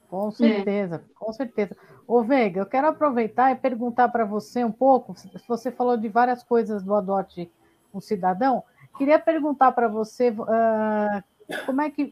Com 0.09 0.31
certeza, 0.31 0.95
é. 0.95 0.99
com 1.13 1.31
certeza. 1.31 1.77
Ô, 2.07 2.23
Veiga, 2.23 2.61
eu 2.61 2.65
quero 2.65 2.87
aproveitar 2.87 3.51
e 3.51 3.55
perguntar 3.55 4.09
para 4.09 4.25
você 4.25 4.63
um 4.63 4.71
pouco. 4.71 5.13
Você 5.47 5.69
falou 5.69 5.95
de 5.95 6.09
várias 6.09 6.41
coisas 6.41 6.81
do 6.81 6.95
Adote 6.95 7.51
um 7.93 8.01
Cidadão. 8.01 8.63
Queria 8.97 9.19
perguntar 9.19 9.73
para 9.73 9.87
você 9.87 10.31
uh, 10.31 11.23
como 11.65 11.81
é 11.81 11.89
que 11.89 12.11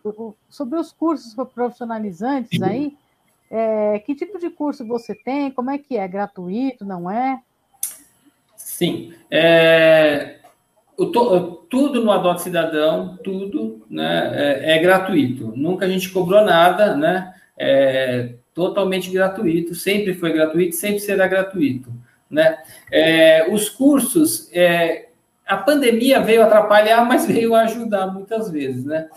sobre 0.50 0.80
os 0.80 0.92
cursos 0.92 1.36
profissionalizantes 1.54 2.62
aí. 2.62 2.96
É, 3.50 4.00
que 4.00 4.16
tipo 4.16 4.40
de 4.40 4.50
curso 4.50 4.86
você 4.86 5.14
tem? 5.14 5.52
Como 5.52 5.70
é 5.70 5.78
que 5.78 5.98
é? 5.98 6.08
Gratuito? 6.08 6.84
Não 6.84 7.10
é? 7.10 7.40
Sim. 8.56 9.14
É, 9.30 10.40
tudo 11.70 12.04
no 12.04 12.12
Adote 12.12 12.42
Cidadão, 12.42 13.18
tudo 13.24 13.86
né, 13.90 14.32
é, 14.34 14.76
é, 14.76 14.80
gratuito. 14.80 15.54
Nunca 15.56 15.86
a 15.86 15.90
gente 15.90 16.10
cobrou 16.10 16.44
nada, 16.44 16.96
né? 16.96 17.34
É, 17.58 18.34
totalmente 18.54 19.12
gratuito, 19.12 19.76
sempre 19.76 20.14
foi 20.14 20.32
gratuito, 20.32 20.76
sempre 20.76 21.00
será 21.00 21.28
gratuito. 21.28 21.92
Né? 22.30 22.58
É, 22.92 23.48
os 23.52 23.70
cursos, 23.70 24.50
é, 24.52 25.05
a 25.46 25.58
pandemia 25.58 26.20
veio 26.22 26.44
atrapalhar, 26.44 27.06
mas 27.06 27.26
veio 27.28 27.56
ajudar 27.56 28.08
muitas 28.08 28.50
vezes. 28.50 28.86
Né? 28.86 29.08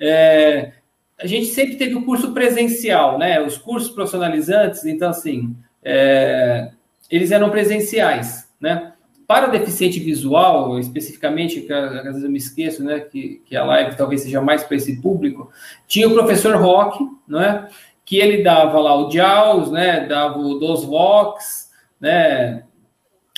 É, 0.00 0.72
a 1.18 1.26
gente 1.26 1.46
sempre 1.46 1.76
teve 1.76 1.94
o 1.94 2.04
curso 2.04 2.32
presencial, 2.32 3.18
né? 3.18 3.40
os 3.40 3.56
cursos 3.56 3.90
profissionalizantes, 3.90 4.84
então, 4.84 5.10
assim, 5.10 5.56
é, 5.82 6.70
eles 7.10 7.30
eram 7.30 7.50
presenciais. 7.50 8.48
Né? 8.60 8.92
Para 9.26 9.48
o 9.48 9.50
deficiente 9.50 10.00
visual, 10.00 10.78
especificamente, 10.78 11.60
que 11.60 11.72
às 11.72 12.02
vezes 12.02 12.24
eu 12.24 12.30
me 12.30 12.38
esqueço, 12.38 12.82
né, 12.82 13.00
que, 13.00 13.42
que 13.44 13.54
a 13.54 13.62
live 13.62 13.94
talvez 13.94 14.22
seja 14.22 14.40
mais 14.40 14.64
para 14.64 14.76
esse 14.76 15.02
público, 15.02 15.52
tinha 15.86 16.08
o 16.08 16.14
professor 16.14 16.56
Rock, 16.56 17.06
não 17.28 17.42
é? 17.42 17.68
que 18.08 18.16
ele 18.16 18.42
dava 18.42 18.80
lá 18.80 18.96
o 18.96 19.10
JAWS, 19.10 19.70
né, 19.70 20.06
dava 20.06 20.38
o 20.38 20.58
DOSVOX, 20.58 21.70
né, 22.00 22.62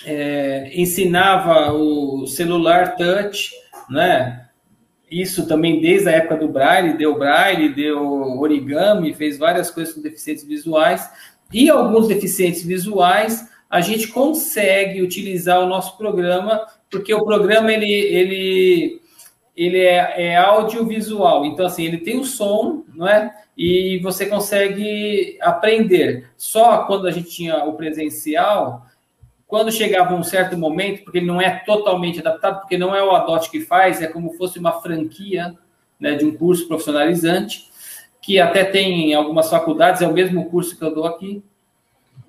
é, 0.04 0.70
ensinava 0.74 1.72
o 1.72 2.26
celular 2.26 2.96
touch, 2.96 3.50
né, 3.88 4.46
isso 5.10 5.46
também 5.46 5.80
desde 5.80 6.08
a 6.08 6.12
época 6.12 6.36
do 6.36 6.48
Braille, 6.48 6.96
deu 6.96 7.18
Braille, 7.18 7.74
deu 7.74 8.38
origami, 8.38 9.12
fez 9.12 9.36
várias 9.38 9.70
coisas 9.70 9.94
com 9.94 10.00
deficientes 10.00 10.44
visuais, 10.44 11.10
e 11.52 11.68
alguns 11.68 12.06
deficientes 12.06 12.64
visuais, 12.64 13.48
a 13.68 13.80
gente 13.80 14.08
consegue 14.08 15.02
utilizar 15.02 15.60
o 15.60 15.66
nosso 15.66 15.96
programa, 15.98 16.64
porque 16.88 17.12
o 17.12 17.24
programa, 17.24 17.72
ele, 17.72 17.90
ele, 17.90 19.00
ele 19.56 19.78
é, 19.78 20.30
é 20.30 20.36
audiovisual, 20.36 21.44
então, 21.44 21.66
assim, 21.66 21.84
ele 21.84 21.98
tem 21.98 22.18
o 22.18 22.24
som, 22.24 22.84
não 22.94 23.08
é? 23.08 23.32
e 23.62 23.98
você 23.98 24.24
consegue 24.24 25.36
aprender. 25.42 26.30
Só 26.34 26.84
quando 26.84 27.06
a 27.06 27.10
gente 27.10 27.28
tinha 27.28 27.62
o 27.64 27.74
presencial, 27.74 28.86
quando 29.50 29.72
chegava 29.72 30.14
um 30.14 30.22
certo 30.22 30.56
momento, 30.56 31.02
porque 31.02 31.18
ele 31.18 31.26
não 31.26 31.40
é 31.40 31.50
totalmente 31.66 32.20
adaptado, 32.20 32.60
porque 32.60 32.78
não 32.78 32.94
é 32.94 33.02
o 33.02 33.10
Adot 33.10 33.50
que 33.50 33.60
faz, 33.60 34.00
é 34.00 34.06
como 34.06 34.32
fosse 34.34 34.60
uma 34.60 34.80
franquia 34.80 35.56
né, 35.98 36.14
de 36.14 36.24
um 36.24 36.36
curso 36.36 36.68
profissionalizante, 36.68 37.68
que 38.22 38.38
até 38.38 38.62
tem 38.62 39.10
em 39.10 39.14
algumas 39.14 39.50
faculdades, 39.50 40.02
é 40.02 40.06
o 40.06 40.12
mesmo 40.12 40.48
curso 40.48 40.78
que 40.78 40.84
eu 40.84 40.94
dou 40.94 41.04
aqui. 41.04 41.42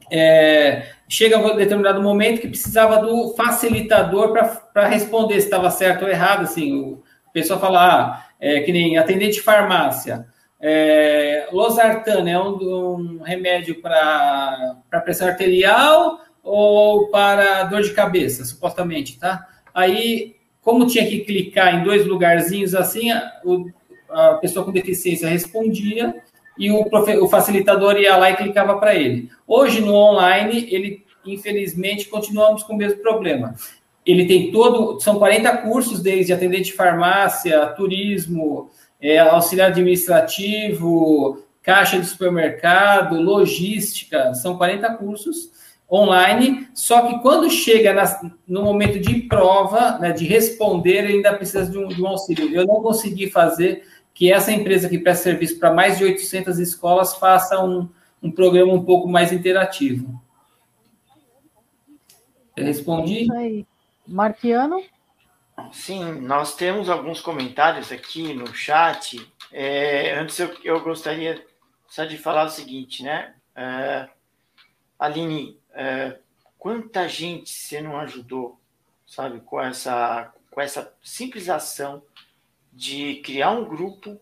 É, 0.10 0.94
chega 1.08 1.38
um 1.38 1.56
determinado 1.56 2.02
momento 2.02 2.42
que 2.42 2.48
precisava 2.48 2.98
do 2.98 3.36
facilitador 3.36 4.34
para 4.74 4.88
responder 4.88 5.36
se 5.36 5.46
estava 5.46 5.70
certo 5.70 6.06
ou 6.06 6.10
errado. 6.10 6.42
Assim, 6.42 6.82
o 6.82 7.04
pessoal 7.32 7.60
fala, 7.60 7.86
ah, 7.86 8.26
é, 8.40 8.62
que 8.62 8.74
nem 8.74 8.98
atendente 8.98 9.36
de 9.36 9.42
farmácia. 9.42 10.26
É, 10.60 11.48
losartana 11.52 12.32
é 12.32 12.40
um, 12.40 13.20
um 13.20 13.22
remédio 13.22 13.80
para 13.80 14.76
pressão 15.04 15.28
arterial 15.28 16.20
ou 16.52 17.08
para 17.08 17.64
dor 17.64 17.82
de 17.82 17.94
cabeça, 17.94 18.44
supostamente, 18.44 19.20
tá? 19.20 19.48
Aí, 19.74 20.36
como 20.62 20.88
tinha 20.88 21.06
que 21.06 21.20
clicar 21.20 21.76
em 21.76 21.84
dois 21.84 22.06
lugarzinhos 22.06 22.76
assim, 22.76 23.12
a, 23.12 23.32
a 24.10 24.34
pessoa 24.36 24.66
com 24.66 24.72
deficiência 24.72 25.30
respondia 25.30 26.16
e 26.58 26.70
o, 26.70 26.86
o 27.22 27.28
facilitador 27.30 27.98
ia 27.98 28.18
lá 28.18 28.32
e 28.32 28.36
clicava 28.36 28.78
para 28.78 28.96
ele. 28.96 29.30
Hoje, 29.48 29.82
no 29.82 29.94
online, 29.94 30.68
ele 30.70 31.06
infelizmente, 31.26 32.08
continuamos 32.08 32.64
com 32.64 32.74
o 32.74 32.78
mesmo 32.78 33.00
problema. 33.02 33.56
Ele 34.06 34.26
tem 34.26 34.52
todo, 34.52 35.00
são 35.00 35.20
40 35.20 35.58
cursos, 35.58 36.02
desde 36.02 36.34
atendente 36.34 36.72
de 36.72 36.74
farmácia, 36.74 37.68
turismo, 37.68 38.70
é, 39.00 39.20
auxiliar 39.20 39.70
administrativo, 39.70 41.44
caixa 41.62 42.00
de 42.00 42.08
supermercado, 42.08 43.22
logística, 43.22 44.34
são 44.34 44.58
40 44.58 44.94
cursos 44.96 45.52
online, 45.92 46.70
só 46.74 47.08
que 47.08 47.20
quando 47.20 47.50
chega 47.50 47.94
na, 47.94 48.32
no 48.48 48.64
momento 48.64 48.98
de 49.00 49.24
prova, 49.24 50.00
né, 50.00 50.14
de 50.14 50.26
responder, 50.26 51.04
ele 51.04 51.14
ainda 51.16 51.34
precisa 51.34 51.70
de 51.70 51.78
um, 51.78 51.88
de 51.88 52.02
um 52.02 52.08
auxílio. 52.08 52.54
Eu 52.56 52.66
não 52.66 52.82
consegui 52.82 53.30
fazer 53.30 53.84
que 54.14 54.32
essa 54.32 54.52
empresa 54.52 54.88
que 54.88 54.98
presta 54.98 55.24
serviço 55.24 55.60
para 55.60 55.74
mais 55.74 55.98
de 55.98 56.06
800 56.06 56.60
escolas 56.60 57.16
faça 57.16 57.62
um, 57.64 57.90
um 58.24 58.32
programa 58.32 58.74
um 58.74 58.86
pouco 58.86 59.10
mais 59.10 59.34
interativo. 59.34 60.22
Eu 62.56 62.66
respondi? 62.66 63.24
Isso 63.24 63.34
aí. 63.34 63.66
Marquiano? 64.08 64.82
Sim, 65.72 66.22
nós 66.22 66.56
temos 66.56 66.90
alguns 66.90 67.22
comentários 67.22 67.92
aqui 67.92 68.34
no 68.34 68.48
chat. 68.54 69.26
É, 69.52 70.18
antes 70.18 70.40
eu, 70.40 70.52
eu, 70.64 70.82
gostaria 70.82 71.44
só 71.88 72.06
de 72.06 72.18
falar 72.18 72.46
o 72.46 72.50
seguinte, 72.50 73.04
né? 73.04 73.34
É, 73.56 74.10
Aline, 74.98 75.61
é, 75.74 76.18
quanta 76.58 77.08
gente 77.08 77.50
você 77.50 77.82
não 77.82 78.00
ajudou, 78.00 78.60
sabe, 79.08 79.40
com 79.42 79.60
essa, 79.60 80.34
com 80.50 80.62
essa 80.62 80.94
simples 81.02 81.50
ação 81.50 82.04
de 82.72 83.16
criar 83.24 83.52
um 83.52 83.66
grupo 83.66 84.20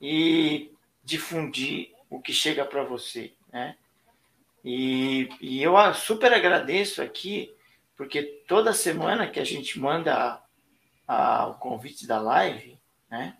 e 0.00 0.72
difundir 1.02 1.92
o 2.08 2.20
que 2.20 2.32
chega 2.32 2.64
para 2.64 2.82
você, 2.82 3.32
né? 3.52 3.76
E, 4.64 5.28
e, 5.40 5.62
eu 5.62 5.72
super 5.94 6.32
agradeço 6.34 7.00
aqui, 7.00 7.54
porque 7.96 8.22
toda 8.46 8.74
semana 8.74 9.26
que 9.26 9.40
a 9.40 9.44
gente 9.44 9.78
manda 9.80 10.42
a, 11.06 11.42
a, 11.42 11.46
o 11.46 11.54
convite 11.54 12.06
da 12.06 12.20
live, 12.20 12.78
né? 13.10 13.36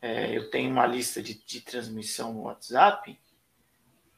É, 0.00 0.36
eu 0.36 0.50
tenho 0.50 0.70
uma 0.70 0.86
lista 0.86 1.20
de, 1.20 1.34
de 1.34 1.60
transmissão 1.60 2.32
no 2.32 2.42
WhatsApp, 2.42 3.18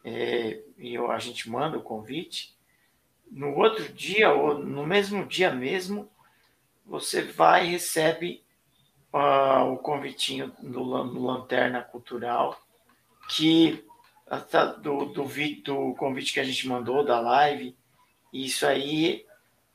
é, 0.09 0.63
e 0.79 0.97
a 0.97 1.19
gente 1.19 1.49
manda 1.51 1.77
o 1.77 1.83
convite, 1.83 2.57
no 3.31 3.55
outro 3.57 3.93
dia, 3.93 4.33
ou 4.33 4.59
no 4.59 4.87
mesmo 4.87 5.27
dia 5.27 5.51
mesmo, 5.51 6.11
você 6.87 7.23
vai 7.23 7.67
e 7.67 7.71
recebe 7.71 8.43
uh, 9.13 9.71
o 9.73 9.77
convitinho 9.77 10.53
do, 10.63 10.83
Lanterna 10.83 11.83
Cultural, 11.83 12.59
que 13.29 13.85
do, 14.83 15.07
do, 15.07 15.25
do 15.25 15.95
convite 15.95 16.33
que 16.33 16.41
a 16.41 16.45
gente 16.45 16.67
mandou, 16.67 17.05
da 17.05 17.21
live, 17.21 17.77
isso 18.33 18.67
aí 18.67 19.27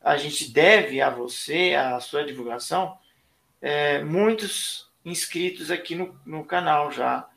a 0.02 0.18
gente 0.18 0.52
deve 0.52 1.02
a 1.02 1.10
você, 1.10 1.76
a 1.76 2.00
sua 2.00 2.26
divulgação, 2.26 2.98
é, 3.62 4.04
muitos 4.04 4.92
inscritos 5.06 5.72
aqui 5.72 5.96
no, 5.96 6.20
no 6.26 6.44
canal 6.44 6.92
já. 6.92 7.28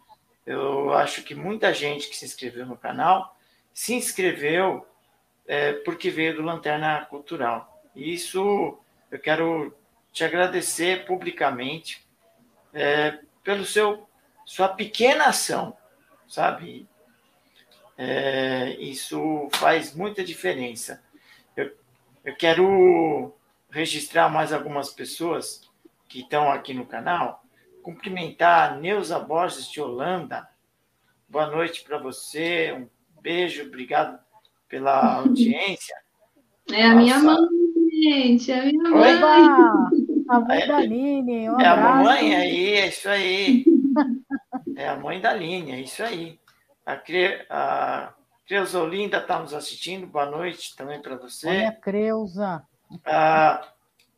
Eu 0.46 0.94
acho 0.94 1.22
que 1.24 1.34
muita 1.34 1.74
gente 1.74 2.08
que 2.08 2.16
se 2.16 2.24
inscreveu 2.24 2.64
no 2.64 2.76
canal 2.76 3.36
se 3.74 3.94
inscreveu 3.94 4.86
é, 5.46 5.72
porque 5.72 6.08
veio 6.08 6.36
do 6.36 6.42
Lanterna 6.42 7.04
Cultural. 7.06 7.82
E 7.94 8.14
isso 8.14 8.78
eu 9.10 9.18
quero 9.18 9.76
te 10.12 10.24
agradecer 10.24 11.04
publicamente 11.04 12.06
é, 12.72 13.18
pelo 13.42 13.64
seu 13.64 14.08
sua 14.44 14.68
pequena 14.68 15.26
ação, 15.26 15.76
sabe? 16.28 16.88
É, 17.98 18.76
isso 18.78 19.48
faz 19.54 19.92
muita 19.92 20.22
diferença. 20.22 21.02
Eu, 21.56 21.76
eu 22.24 22.36
quero 22.36 23.34
registrar 23.68 24.28
mais 24.28 24.52
algumas 24.52 24.90
pessoas 24.90 25.68
que 26.08 26.20
estão 26.20 26.50
aqui 26.50 26.72
no 26.72 26.86
canal 26.86 27.44
cumprimentar 27.86 28.72
a 28.72 28.74
Neuza 28.74 29.16
Borges 29.16 29.70
de 29.70 29.80
Holanda. 29.80 30.48
Boa 31.28 31.46
noite 31.46 31.84
para 31.84 31.98
você, 31.98 32.72
um 32.72 32.88
beijo, 33.22 33.62
obrigado 33.62 34.18
pela 34.68 35.18
audiência. 35.22 35.94
É 36.68 36.82
a 36.82 36.88
Nossa. 36.88 37.00
minha 37.00 37.18
mãe, 37.20 37.48
gente, 38.02 38.50
é 38.50 38.58
a 38.58 38.64
minha 38.64 38.90
mãe. 38.90 39.20
A 40.28 40.40
mãe 40.40 40.66
da 40.66 40.78
Aline, 40.78 41.48
um 41.48 41.60
É 41.60 41.68
a 41.68 41.76
mamãe 41.76 42.34
aí, 42.34 42.72
é 42.72 42.88
isso 42.88 43.08
aí. 43.08 43.64
É 44.74 44.88
a 44.88 44.96
mãe 44.96 45.20
da 45.20 45.30
Aline, 45.30 45.70
é 45.70 45.80
isso 45.80 46.02
aí. 46.02 46.40
A, 46.84 46.96
Cre... 46.96 47.46
a 47.48 48.12
Creusolinda 48.44 49.18
está 49.18 49.38
nos 49.38 49.54
assistindo, 49.54 50.08
boa 50.08 50.26
noite 50.26 50.74
também 50.74 51.00
para 51.00 51.14
você. 51.14 51.48
Olha, 51.48 51.70
Creuza. 51.80 52.64
A, 53.04 53.68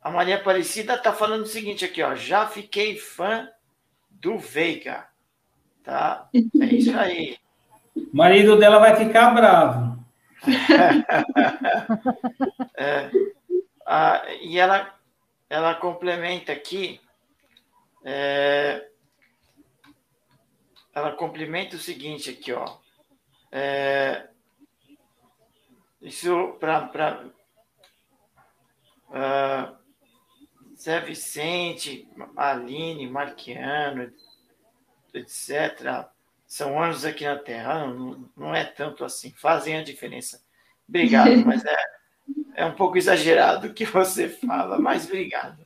a 0.01 0.09
Maria 0.09 0.37
Aparecida 0.37 0.95
está 0.95 1.13
falando 1.13 1.43
o 1.43 1.45
seguinte 1.45 1.85
aqui, 1.85 2.01
ó, 2.01 2.15
já 2.15 2.47
fiquei 2.47 2.97
fã 2.97 3.47
do 4.19 4.37
Veiga. 4.37 5.07
Tá? 5.83 6.29
É 6.33 6.65
isso 6.65 6.97
aí. 6.97 7.37
O 7.95 8.15
marido 8.15 8.57
dela 8.57 8.79
vai 8.79 8.95
ficar 8.95 9.31
bravo. 9.31 9.99
é, 12.77 13.09
a, 13.85 14.23
e 14.41 14.59
ela, 14.59 14.95
ela 15.49 15.75
complementa 15.75 16.51
aqui. 16.51 16.99
É, 18.03 18.87
ela 20.93 21.13
complementa 21.13 21.75
o 21.75 21.79
seguinte 21.79 22.29
aqui, 22.29 22.53
ó. 22.53 22.77
É, 23.51 24.27
isso 26.01 26.55
para 26.59 27.25
uh, 29.09 29.78
Zé 30.79 31.01
Vicente, 31.01 32.07
Aline, 32.37 33.09
Marquiano, 33.09 34.11
etc., 35.13 36.07
são 36.47 36.81
anos 36.81 37.05
aqui 37.05 37.25
na 37.25 37.37
Terra, 37.37 37.85
não, 37.85 38.27
não 38.35 38.55
é 38.55 38.63
tanto 38.63 39.05
assim, 39.05 39.31
fazem 39.31 39.77
a 39.77 39.83
diferença. 39.83 40.41
Obrigado, 40.87 41.37
mas 41.45 41.63
é, 41.63 41.77
é 42.55 42.65
um 42.65 42.73
pouco 42.73 42.97
exagerado 42.97 43.67
o 43.67 43.73
que 43.73 43.85
você 43.85 44.29
fala, 44.29 44.79
mas 44.79 45.05
obrigado. 45.05 45.63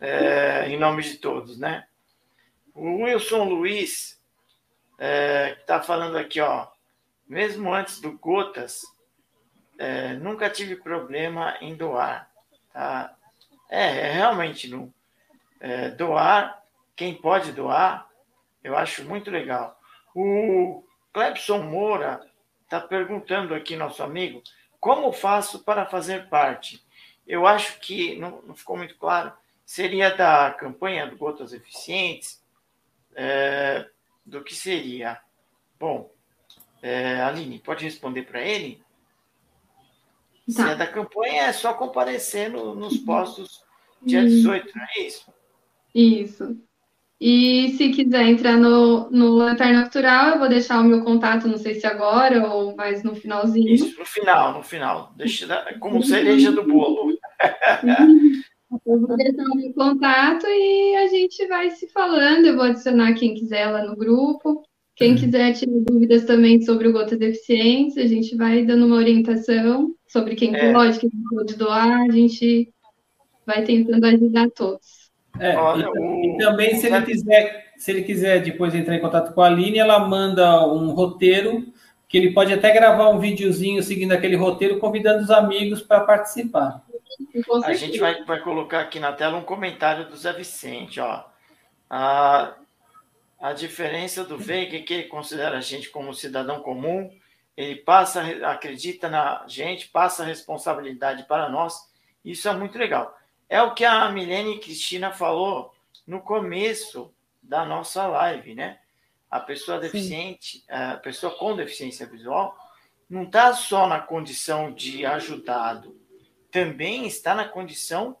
É, 0.00 0.68
em 0.68 0.78
nome 0.78 1.02
de 1.02 1.18
todos, 1.18 1.58
né? 1.58 1.86
O 2.74 3.04
Wilson 3.04 3.44
Luiz 3.44 4.20
é, 4.98 5.56
está 5.60 5.80
falando 5.80 6.16
aqui, 6.16 6.40
ó, 6.40 6.66
mesmo 7.28 7.72
antes 7.72 8.00
do 8.00 8.18
Gotas, 8.18 8.82
é, 9.78 10.14
nunca 10.14 10.50
tive 10.50 10.76
problema 10.76 11.56
em 11.60 11.76
doar, 11.76 12.28
tá? 12.72 13.16
É, 13.70 14.08
é 14.08 14.12
realmente 14.12 14.68
não. 14.68 14.92
É, 15.60 15.90
doar, 15.90 16.62
quem 16.94 17.14
pode 17.14 17.52
doar, 17.52 18.08
eu 18.62 18.76
acho 18.76 19.04
muito 19.04 19.30
legal. 19.30 19.80
O 20.14 20.84
Clebson 21.12 21.62
Moura 21.62 22.20
está 22.64 22.80
perguntando 22.80 23.54
aqui, 23.54 23.76
nosso 23.76 24.02
amigo, 24.02 24.42
como 24.78 25.12
faço 25.12 25.64
para 25.64 25.86
fazer 25.86 26.28
parte? 26.28 26.84
Eu 27.26 27.46
acho 27.46 27.80
que 27.80 28.16
não, 28.16 28.42
não 28.42 28.54
ficou 28.54 28.76
muito 28.76 28.96
claro. 28.96 29.32
Seria 29.64 30.14
da 30.14 30.50
campanha 30.50 31.06
do 31.06 31.16
Gotas 31.16 31.54
Eficientes? 31.54 32.42
É, 33.16 33.88
do 34.26 34.42
que 34.42 34.54
seria? 34.54 35.18
Bom, 35.78 36.10
é, 36.82 37.22
Aline, 37.22 37.58
pode 37.58 37.82
responder 37.82 38.24
para 38.24 38.42
ele? 38.42 38.83
Tá. 40.54 40.74
Da 40.74 40.86
campanha, 40.86 41.44
é 41.44 41.52
só 41.52 41.72
comparecer 41.72 42.50
no, 42.50 42.74
nos 42.74 42.98
postos 42.98 43.62
dia 44.02 44.22
18, 44.22 44.72
não 44.76 44.84
é 44.84 45.06
isso? 45.06 45.32
Isso. 45.94 46.58
E 47.20 47.74
se 47.78 47.90
quiser 47.90 48.24
entrar 48.24 48.56
no, 48.56 49.08
no 49.10 49.30
Lanterna 49.30 49.82
Natural, 49.82 50.30
eu 50.30 50.38
vou 50.40 50.48
deixar 50.48 50.80
o 50.80 50.84
meu 50.84 51.02
contato, 51.02 51.48
não 51.48 51.56
sei 51.56 51.74
se 51.74 51.86
agora 51.86 52.46
ou 52.50 52.76
mais 52.76 53.02
no 53.02 53.14
finalzinho. 53.14 53.72
Isso, 53.72 53.98
no 53.98 54.04
final, 54.04 54.52
no 54.52 54.62
final. 54.62 55.14
Deixa 55.16 55.46
como 55.80 56.02
cereja 56.02 56.52
do 56.52 56.66
bolo. 56.66 57.16
Eu 58.86 59.00
vou 59.00 59.16
deixar 59.16 59.42
o 59.42 59.56
meu 59.56 59.72
contato 59.72 60.46
e 60.46 60.96
a 60.96 61.06
gente 61.06 61.46
vai 61.46 61.70
se 61.70 61.88
falando. 61.88 62.46
Eu 62.46 62.56
vou 62.56 62.64
adicionar 62.64 63.14
quem 63.14 63.34
quiser 63.34 63.70
lá 63.70 63.84
no 63.84 63.96
grupo. 63.96 64.62
Quem 64.96 65.12
uhum. 65.12 65.18
quiser 65.18 65.52
tirar 65.54 65.72
dúvidas 65.88 66.24
também 66.24 66.62
sobre 66.62 66.88
o 66.88 66.92
Gotas 66.92 67.18
Deficientes, 67.18 67.96
a 67.96 68.06
gente 68.06 68.36
vai 68.36 68.64
dando 68.64 68.86
uma 68.86 68.96
orientação 68.96 69.92
sobre 70.06 70.36
quem 70.36 70.54
é. 70.54 70.72
pode, 70.72 71.00
quem 71.00 71.10
pode 71.30 71.56
doar, 71.56 72.02
a 72.02 72.10
gente 72.10 72.72
vai 73.44 73.64
tentando 73.64 74.04
ajudar 74.06 74.48
todos. 74.50 75.10
É, 75.40 75.56
Olha, 75.56 75.90
e, 75.96 76.28
e, 76.28 76.38
também 76.38 76.76
se 76.76 76.86
ele 76.86 77.02
quiser, 77.02 77.72
se 77.76 77.90
ele 77.90 78.02
quiser 78.02 78.40
depois 78.40 78.72
entrar 78.72 78.94
em 78.94 79.00
contato 79.00 79.34
com 79.34 79.42
a 79.42 79.46
Aline, 79.46 79.78
ela 79.78 79.98
manda 79.98 80.64
um 80.68 80.92
roteiro 80.92 81.66
que 82.08 82.16
ele 82.16 82.32
pode 82.32 82.52
até 82.52 82.72
gravar 82.72 83.10
um 83.10 83.18
videozinho 83.18 83.82
seguindo 83.82 84.12
aquele 84.12 84.36
roteiro, 84.36 84.78
convidando 84.78 85.24
os 85.24 85.30
amigos 85.30 85.82
para 85.82 86.00
participar. 86.00 86.84
A 87.64 87.74
gente 87.74 87.98
vai, 87.98 88.22
vai 88.24 88.40
colocar 88.40 88.80
aqui 88.80 89.00
na 89.00 89.12
tela 89.12 89.36
um 89.36 89.42
comentário 89.42 90.08
do 90.08 90.16
Zé 90.16 90.32
Vicente, 90.32 91.00
ó. 91.00 91.24
A, 91.90 92.54
a 93.38 93.52
diferença 93.52 94.24
do 94.24 94.38
Veiga 94.38 94.76
é 94.76 94.82
que 94.82 94.94
ele 94.94 95.04
considera 95.04 95.58
a 95.58 95.60
gente 95.60 95.90
como 95.90 96.14
cidadão 96.14 96.60
comum 96.60 97.10
ele 97.56 97.76
passa, 97.76 98.22
acredita 98.48 99.08
na 99.08 99.44
gente, 99.46 99.88
passa 99.88 100.22
a 100.22 100.26
responsabilidade 100.26 101.24
para 101.24 101.48
nós. 101.48 101.88
Isso 102.24 102.48
é 102.48 102.56
muito 102.56 102.76
legal. 102.76 103.16
É 103.48 103.62
o 103.62 103.74
que 103.74 103.84
a 103.84 104.08
Milene 104.10 104.58
Cristina 104.58 105.12
falou 105.12 105.72
no 106.06 106.20
começo 106.20 107.14
da 107.42 107.64
nossa 107.64 108.06
live, 108.06 108.54
né? 108.54 108.80
A 109.30 109.38
pessoa 109.38 109.78
deficiente, 109.78 110.58
Sim. 110.58 110.64
a 110.68 110.96
pessoa 110.96 111.36
com 111.36 111.54
deficiência 111.54 112.06
visual, 112.06 112.56
não 113.08 113.24
está 113.24 113.52
só 113.52 113.86
na 113.86 114.00
condição 114.00 114.72
de 114.72 115.04
ajudado, 115.04 115.96
também 116.50 117.06
está 117.06 117.34
na 117.34 117.44
condição 117.44 118.16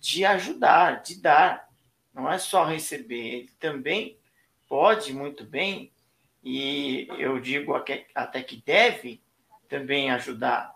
de 0.00 0.24
ajudar, 0.24 1.02
de 1.02 1.20
dar. 1.20 1.68
Não 2.12 2.30
é 2.30 2.38
só 2.38 2.64
receber, 2.64 3.34
ele 3.34 3.50
também 3.60 4.18
pode 4.68 5.12
muito 5.12 5.44
bem, 5.44 5.90
e 6.42 7.08
eu 7.18 7.40
digo 7.40 7.74
até 8.14 8.42
que 8.42 8.62
deve 8.64 9.20
também 9.68 10.10
ajudar, 10.10 10.74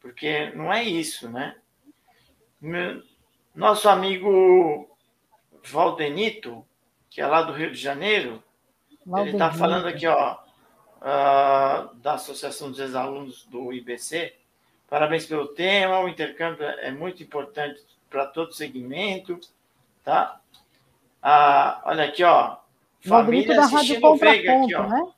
porque 0.00 0.50
não 0.50 0.72
é 0.72 0.84
isso, 0.84 1.28
né? 1.28 1.56
Nosso 3.54 3.88
amigo 3.88 4.88
Valdenito, 5.64 6.64
que 7.08 7.20
é 7.20 7.26
lá 7.26 7.42
do 7.42 7.52
Rio 7.52 7.72
de 7.72 7.78
Janeiro, 7.78 8.42
ele 9.18 9.30
está 9.30 9.52
falando 9.52 9.88
aqui, 9.88 10.06
ó, 10.06 10.38
uh, 11.00 11.94
da 11.96 12.14
Associação 12.14 12.70
dos 12.70 12.78
Ex-Alunos 12.78 13.44
do 13.46 13.72
IBC. 13.72 14.34
Parabéns 14.88 15.26
pelo 15.26 15.48
tema, 15.48 16.00
o 16.00 16.08
intercâmbio 16.08 16.64
é 16.64 16.90
muito 16.90 17.22
importante 17.22 17.82
para 18.08 18.26
todo 18.26 18.52
segmento, 18.52 19.40
tá? 20.04 20.40
Ah, 21.22 21.82
olha 21.84 22.04
aqui, 22.04 22.24
ó, 22.24 22.56
família 23.00 23.60
assistindo 23.60 24.06
o 24.06 24.16
Veiga 24.16 24.62
aqui, 24.62 24.74
ó. 24.74 24.86
Né? 24.86 25.12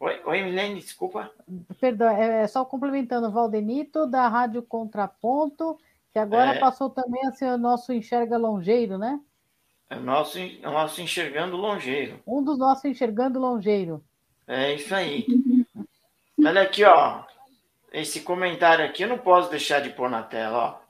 Oi, 0.00 0.20
oi, 0.26 0.42
Milene, 0.42 0.80
desculpa. 0.80 1.30
Perdão, 1.80 2.08
é, 2.08 2.42
é 2.42 2.46
só 2.46 2.64
complementando, 2.64 3.30
Valdenito, 3.30 4.06
da 4.06 4.28
Rádio 4.28 4.62
Contraponto, 4.62 5.78
que 6.12 6.18
agora 6.18 6.56
é... 6.56 6.58
passou 6.58 6.90
também 6.90 7.26
a 7.26 7.32
ser 7.32 7.46
o 7.46 7.58
nosso 7.58 7.92
Enxerga 7.92 8.36
Longeiro, 8.36 8.98
né? 8.98 9.18
É 9.88 9.96
o 9.96 10.00
nosso, 10.00 10.38
é 10.38 10.68
o 10.68 10.72
nosso 10.72 11.00
Enxergando 11.00 11.56
Longeiro. 11.56 12.20
Um 12.26 12.42
dos 12.42 12.58
nossos 12.58 12.84
Enxergando 12.84 13.38
Longeiro. 13.38 14.04
É 14.46 14.74
isso 14.74 14.94
aí. 14.94 15.26
Olha 16.44 16.62
aqui, 16.62 16.84
ó. 16.84 17.22
Esse 17.92 18.20
comentário 18.20 18.84
aqui 18.84 19.04
eu 19.04 19.08
não 19.08 19.18
posso 19.18 19.48
deixar 19.48 19.80
de 19.80 19.90
pôr 19.90 20.10
na 20.10 20.22
tela, 20.22 20.58
ó. 20.58 20.80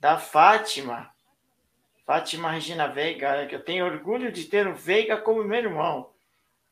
Da 0.00 0.18
Fátima. 0.18 1.13
Fátima 2.04 2.50
Regina 2.50 2.86
Veiga, 2.86 3.46
que 3.46 3.54
eu 3.54 3.64
tenho 3.64 3.86
orgulho 3.86 4.30
de 4.30 4.44
ter 4.44 4.66
o 4.66 4.74
Veiga 4.74 5.16
como 5.16 5.42
meu 5.42 5.58
irmão. 5.58 6.10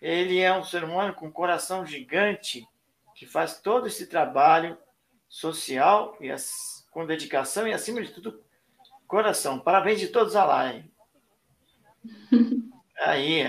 Ele 0.00 0.40
é 0.40 0.52
um 0.52 0.64
ser 0.64 0.84
humano 0.84 1.14
com 1.14 1.26
um 1.26 1.32
coração 1.32 1.86
gigante 1.86 2.66
que 3.14 3.24
faz 3.24 3.60
todo 3.60 3.86
esse 3.86 4.06
trabalho 4.06 4.76
social 5.28 6.16
e 6.20 6.30
as, 6.30 6.86
com 6.90 7.06
dedicação 7.06 7.66
e, 7.66 7.72
acima 7.72 8.02
de 8.02 8.12
tudo, 8.12 8.42
coração. 9.06 9.58
Parabéns 9.58 10.00
de 10.00 10.08
todos 10.08 10.36
a 10.36 10.44
live. 10.44 10.90
Aí, 13.00 13.42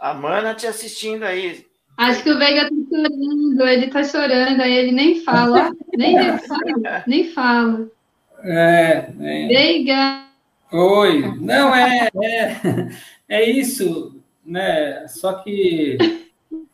a 0.00 0.14
Mana 0.14 0.54
te 0.54 0.66
assistindo 0.66 1.22
aí. 1.22 1.64
Acho 1.96 2.24
que 2.24 2.30
o 2.30 2.38
Veiga 2.38 2.68
tá 2.68 2.74
chorando, 2.90 3.68
ele 3.68 3.86
tá 3.88 4.02
chorando, 4.02 4.60
aí 4.60 4.74
ele 4.74 4.90
nem 4.90 5.20
fala, 5.22 5.70
nem, 5.96 6.16
nem 7.06 7.30
fala. 7.30 7.88
É, 8.42 9.08
é. 9.20 9.46
Veiga. 9.46 10.31
Oi, 10.74 11.34
não, 11.38 11.74
é, 11.74 12.08
é, 12.24 12.88
é 13.28 13.50
isso, 13.50 14.18
né? 14.42 15.06
Só 15.06 15.34
que 15.34 15.98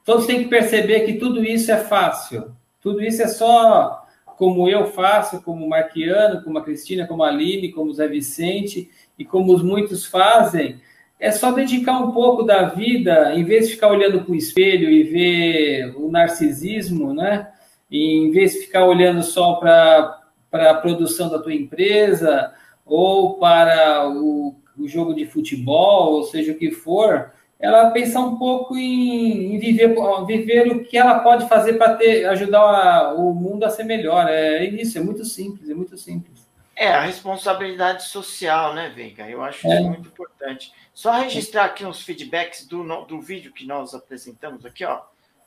todos 0.05 0.25
têm 0.25 0.45
que 0.45 0.49
perceber 0.49 1.01
que 1.01 1.15
tudo 1.15 1.45
isso 1.45 1.73
é 1.73 1.79
fácil. 1.79 2.55
Tudo 2.81 3.03
isso 3.03 3.21
é 3.23 3.27
só 3.27 4.07
como 4.37 4.69
eu 4.69 4.87
faço, 4.87 5.43
como 5.43 5.67
o 5.67 5.69
Marquiano, 5.69 6.45
como 6.45 6.59
a 6.59 6.63
Cristina, 6.63 7.09
como 7.09 7.25
a 7.25 7.29
Aline, 7.29 7.73
como 7.73 7.91
o 7.91 7.93
Zé 7.95 8.07
Vicente, 8.07 8.89
e 9.19 9.25
como 9.25 9.53
os 9.53 9.65
muitos 9.65 10.07
fazem, 10.07 10.81
é 11.19 11.33
só 11.33 11.51
dedicar 11.51 11.99
um 11.99 12.13
pouco 12.13 12.45
da 12.45 12.67
vida, 12.67 13.35
em 13.35 13.43
vez 13.43 13.67
de 13.67 13.75
ficar 13.75 13.89
olhando 13.89 14.21
para 14.23 14.31
o 14.31 14.37
espelho 14.37 14.89
e 14.89 15.03
ver 15.03 15.97
o 15.97 16.09
narcisismo, 16.09 17.13
né? 17.13 17.49
E 17.91 18.15
em 18.15 18.31
vez 18.31 18.53
de 18.53 18.61
ficar 18.61 18.85
olhando 18.85 19.25
só 19.25 19.55
para 19.55 20.21
a 20.53 20.75
produção 20.75 21.29
da 21.29 21.41
tua 21.41 21.53
empresa 21.53 22.55
ou 22.89 23.35
para 23.35 24.09
o, 24.09 24.57
o, 24.79 24.89
jogo 24.89 25.15
de 25.15 25.27
futebol, 25.27 26.15
ou 26.15 26.25
seja 26.25 26.53
o 26.53 26.57
que 26.57 26.71
for, 26.71 27.33
ela 27.61 27.91
pensar 27.91 28.21
um 28.21 28.37
pouco 28.37 28.77
em, 28.77 29.55
em 29.55 29.59
viver, 29.59 29.95
viver 30.27 30.73
o 30.73 30.85
que 30.85 30.97
ela 30.97 31.21
pode 31.21 31.49
fazer 31.49 31.75
para 31.75 31.99
ajudar 32.31 32.61
a, 32.61 33.15
o 33.15 33.35
mundo 33.35 33.65
a 33.65 33.71
ser 33.71 33.85
melhor. 33.85 34.27
É 34.29 34.65
isso, 34.65 34.97
é 34.99 35.01
muito 35.01 35.25
simples, 35.25 35.69
é 35.69 35.75
muito 35.75 35.97
simples. 35.99 36.49
É, 36.75 36.89
a 36.89 37.01
responsabilidade 37.01 38.05
social, 38.05 38.73
né, 38.73 38.89
Veiga? 38.95 39.29
Eu 39.29 39.43
acho 39.43 39.67
é. 39.67 39.75
isso 39.75 39.89
muito 39.89 40.09
importante. 40.09 40.73
Só 40.95 41.13
registrar 41.13 41.65
aqui 41.65 41.85
uns 41.85 42.03
feedbacks 42.03 42.67
do, 42.67 43.05
do 43.05 43.21
vídeo 43.21 43.53
que 43.53 43.67
nós 43.67 43.95
apresentamos 43.95 44.65
aqui, 44.65 44.85
ó. 44.85 45.03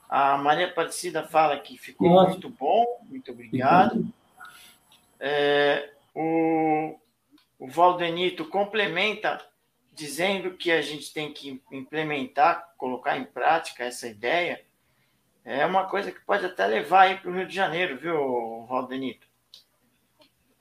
A 0.10 0.38
Maria 0.38 0.68
Aparecida 0.68 1.24
fala 1.24 1.58
que 1.58 1.78
ficou 1.78 2.10
Nossa. 2.10 2.32
muito 2.32 2.50
bom, 2.50 2.86
muito 3.10 3.32
obrigado. 3.32 4.06
É, 5.18 5.90
o, 6.14 6.96
o 7.62 7.68
Valdenito 7.68 8.44
complementa 8.46 9.40
dizendo 9.94 10.58
que 10.58 10.72
a 10.72 10.82
gente 10.82 11.14
tem 11.14 11.32
que 11.32 11.62
implementar, 11.72 12.74
colocar 12.76 13.16
em 13.20 13.24
prática 13.24 13.84
essa 13.84 14.08
ideia. 14.08 14.66
É 15.46 15.64
uma 15.64 15.86
coisa 15.86 16.12
que 16.12 16.20
pode 16.22 16.44
até 16.44 16.66
levar 16.66 17.02
aí 17.02 17.18
para 17.18 17.30
o 17.30 17.34
Rio 17.36 17.46
de 17.46 17.54
Janeiro, 17.54 18.00
viu, 18.00 18.66
Valdenito? 18.68 19.28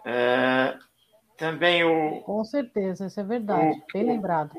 É, 0.04 0.76
também 1.38 1.82
o. 1.84 2.20
Com 2.20 2.44
certeza, 2.44 3.06
isso 3.06 3.18
é 3.18 3.24
verdade, 3.24 3.78
o, 3.78 3.92
bem 3.94 4.04
lembrado. 4.04 4.52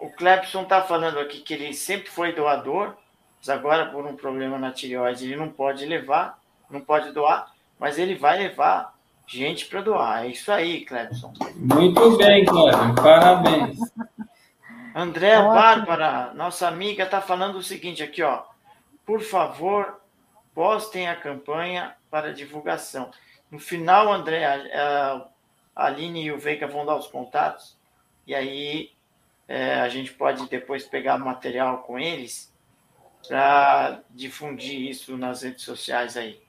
O 0.00 0.10
Clepson 0.10 0.64
está 0.64 0.82
falando 0.82 1.18
aqui 1.18 1.40
que 1.40 1.54
ele 1.54 1.72
sempre 1.72 2.10
foi 2.10 2.34
doador, 2.34 2.94
mas 3.38 3.48
agora, 3.48 3.86
por 3.86 4.04
um 4.04 4.16
problema 4.16 4.58
na 4.58 4.70
tireoide, 4.70 5.24
ele 5.24 5.36
não 5.36 5.48
pode 5.48 5.86
levar, 5.86 6.38
não 6.68 6.82
pode 6.82 7.10
doar, 7.12 7.54
mas 7.78 7.98
ele 7.98 8.14
vai 8.14 8.36
levar 8.36 8.93
gente 9.26 9.66
para 9.66 9.80
doar. 9.82 10.24
É 10.24 10.28
isso 10.28 10.50
aí, 10.50 10.84
Clepson. 10.84 11.32
Muito 11.56 12.16
bem, 12.16 12.44
Clepson, 12.44 12.94
parabéns. 12.94 13.78
Andréa 14.94 15.42
Bárbara, 15.42 16.32
nossa 16.34 16.68
amiga, 16.68 17.02
está 17.02 17.20
falando 17.20 17.56
o 17.56 17.62
seguinte 17.62 18.02
aqui, 18.02 18.22
ó. 18.22 18.44
Por 19.04 19.20
favor, 19.20 20.00
postem 20.54 21.08
a 21.08 21.16
campanha 21.16 21.96
para 22.10 22.32
divulgação. 22.32 23.10
No 23.50 23.58
final, 23.58 24.12
André, 24.12 24.44
a, 24.44 25.26
Aline 25.74 26.24
e 26.24 26.32
o 26.32 26.38
Veiga 26.38 26.68
vão 26.68 26.86
dar 26.86 26.96
os 26.96 27.08
contatos, 27.08 27.76
e 28.26 28.34
aí 28.34 28.92
é, 29.48 29.80
a 29.80 29.88
gente 29.88 30.12
pode 30.12 30.48
depois 30.48 30.86
pegar 30.86 31.18
material 31.18 31.78
com 31.82 31.98
eles 31.98 32.54
para 33.26 34.00
difundir 34.10 34.88
isso 34.88 35.16
nas 35.16 35.42
redes 35.42 35.64
sociais 35.64 36.16
aí. 36.16 36.40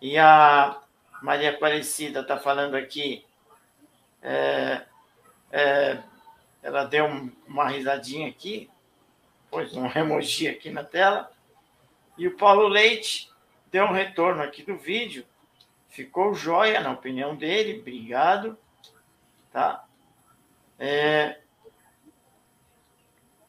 E 0.00 0.18
a 0.18 0.80
Maria 1.22 1.50
Aparecida 1.50 2.20
está 2.20 2.38
falando 2.38 2.74
aqui, 2.74 3.24
é, 4.22 4.82
é, 5.50 6.02
ela 6.62 6.84
deu 6.84 7.06
uma 7.46 7.68
risadinha 7.68 8.28
aqui, 8.28 8.70
pôs 9.50 9.76
um 9.76 9.86
emoji 9.96 10.48
aqui 10.48 10.70
na 10.70 10.84
tela, 10.84 11.30
e 12.18 12.26
o 12.26 12.36
Paulo 12.36 12.66
Leite 12.66 13.30
deu 13.70 13.84
um 13.84 13.92
retorno 13.92 14.42
aqui 14.42 14.62
do 14.62 14.76
vídeo, 14.76 15.24
ficou 15.88 16.34
jóia 16.34 16.80
na 16.80 16.92
opinião 16.92 17.36
dele, 17.36 17.80
obrigado. 17.80 18.58
Tá? 19.52 19.84
É, 20.78 21.38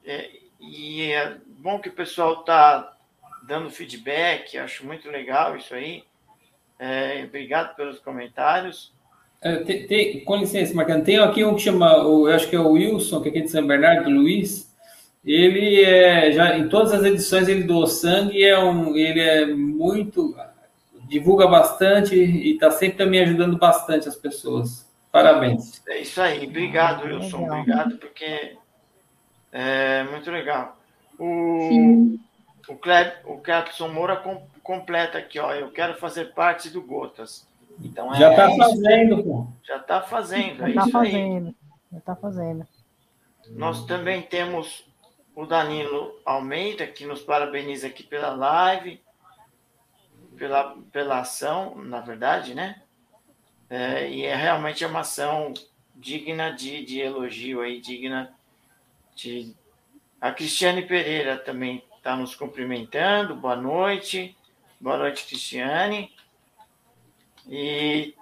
é, 0.05 0.32
e 0.59 1.11
é 1.11 1.38
bom 1.45 1.80
que 1.80 1.89
o 1.89 1.93
pessoal 1.93 2.39
está 2.39 2.97
dando 3.43 3.70
feedback, 3.70 4.57
acho 4.57 4.86
muito 4.86 5.09
legal 5.09 5.57
isso 5.57 5.74
aí. 5.74 6.05
É, 6.80 7.23
obrigado 7.23 7.75
pelos 7.75 7.99
comentários. 7.99 8.93
É, 9.41 9.57
tem, 9.57 9.88
tem, 9.88 10.19
com 10.23 10.38
licença, 10.38 10.73
Marcano, 10.73 11.03
tem 11.03 11.17
aqui 11.17 11.43
um 11.43 11.55
que 11.55 11.61
chama, 11.61 11.91
eu 11.93 12.28
acho 12.28 12.49
que 12.49 12.55
é 12.55 12.59
o 12.59 12.71
Wilson, 12.71 13.21
que 13.21 13.30
é 13.30 13.32
aqui 13.32 13.41
de 13.41 13.49
São 13.49 13.65
Bernardo, 13.65 14.09
Luiz. 14.09 14.67
Ele 15.23 15.84
é, 15.84 16.32
já 16.32 16.57
em 16.57 16.69
todas 16.69 16.93
as 16.93 17.03
edições 17.03 17.47
ele 17.47 17.63
doou 17.63 17.86
sangue, 17.86 18.43
é 18.43 18.57
um, 18.57 18.95
ele 18.95 19.19
é 19.19 19.45
muito 19.45 20.36
divulga 21.07 21.47
bastante 21.47 22.15
e 22.15 22.53
está 22.53 22.69
sempre 22.69 22.97
também 22.97 23.21
ajudando 23.21 23.57
bastante 23.57 24.07
as 24.07 24.15
pessoas. 24.15 24.86
Parabéns. 25.11 25.82
É 25.88 25.99
isso 25.99 26.21
aí. 26.21 26.45
Obrigado, 26.45 27.05
Wilson. 27.05 27.45
Obrigado, 27.45 27.97
porque 27.97 28.57
é 29.51 30.03
muito 30.03 30.30
legal. 30.30 30.78
O, 31.17 32.17
o, 32.67 32.75
Cleb, 32.75 33.13
o 33.25 33.38
Clepson 33.38 33.88
Moura 33.88 34.21
completa 34.68 35.18
aqui, 35.18 35.39
ó. 35.39 35.53
Eu 35.53 35.72
quero 35.72 35.97
fazer 35.97 36.34
parte 36.34 36.70
do 36.70 36.82
Gotas. 36.82 37.47
Então, 37.80 38.13
é, 38.13 38.20
já 38.20 38.32
está 38.32 38.55
fazendo, 38.57 39.24
pô. 39.24 39.47
Já 39.63 39.78
está 39.78 40.01
fazendo. 40.01 40.59
Já 40.59 40.68
está 40.68 40.88
fazendo. 40.89 41.55
Já 41.91 41.97
está 41.97 42.15
fazendo. 42.15 42.68
Nós 43.51 43.86
também 43.86 44.22
temos 44.22 44.86
o 45.34 45.45
Danilo 45.45 46.20
Almeida, 46.26 46.86
que 46.86 47.05
nos 47.05 47.22
parabeniza 47.22 47.88
aqui 47.88 48.03
pela 48.03 48.36
live. 48.36 49.01
pela, 50.36 50.76
pela 50.91 51.20
ação, 51.20 51.76
na 51.76 52.01
verdade, 52.01 52.53
né? 52.53 52.82
É, 53.70 54.09
e 54.09 54.26
é 54.26 54.36
realmente 54.36 54.84
uma 54.86 54.99
ação 54.99 55.53
digna 55.95 56.51
de, 56.51 56.86
de 56.86 56.99
elogio 56.99 57.61
aí, 57.61 57.80
digna 57.80 58.34
de. 59.15 59.55
A 60.20 60.32
Cristiane 60.32 60.82
Pereira 60.82 61.38
também 61.38 61.84
está 61.95 62.15
nos 62.18 62.36
cumprimentando. 62.36 63.36
Boa 63.36 63.55
noite. 63.55 64.36
Boa 64.80 64.97
noite, 64.97 65.25
Cristiane. 65.25 66.11
E 67.49 68.13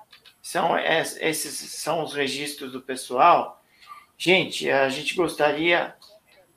são 0.42 0.78
esses 0.78 1.72
são 1.72 2.04
os 2.04 2.14
registros 2.14 2.72
do 2.72 2.82
pessoal. 2.82 3.62
Gente, 4.18 4.70
a 4.70 4.88
gente 4.88 5.16
gostaria 5.16 5.96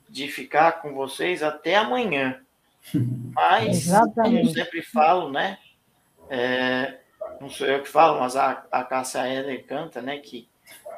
de 0.07 0.27
ficar 0.27 0.81
com 0.81 0.93
vocês 0.93 1.43
até 1.43 1.75
amanhã. 1.75 2.41
Mas, 3.33 3.87
Exatamente. 3.87 4.15
como 4.15 4.39
eu 4.39 4.45
sempre 4.47 4.81
falo, 4.81 5.31
né? 5.31 5.57
É, 6.29 6.99
não 7.41 7.49
sou 7.49 7.67
eu 7.67 7.81
que 7.81 7.89
falo, 7.89 8.19
mas 8.19 8.35
a, 8.35 8.65
a 8.71 8.83
Cássia 8.83 9.27
Heller 9.27 9.65
canta, 9.65 10.01
né? 10.01 10.17
Que 10.19 10.47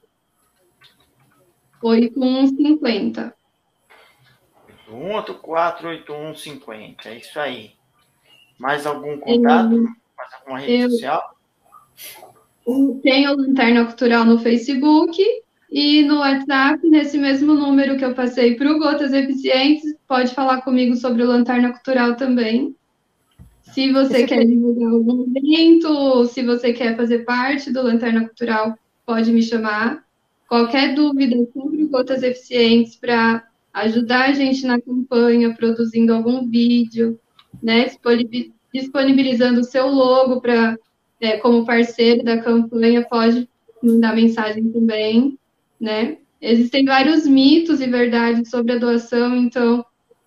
8150. 1.82 3.34
8184 4.88 5.88
8150, 5.88 7.08
é 7.08 7.18
isso 7.18 7.40
aí. 7.40 7.72
Mais 8.58 8.86
algum 8.86 9.18
contato? 9.18 9.74
Eu, 9.74 9.82
Mais 9.82 10.34
alguma 10.38 10.58
rede 10.58 10.82
eu, 10.84 10.90
social? 10.90 11.36
Tem 13.02 13.28
o 13.28 13.36
Lanterna 13.36 13.84
Cultural 13.86 14.24
no 14.24 14.38
Facebook 14.38 15.20
e 15.70 16.02
no 16.02 16.18
WhatsApp, 16.18 16.86
nesse 16.86 17.16
mesmo 17.16 17.54
número 17.54 17.96
que 17.96 18.04
eu 18.04 18.14
passei 18.14 18.54
para 18.54 18.70
o 18.70 18.78
Gotas 18.78 19.12
Eficientes, 19.12 19.82
pode 20.06 20.34
falar 20.34 20.60
comigo 20.60 20.94
sobre 20.96 21.22
o 21.22 21.26
Lanterna 21.26 21.72
Cultural 21.72 22.14
também. 22.14 22.76
Se 23.62 23.90
você 23.90 24.26
quer 24.26 24.44
divulgar 24.44 24.92
algum 24.92 25.24
evento, 25.34 26.26
se 26.26 26.42
você 26.42 26.74
quer 26.74 26.94
fazer 26.94 27.20
parte 27.20 27.72
do 27.72 27.82
Lanterna 27.82 28.26
Cultural, 28.26 28.78
pode 29.06 29.32
me 29.32 29.42
chamar. 29.42 30.04
Qualquer 30.52 30.94
dúvida 30.94 31.34
sobre 31.54 31.86
Gotas 31.86 32.22
Eficientes 32.22 32.94
para 32.94 33.42
ajudar 33.72 34.28
a 34.28 34.32
gente 34.34 34.66
na 34.66 34.78
campanha, 34.78 35.54
produzindo 35.54 36.12
algum 36.12 36.46
vídeo, 36.46 37.18
né, 37.62 37.86
disponibilizando 38.70 39.60
o 39.60 39.64
seu 39.64 39.86
logo 39.86 40.42
para 40.42 40.76
é, 41.22 41.38
como 41.38 41.64
parceiro 41.64 42.22
da 42.22 42.36
campanha, 42.42 43.02
pode 43.02 43.48
mandar 43.82 44.14
mensagem 44.14 44.70
também, 44.70 45.38
né? 45.80 46.18
Existem 46.38 46.84
vários 46.84 47.26
mitos 47.26 47.80
e 47.80 47.86
verdades 47.86 48.50
sobre 48.50 48.72
a 48.72 48.78
doação, 48.78 49.34
então 49.34 49.82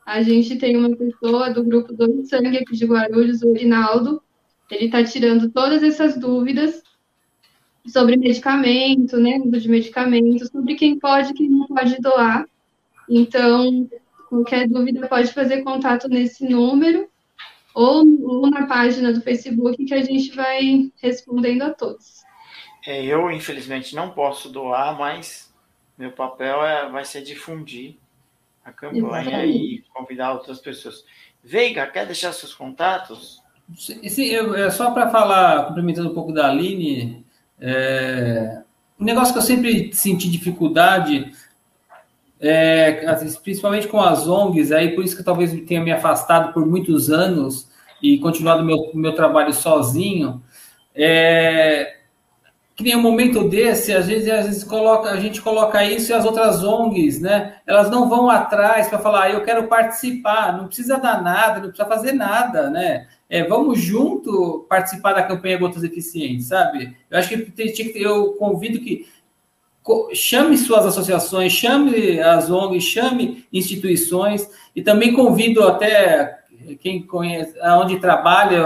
a 0.07 0.23
gente 0.23 0.55
tem 0.55 0.75
uma 0.75 0.89
pessoa 0.97 1.51
do 1.51 1.63
grupo 1.63 1.93
do 1.93 2.25
Sangue 2.25 2.57
aqui 2.57 2.75
de 2.75 2.87
Guarulhos, 2.87 3.43
o 3.43 3.53
Rinaldo, 3.53 4.19
ele 4.71 4.85
está 4.85 5.03
tirando 5.03 5.51
todas 5.51 5.83
essas 5.83 6.17
dúvidas 6.17 6.81
sobre 7.87 8.17
medicamento, 8.17 9.17
né, 9.17 9.37
uso 9.43 9.61
de 9.61 9.69
medicamentos, 9.69 10.49
sobre 10.49 10.75
quem 10.75 10.97
pode 10.97 11.31
e 11.31 11.33
quem 11.33 11.49
não 11.49 11.67
pode 11.67 11.95
doar. 12.01 12.45
Então, 13.09 13.89
qualquer 14.29 14.67
dúvida 14.67 15.07
pode 15.07 15.31
fazer 15.31 15.63
contato 15.63 16.07
nesse 16.07 16.47
número 16.47 17.07
ou, 17.73 18.05
ou 18.23 18.49
na 18.49 18.65
página 18.65 19.13
do 19.13 19.21
Facebook 19.21 19.83
que 19.85 19.93
a 19.93 20.03
gente 20.03 20.35
vai 20.35 20.91
respondendo 21.01 21.63
a 21.63 21.69
todos. 21.71 22.23
É, 22.85 23.03
eu, 23.03 23.31
infelizmente, 23.31 23.95
não 23.95 24.11
posso 24.11 24.49
doar, 24.49 24.97
mas 24.97 25.53
meu 25.97 26.11
papel 26.11 26.63
é, 26.63 26.89
vai 26.89 27.03
ser 27.03 27.21
difundir 27.21 27.95
a 28.63 28.71
campanha 28.71 29.21
Exatamente. 29.21 29.57
e 29.57 29.83
convidar 29.93 30.33
outras 30.33 30.59
pessoas. 30.59 31.03
Veiga, 31.43 31.85
quer 31.87 32.05
deixar 32.05 32.31
seus 32.31 32.53
contatos? 32.53 33.43
Sim, 33.75 34.25
eu, 34.25 34.55
é 34.55 34.69
só 34.69 34.91
para 34.91 35.09
falar, 35.09 35.67
complementando 35.67 36.11
um 36.11 36.13
pouco 36.13 36.31
da 36.31 36.49
Aline, 36.49 37.24
é, 37.59 38.61
um 38.99 39.05
negócio 39.05 39.33
que 39.33 39.39
eu 39.39 39.43
sempre 39.43 39.93
senti 39.93 40.29
dificuldade, 40.29 41.31
é, 42.39 43.05
principalmente 43.43 43.87
com 43.87 43.99
as 43.99 44.27
ONGs, 44.27 44.71
aí 44.71 44.93
por 44.95 45.03
isso 45.03 45.15
que 45.15 45.23
talvez 45.23 45.51
tenha 45.65 45.81
me 45.81 45.91
afastado 45.91 46.53
por 46.53 46.65
muitos 46.65 47.09
anos 47.09 47.69
e 48.01 48.19
continuado 48.19 48.63
meu, 48.63 48.91
meu 48.93 49.13
trabalho 49.13 49.53
sozinho, 49.53 50.41
é, 50.93 51.95
que 52.75 52.83
nem 52.83 52.95
um 52.95 53.01
momento 53.01 53.47
desse, 53.47 53.93
às 53.93 54.05
vezes, 54.05 54.29
às 54.29 54.45
vezes 54.45 54.63
coloca, 54.63 55.09
a 55.09 55.19
gente 55.19 55.41
coloca 55.41 55.83
isso 55.83 56.11
e 56.11 56.13
as 56.13 56.25
outras 56.25 56.61
ONGs, 56.61 57.21
né? 57.21 57.55
Elas 57.65 57.89
não 57.89 58.09
vão 58.09 58.29
atrás 58.29 58.89
para 58.89 58.99
falar, 58.99 59.23
ah, 59.23 59.31
eu 59.31 59.43
quero 59.43 59.67
participar, 59.67 60.57
não 60.57 60.67
precisa 60.67 60.97
dar 60.97 61.21
nada, 61.21 61.61
não 61.61 61.69
precisa 61.69 61.87
fazer 61.87 62.11
nada, 62.11 62.69
né? 62.69 63.07
É, 63.29 63.43
vamos 63.43 63.79
junto 63.79 64.65
participar 64.69 65.13
da 65.13 65.23
campanha 65.23 65.57
Gotas 65.57 65.83
Eficientes, 65.83 66.47
sabe? 66.47 66.95
Eu 67.09 67.17
acho 67.17 67.29
que 67.29 67.93
eu 67.95 68.33
convido 68.33 68.79
que 68.79 69.07
chame 70.13 70.57
suas 70.57 70.85
associações, 70.85 71.51
chame 71.51 72.19
as 72.19 72.49
ONGs, 72.49 72.83
chame 72.83 73.45
instituições 73.51 74.49
e 74.75 74.81
também 74.81 75.13
convido 75.13 75.63
até 75.63 76.39
quem 76.79 77.05
conhece, 77.05 77.53
onde 77.61 77.99
trabalha 77.99 78.65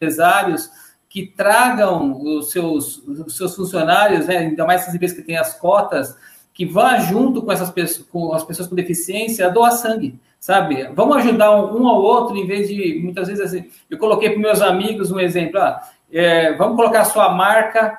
empresários 0.00 0.70
que 1.08 1.26
tragam 1.26 2.20
os 2.20 2.50
seus, 2.50 2.98
os 2.98 3.36
seus 3.36 3.54
funcionários, 3.54 4.26
né, 4.26 4.38
ainda 4.38 4.64
mais 4.64 4.82
essas 4.82 4.94
empresas 4.94 5.16
que 5.16 5.22
têm 5.22 5.36
as 5.36 5.54
cotas, 5.58 6.16
que 6.52 6.66
vá 6.66 6.98
junto 6.98 7.42
com 7.42 7.52
essas 7.52 7.70
pessoas, 7.70 8.06
com 8.08 8.32
as 8.32 8.44
pessoas 8.44 8.68
com 8.68 8.74
deficiência, 8.74 9.50
doar 9.50 9.72
sangue, 9.72 10.18
sabe? 10.44 10.90
Vamos 10.92 11.16
ajudar 11.16 11.56
um, 11.56 11.88
ao 11.88 12.02
outro, 12.02 12.36
em 12.36 12.46
vez 12.46 12.68
de, 12.68 13.00
muitas 13.02 13.28
vezes, 13.28 13.42
assim, 13.42 13.64
eu 13.88 13.96
coloquei 13.96 14.28
para 14.28 14.38
meus 14.38 14.60
amigos 14.60 15.10
um 15.10 15.18
exemplo, 15.18 15.58
ah, 15.58 15.80
é, 16.12 16.52
vamos 16.52 16.76
colocar 16.76 17.00
a 17.00 17.06
sua 17.06 17.30
marca 17.30 17.98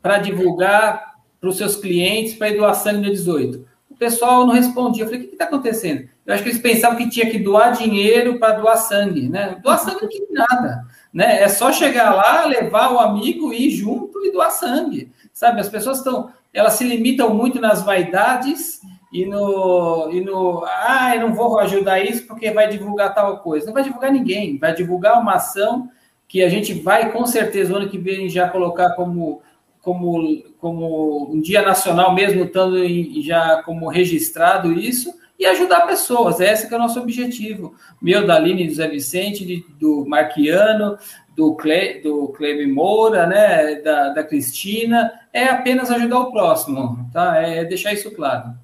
para 0.00 0.16
divulgar 0.16 1.16
para 1.38 1.50
os 1.50 1.58
seus 1.58 1.76
clientes 1.76 2.32
para 2.32 2.48
ir 2.48 2.56
doar 2.56 2.72
sangue 2.72 3.06
no 3.06 3.12
18. 3.12 3.66
O 3.90 3.94
pessoal 3.94 4.46
não 4.46 4.54
respondia. 4.54 5.02
Eu 5.02 5.06
falei, 5.06 5.20
o 5.20 5.28
que 5.28 5.34
está 5.34 5.44
acontecendo? 5.44 6.08
Eu 6.24 6.32
acho 6.32 6.42
que 6.42 6.48
eles 6.48 6.62
pensavam 6.62 6.96
que 6.96 7.10
tinha 7.10 7.30
que 7.30 7.38
doar 7.38 7.72
dinheiro 7.72 8.38
para 8.38 8.54
doar 8.54 8.78
sangue, 8.78 9.28
né? 9.28 9.58
Doar 9.62 9.78
sangue 9.78 10.00
não 10.00 10.08
quer 10.08 10.26
nada, 10.30 10.86
né? 11.12 11.42
É 11.42 11.48
só 11.50 11.70
chegar 11.70 12.14
lá, 12.14 12.46
levar 12.46 12.90
o 12.90 13.00
amigo, 13.00 13.52
ir 13.52 13.68
junto 13.68 14.24
e 14.24 14.32
doar 14.32 14.50
sangue, 14.50 15.12
sabe? 15.30 15.60
As 15.60 15.68
pessoas 15.68 15.98
estão, 15.98 16.30
elas 16.54 16.72
se 16.72 16.84
limitam 16.84 17.34
muito 17.34 17.60
nas 17.60 17.82
vaidades 17.82 18.80
e 19.12 19.26
no, 19.26 20.08
e 20.10 20.20
no, 20.22 20.64
ah, 20.64 21.12
eu 21.14 21.20
não 21.20 21.34
vou 21.34 21.58
ajudar 21.58 22.00
isso 22.00 22.26
porque 22.26 22.50
vai 22.50 22.68
divulgar 22.68 23.14
tal 23.14 23.38
coisa. 23.38 23.66
Não 23.66 23.74
vai 23.74 23.82
divulgar 23.82 24.10
ninguém, 24.10 24.58
vai 24.58 24.74
divulgar 24.74 25.20
uma 25.20 25.34
ação 25.34 25.90
que 26.26 26.42
a 26.42 26.48
gente 26.48 26.72
vai 26.72 27.12
com 27.12 27.26
certeza 27.26 27.72
o 27.72 27.76
ano 27.76 27.90
que 27.90 27.98
vem 27.98 28.28
já 28.28 28.48
colocar 28.48 28.90
como 28.94 29.42
como, 29.82 30.42
como 30.60 31.32
um 31.32 31.40
dia 31.40 31.60
nacional 31.60 32.14
mesmo, 32.14 32.44
estando 32.44 32.78
em, 32.82 33.20
já 33.20 33.62
como 33.64 33.88
registrado 33.88 34.72
isso, 34.72 35.12
e 35.38 35.44
ajudar 35.44 35.88
pessoas. 35.88 36.40
Esse 36.40 36.72
é 36.72 36.76
o 36.76 36.80
nosso 36.80 37.00
objetivo. 37.00 37.74
Meu, 38.00 38.24
da 38.24 38.36
Aline, 38.36 38.68
do 38.68 38.88
Vicente, 38.88 39.44
de, 39.44 39.66
do 39.80 40.06
Marquiano, 40.06 40.96
do, 41.36 41.56
Cle, 41.56 42.00
do 42.00 42.28
Clebe 42.28 42.66
Moura, 42.66 43.26
né, 43.26 43.74
da, 43.80 44.10
da 44.10 44.22
Cristina, 44.22 45.12
é 45.32 45.44
apenas 45.46 45.90
ajudar 45.90 46.20
o 46.20 46.30
próximo, 46.30 47.10
tá? 47.12 47.38
É 47.38 47.64
deixar 47.64 47.92
isso 47.92 48.10
claro. 48.12 48.61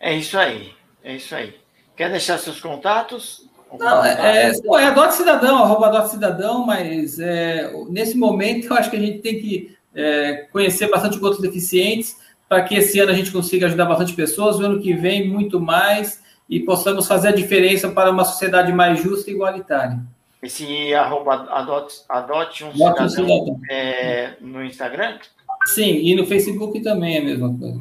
É 0.00 0.14
isso 0.14 0.38
aí, 0.38 0.72
é 1.02 1.16
isso 1.16 1.34
aí. 1.34 1.54
Quer 1.96 2.10
deixar 2.10 2.38
seus 2.38 2.60
contatos? 2.60 3.48
Não, 3.78 4.04
é, 4.04 4.48
é, 4.48 4.52
é 4.52 4.84
Adote 4.86 5.14
Cidadão, 5.14 5.62
arroba 5.62 5.88
Adote 5.88 6.10
Cidadão, 6.10 6.64
mas 6.64 7.18
é, 7.18 7.70
nesse 7.90 8.16
momento 8.16 8.68
eu 8.68 8.76
acho 8.76 8.88
que 8.88 8.96
a 8.96 9.00
gente 9.00 9.18
tem 9.18 9.40
que 9.40 9.76
é, 9.94 10.46
conhecer 10.52 10.88
bastante 10.88 11.22
outros 11.22 11.42
deficientes 11.42 12.16
para 12.48 12.62
que 12.62 12.76
esse 12.76 12.98
ano 12.98 13.12
a 13.12 13.14
gente 13.14 13.30
consiga 13.30 13.66
ajudar 13.66 13.84
bastante 13.84 14.14
pessoas, 14.14 14.58
o 14.58 14.64
ano 14.64 14.80
que 14.80 14.94
vem 14.94 15.28
muito 15.28 15.60
mais 15.60 16.22
e 16.48 16.60
possamos 16.60 17.06
fazer 17.06 17.28
a 17.28 17.34
diferença 17.34 17.90
para 17.90 18.10
uma 18.10 18.24
sociedade 18.24 18.72
mais 18.72 19.02
justa 19.02 19.30
e 19.30 19.34
igualitária. 19.34 20.00
Esse 20.42 20.94
arroba 20.94 21.48
adote, 21.50 21.96
adote 22.08 22.64
um 22.64 22.72
cidadão, 22.72 23.04
um 23.04 23.08
cidadão. 23.08 23.60
É, 23.68 24.34
no 24.40 24.64
Instagram? 24.64 25.18
Sim, 25.66 25.90
e 25.90 26.14
no 26.14 26.24
Facebook 26.24 26.80
também 26.80 27.16
é 27.16 27.18
a 27.18 27.24
mesma 27.24 27.52
coisa. 27.58 27.80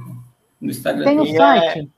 No 0.59 0.69
Instagram. 0.69 1.05
Tem 1.05 1.19
o 1.19 1.21
um 1.21 1.35
site? 1.35 1.89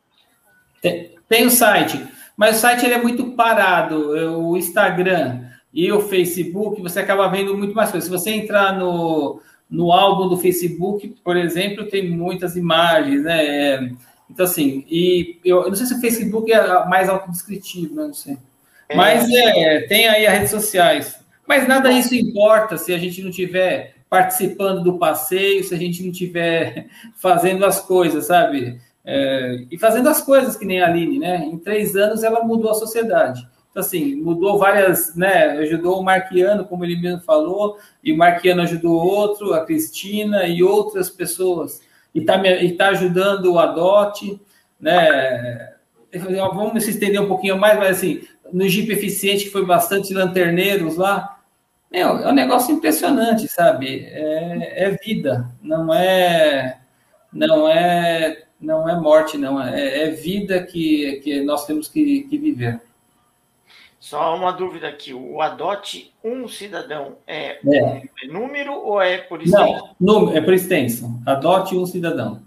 É... 0.84 0.89
Tem, 0.89 1.11
tem 1.27 1.45
o 1.45 1.51
site, 1.51 2.03
mas 2.36 2.57
o 2.57 2.59
site 2.59 2.86
ele 2.86 2.95
é 2.95 3.01
muito 3.01 3.32
parado. 3.32 4.39
O 4.39 4.57
Instagram 4.57 5.41
e 5.73 5.91
o 5.91 6.01
Facebook, 6.01 6.82
você 6.82 6.99
acaba 6.99 7.27
vendo 7.27 7.55
muito 7.57 7.75
mais 7.75 7.91
coisas. 7.91 8.09
Se 8.09 8.15
você 8.15 8.32
entrar 8.32 8.77
no, 8.77 9.41
no 9.69 9.91
álbum 9.91 10.27
do 10.27 10.38
Facebook, 10.38 11.15
por 11.23 11.38
exemplo, 11.38 11.88
tem 11.88 12.09
muitas 12.09 12.55
imagens, 12.55 13.23
né? 13.23 13.45
É, 13.45 13.89
então, 14.30 14.45
assim, 14.45 14.86
e 14.89 15.39
eu, 15.45 15.63
eu, 15.63 15.69
não 15.69 15.75
sei 15.75 15.86
se 15.86 15.93
o 15.93 16.01
Facebook 16.01 16.51
é 16.51 16.86
mais 16.86 17.09
autodescritivo, 17.09 17.95
né? 17.95 18.03
não 18.03 18.13
sei. 18.13 18.38
É. 18.88 18.95
Mas 18.95 19.30
é, 19.30 19.82
tem 19.82 20.07
aí 20.07 20.25
as 20.25 20.34
redes 20.34 20.51
sociais. 20.51 21.19
Mas 21.47 21.67
nada 21.67 21.91
disso 21.91 22.15
importa 22.15 22.77
se 22.77 22.93
a 22.93 22.97
gente 22.97 23.21
não 23.23 23.32
tiver 23.32 23.95
participando 24.09 24.84
do 24.84 24.97
passeio, 24.97 25.63
se 25.63 25.73
a 25.73 25.77
gente 25.77 26.03
não 26.03 26.11
tiver 26.11 26.88
fazendo 27.15 27.65
as 27.65 27.80
coisas, 27.80 28.25
sabe? 28.27 28.80
É, 29.06 29.66
e 29.72 29.78
fazendo 29.78 30.10
as 30.10 30.22
coisas 30.22 30.56
que 30.56 30.66
nem 30.66 30.82
a 30.82 30.88
Aline, 30.88 31.20
né? 31.20 31.38
Em 31.45 31.58
três 31.58 31.95
anos 31.95 32.24
ela 32.24 32.43
mudou 32.43 32.72
a 32.72 32.76
sociedade. 32.76 33.47
Então, 33.70 33.82
assim, 33.82 34.16
mudou 34.16 34.58
várias, 34.58 35.16
né? 35.16 35.52
Ajudou 35.60 36.00
o 36.00 36.04
Marquiano, 36.04 36.66
como 36.66 36.84
ele 36.84 37.00
mesmo 37.00 37.22
falou, 37.22 37.78
e 38.04 38.12
o 38.12 38.18
Marquiano 38.18 38.62
ajudou 38.64 38.93
outro, 38.93 39.54
a 39.54 39.66
Cristina 39.66 40.47
e 40.47 40.64
outras 40.64 41.10
pessoas. 41.10 41.82
E 42.14 42.20
está 42.20 42.41
tá 42.78 42.89
ajudando 42.89 43.54
o 43.54 43.60
Adote, 43.60 44.41
né? 44.80 45.74
Vamos 46.54 46.84
se 46.84 46.89
estender 46.89 47.22
um 47.22 47.28
pouquinho 47.28 47.58
mais, 47.58 47.78
mas 47.78 47.97
assim, 47.97 48.24
no 48.52 48.68
Jeep 48.68 48.91
Eficiente, 48.91 49.45
que 49.45 49.52
foi 49.52 49.66
bastante 49.66 50.14
lanterneiros 50.14 50.97
lá, 50.97 51.39
meu, 51.91 52.20
é 52.20 52.28
um 52.28 52.34
negócio 52.34 52.74
impressionante, 52.74 53.47
sabe? 53.47 54.06
É, 54.06 54.86
é 54.86 54.91
vida, 55.04 55.50
não 55.62 55.91
é, 55.93 56.80
não 57.34 57.68
é, 57.68 58.43
não 58.60 58.88
é 58.89 58.99
morte, 58.99 59.38
não 59.38 59.62
é, 59.62 60.03
é 60.03 60.10
vida 60.10 60.64
que, 60.64 61.22
que 61.24 61.41
nós 61.41 61.66
temos 61.66 61.88
que, 61.88 62.24
que 62.24 62.38
viver. 62.38 62.82
Só 63.99 64.36
uma 64.36 64.51
dúvida 64.51 64.88
aqui: 64.88 65.14
o 65.14 65.41
adote 65.41 66.14
um 66.24 66.47
cidadão 66.47 67.18
é, 67.28 67.60
é. 67.74 68.03
Um 68.26 68.34
número 68.34 68.74
ou 68.74 69.01
é 69.01 69.18
por 69.18 69.41
extensão? 69.41 69.95
Não, 69.99 70.36
é 70.36 70.41
por 70.41 70.53
extensão. 70.53 71.22
Adote 71.26 71.76
um 71.76 71.86
cidadão. 71.86 72.41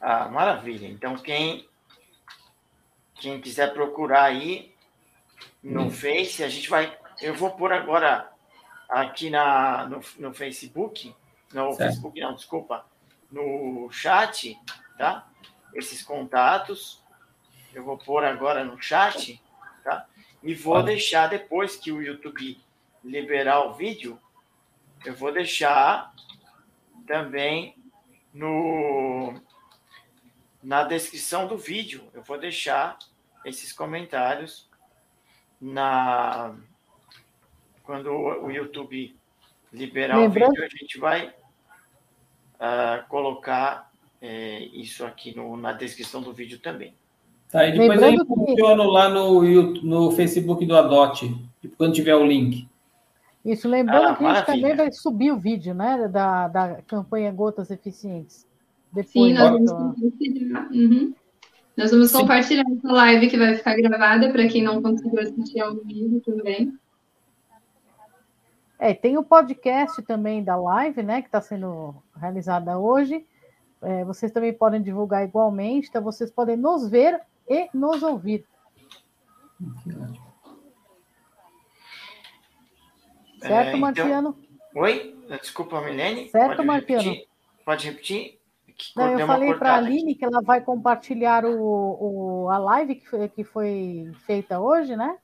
Ah, 0.00 0.28
maravilha. 0.28 0.86
Então, 0.86 1.16
quem, 1.16 1.66
quem 3.16 3.40
quiser 3.40 3.72
procurar 3.72 4.24
aí 4.24 4.72
no 5.62 5.84
hum. 5.84 5.90
Face, 5.90 6.44
a 6.44 6.48
gente 6.48 6.70
vai. 6.70 6.96
Eu 7.20 7.34
vou 7.34 7.50
pôr 7.50 7.72
agora 7.72 8.30
aqui 8.88 9.28
na, 9.28 9.86
no, 9.86 10.00
no 10.18 10.32
Facebook. 10.32 11.12
No 11.52 11.72
certo. 11.72 11.78
Facebook, 11.78 12.20
não, 12.20 12.34
desculpa. 12.34 12.84
No 13.30 13.88
chat, 13.90 14.58
tá? 14.96 15.28
Esses 15.74 16.02
contatos. 16.02 17.02
Eu 17.74 17.84
vou 17.84 17.98
pôr 17.98 18.24
agora 18.24 18.64
no 18.64 18.80
chat 18.80 19.40
tá? 19.86 20.06
E 20.42 20.52
vou 20.52 20.82
deixar 20.82 21.28
depois 21.28 21.76
que 21.76 21.92
o 21.92 22.02
YouTube 22.02 22.60
liberar 23.04 23.60
o 23.60 23.74
vídeo, 23.74 24.20
eu 25.04 25.14
vou 25.14 25.32
deixar 25.32 26.12
também 27.06 27.76
no 28.34 29.40
na 30.60 30.82
descrição 30.82 31.46
do 31.46 31.56
vídeo, 31.56 32.10
eu 32.12 32.22
vou 32.22 32.36
deixar 32.36 32.98
esses 33.44 33.72
comentários 33.72 34.68
na 35.60 36.56
quando 37.84 38.10
o 38.10 38.50
YouTube 38.50 39.16
liberar 39.72 40.18
Lembrando... 40.18 40.50
o 40.50 40.54
vídeo, 40.54 40.64
a 40.64 40.68
gente 40.68 40.98
vai 40.98 41.32
uh, 42.60 43.08
colocar 43.08 43.90
é, 44.20 44.64
isso 44.72 45.04
aqui 45.04 45.36
no, 45.36 45.56
na 45.56 45.72
descrição 45.72 46.22
do 46.22 46.32
vídeo 46.32 46.58
também. 46.58 46.94
Tá, 47.50 47.66
e 47.66 47.72
depois 47.72 47.88
Lembrando 48.00 48.20
eu 48.20 48.26
funciono 48.26 48.82
que... 48.82 48.90
lá 48.90 49.08
no, 49.08 49.42
no 49.82 50.10
Facebook 50.12 50.66
do 50.66 50.76
Adote, 50.76 51.34
quando 51.76 51.94
tiver 51.94 52.14
o 52.14 52.26
link. 52.26 52.68
Isso, 53.44 53.68
lembrando 53.68 54.08
ah, 54.08 54.16
que 54.16 54.24
a 54.24 54.34
gente 54.34 54.46
também 54.46 54.76
vai 54.76 54.92
subir 54.92 55.30
o 55.30 55.38
vídeo, 55.38 55.72
né, 55.72 56.08
da, 56.08 56.48
da 56.48 56.82
campanha 56.82 57.30
Gotas 57.30 57.70
Eficientes. 57.70 58.44
Depois, 58.92 59.12
Sim, 59.12 59.34
nós 59.34 59.50
vamos 59.50 59.70
compartilhar. 59.70 60.68
Uhum. 60.72 61.14
Nós 61.76 61.90
vamos 61.90 62.10
compartilhar 62.10 62.64
essa 62.68 62.92
live 62.92 63.28
que 63.28 63.36
vai 63.36 63.54
ficar 63.54 63.76
gravada 63.76 64.32
para 64.32 64.48
quem 64.48 64.62
não 64.62 64.82
conseguiu 64.82 65.20
assistir 65.20 65.60
ao 65.60 65.76
vivo 65.76 66.20
também. 66.20 66.72
É, 68.78 68.92
tem 68.92 69.16
o 69.16 69.24
podcast 69.24 70.02
também 70.02 70.44
da 70.44 70.56
live, 70.56 71.02
né, 71.02 71.22
que 71.22 71.28
está 71.28 71.40
sendo 71.40 71.94
realizada 72.14 72.78
hoje. 72.78 73.26
É, 73.82 74.04
vocês 74.04 74.32
também 74.32 74.52
podem 74.52 74.82
divulgar 74.82 75.24
igualmente, 75.24 75.88
então 75.88 76.02
vocês 76.02 76.30
podem 76.30 76.56
nos 76.56 76.88
ver 76.88 77.20
e 77.48 77.68
nos 77.72 78.02
ouvir. 78.02 78.44
Certo, 83.38 83.52
é, 83.52 83.68
então... 83.68 83.80
Marciano? 83.80 84.38
Oi? 84.74 85.16
Desculpa, 85.40 85.80
Milene. 85.80 86.28
Certo, 86.28 86.64
Pode? 86.64 86.70
Repetir? 86.70 87.28
Pode 87.64 87.86
repetir? 87.86 88.38
Não, 88.94 89.18
eu 89.18 89.26
falei 89.26 89.54
para 89.54 89.72
a 89.72 89.76
Aline 89.76 90.14
que 90.14 90.24
ela 90.24 90.42
vai 90.42 90.60
compartilhar 90.60 91.46
o, 91.46 92.44
o, 92.44 92.50
a 92.50 92.58
live 92.58 92.96
que 92.96 93.08
foi, 93.08 93.28
que 93.28 93.42
foi 93.42 94.12
feita 94.26 94.60
hoje, 94.60 94.94
né? 94.94 95.16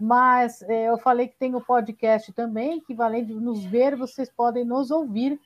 Mas 0.00 0.62
é, 0.62 0.88
eu 0.88 0.98
falei 0.98 1.28
que 1.28 1.36
tem 1.36 1.54
o 1.54 1.60
podcast 1.60 2.32
também, 2.32 2.80
que 2.80 2.94
além 3.00 3.24
de 3.24 3.34
nos 3.34 3.64
ver, 3.64 3.96
vocês 3.96 4.30
podem 4.30 4.64
nos 4.64 4.90
ouvir. 4.90 5.38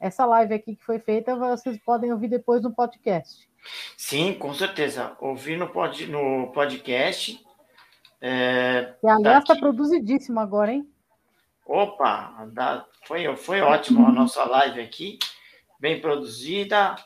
Essa 0.00 0.24
live 0.24 0.54
aqui 0.54 0.76
que 0.76 0.84
foi 0.84 0.98
feita, 0.98 1.34
vocês 1.34 1.78
podem 1.84 2.12
ouvir 2.12 2.28
depois 2.28 2.62
no 2.62 2.72
podcast. 2.72 3.48
Sim, 3.96 4.34
com 4.34 4.54
certeza. 4.54 5.16
Ouvir 5.20 5.58
no, 5.58 5.68
pod, 5.68 6.06
no 6.06 6.52
podcast. 6.52 7.44
É, 8.20 8.94
e 9.02 9.08
aliás, 9.08 9.42
está 9.42 9.56
produzidíssimo 9.56 10.40
agora, 10.40 10.72
hein? 10.72 10.88
Opa, 11.66 12.48
foi, 13.04 13.36
foi 13.36 13.60
ótimo 13.60 14.06
a 14.06 14.12
nossa 14.12 14.42
live 14.44 14.80
aqui. 14.80 15.18
Bem 15.78 16.00
produzida, 16.00 16.96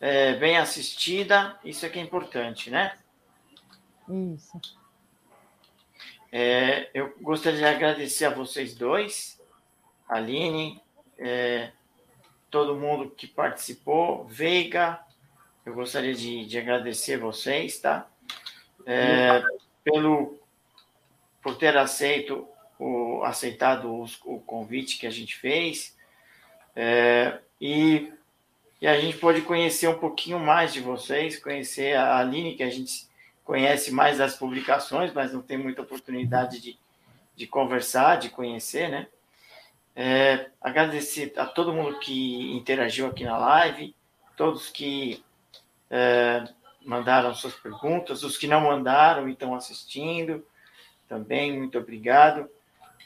é, 0.00 0.34
bem 0.34 0.56
assistida. 0.56 1.58
Isso 1.64 1.84
é 1.84 1.88
que 1.88 1.98
é 1.98 2.02
importante, 2.02 2.70
né? 2.70 2.96
Isso. 4.08 4.60
É, 6.36 6.90
eu 6.92 7.14
gostaria 7.20 7.60
de 7.60 7.64
agradecer 7.64 8.24
a 8.24 8.30
vocês 8.30 8.74
dois, 8.74 9.40
Aline, 10.08 10.82
é, 11.16 11.70
todo 12.50 12.74
mundo 12.74 13.08
que 13.08 13.28
participou, 13.28 14.24
Veiga, 14.24 14.98
eu 15.64 15.72
gostaria 15.74 16.12
de, 16.12 16.44
de 16.44 16.58
agradecer 16.58 17.18
vocês, 17.18 17.78
tá? 17.78 18.08
É, 18.84 19.44
pelo 19.84 20.36
por 21.40 21.56
ter 21.56 21.76
aceito 21.76 22.48
o 22.80 23.22
aceitado 23.22 23.96
os, 23.96 24.20
o 24.24 24.40
convite 24.40 24.98
que 24.98 25.06
a 25.06 25.10
gente 25.10 25.36
fez 25.36 25.96
é, 26.74 27.38
e, 27.60 28.12
e 28.80 28.88
a 28.88 29.00
gente 29.00 29.18
pode 29.18 29.40
conhecer 29.42 29.86
um 29.86 30.00
pouquinho 30.00 30.40
mais 30.40 30.72
de 30.72 30.80
vocês, 30.80 31.38
conhecer 31.38 31.96
a 31.96 32.18
Aline 32.18 32.56
que 32.56 32.64
a 32.64 32.70
gente 32.70 33.06
conhece 33.44 33.92
mais 33.92 34.18
das 34.18 34.36
publicações, 34.36 35.12
mas 35.12 35.32
não 35.32 35.42
tem 35.42 35.58
muita 35.58 35.82
oportunidade 35.82 36.60
de, 36.60 36.78
de 37.36 37.46
conversar, 37.46 38.16
de 38.16 38.30
conhecer, 38.30 38.88
né? 38.88 39.06
É, 39.94 40.50
agradecer 40.60 41.32
a 41.36 41.46
todo 41.46 41.72
mundo 41.72 42.00
que 42.00 42.52
interagiu 42.52 43.06
aqui 43.06 43.22
na 43.22 43.38
live, 43.38 43.94
todos 44.36 44.68
que 44.68 45.22
é, 45.88 46.44
mandaram 46.84 47.32
suas 47.34 47.54
perguntas, 47.54 48.24
os 48.24 48.36
que 48.36 48.48
não 48.48 48.62
mandaram 48.62 49.28
e 49.28 49.32
estão 49.32 49.54
assistindo, 49.54 50.44
também, 51.08 51.56
muito 51.56 51.78
obrigado. 51.78 52.48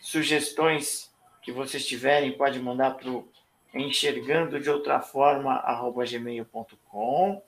Sugestões 0.01 1.12
que 1.43 1.52
vocês 1.52 1.86
tiverem, 1.86 2.32
pode 2.32 2.59
mandar 2.60 2.93
para 2.93 3.10
o 3.10 3.28
enxergando 3.74 4.59
de 4.59 4.70
outra 4.70 5.01
forma, 5.01 5.55
arroba 5.56 6.05
gmail.com, 6.06 7.43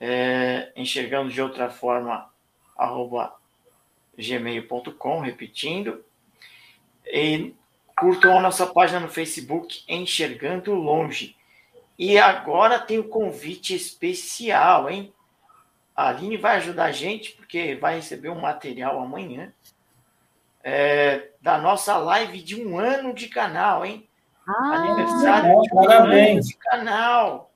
é, 0.00 0.72
enxergando 0.76 1.30
de 1.30 1.40
outra 1.40 1.70
forma, 1.70 2.28
arroba 2.76 3.34
gmail.com, 4.16 5.20
repetindo. 5.20 6.04
E 7.06 7.54
curtam 7.96 8.38
a 8.38 8.40
nossa 8.40 8.66
página 8.66 9.00
no 9.00 9.08
Facebook, 9.08 9.82
Enxergando 9.88 10.74
Longe. 10.74 11.36
E 11.98 12.18
agora 12.18 12.78
tem 12.78 12.98
o 12.98 13.06
um 13.06 13.08
convite 13.08 13.74
especial, 13.74 14.88
hein? 14.88 15.12
A 15.96 16.08
Aline 16.08 16.36
vai 16.36 16.56
ajudar 16.56 16.84
a 16.84 16.92
gente, 16.92 17.32
porque 17.32 17.74
vai 17.74 17.96
receber 17.96 18.28
um 18.28 18.40
material 18.40 19.00
amanhã 19.00 19.52
é, 20.62 21.30
da 21.40 21.58
nossa 21.58 21.96
live 21.96 22.40
de 22.40 22.62
um 22.62 22.78
ano 22.78 23.14
de 23.14 23.28
canal, 23.28 23.84
hein? 23.84 24.08
Ah, 24.46 24.74
Aniversário 24.74 25.60
de 25.62 25.72
um 25.72 25.82
parabéns. 25.82 26.30
ano 26.30 26.40
de 26.42 26.56
canal. 26.56 27.47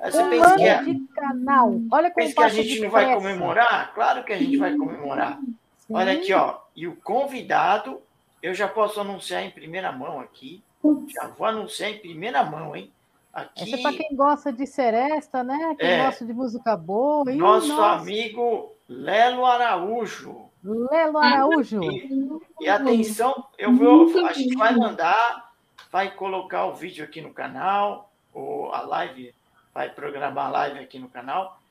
Aí 0.00 0.10
Você 0.10 0.22
um 0.22 0.30
pensa 0.30 0.56
que, 0.56 0.62
é- 0.64 0.82
de 0.82 0.98
canal. 1.14 1.80
Olha 1.90 2.10
pensa 2.10 2.34
que 2.34 2.42
a 2.42 2.48
gente 2.48 2.80
não 2.80 2.90
vai 2.90 3.14
comemorar? 3.14 3.92
Claro 3.94 4.24
que 4.24 4.32
a 4.32 4.38
gente 4.38 4.56
vai 4.56 4.74
comemorar. 4.76 5.38
Sim. 5.78 5.94
Olha 5.94 6.12
aqui, 6.12 6.32
ó. 6.32 6.58
E 6.74 6.86
o 6.86 6.96
convidado, 6.96 8.00
eu 8.42 8.54
já 8.54 8.66
posso 8.68 9.00
anunciar 9.00 9.42
em 9.44 9.50
primeira 9.50 9.92
mão 9.92 10.20
aqui. 10.20 10.62
Já 11.08 11.28
vou 11.28 11.46
anunciar 11.46 11.90
em 11.90 11.98
primeira 11.98 12.42
mão, 12.44 12.74
hein? 12.74 12.90
Aqui, 13.32 13.64
Esse 13.64 13.74
é 13.74 13.82
para 13.82 13.96
quem 13.96 14.16
gosta 14.16 14.52
de 14.52 14.66
seresta, 14.66 15.44
né? 15.44 15.76
Quem 15.78 15.88
É. 15.88 16.04
gosta 16.04 16.24
de 16.24 16.32
música 16.32 16.76
boa. 16.76 17.30
Ih, 17.30 17.36
nosso 17.36 17.68
nossa, 17.68 18.00
amigo 18.00 18.72
Lelo 18.88 19.44
Araújo. 19.46 20.48
Lelo 20.64 21.18
Araújo. 21.18 21.80
E, 21.84 22.40
e 22.62 22.68
atenção, 22.68 23.44
eu 23.56 23.72
vou, 23.74 24.26
a 24.26 24.32
gente 24.32 24.56
vai 24.56 24.74
mandar, 24.74 25.52
vai 25.92 26.10
colocar 26.10 26.66
o 26.66 26.74
vídeo 26.74 27.04
aqui 27.04 27.20
no 27.20 27.32
canal, 27.32 28.10
ou 28.32 28.72
a 28.74 28.80
live, 28.80 29.32
vai 29.78 29.88
programar 29.88 30.50
live 30.50 30.80
aqui 30.80 30.98
no 30.98 31.08
canal. 31.08 31.62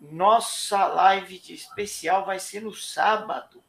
Nossa 0.00 0.86
live 0.86 1.38
especial 1.50 2.24
vai 2.24 2.38
ser 2.38 2.62
no 2.62 2.72
sábado. 2.72 3.62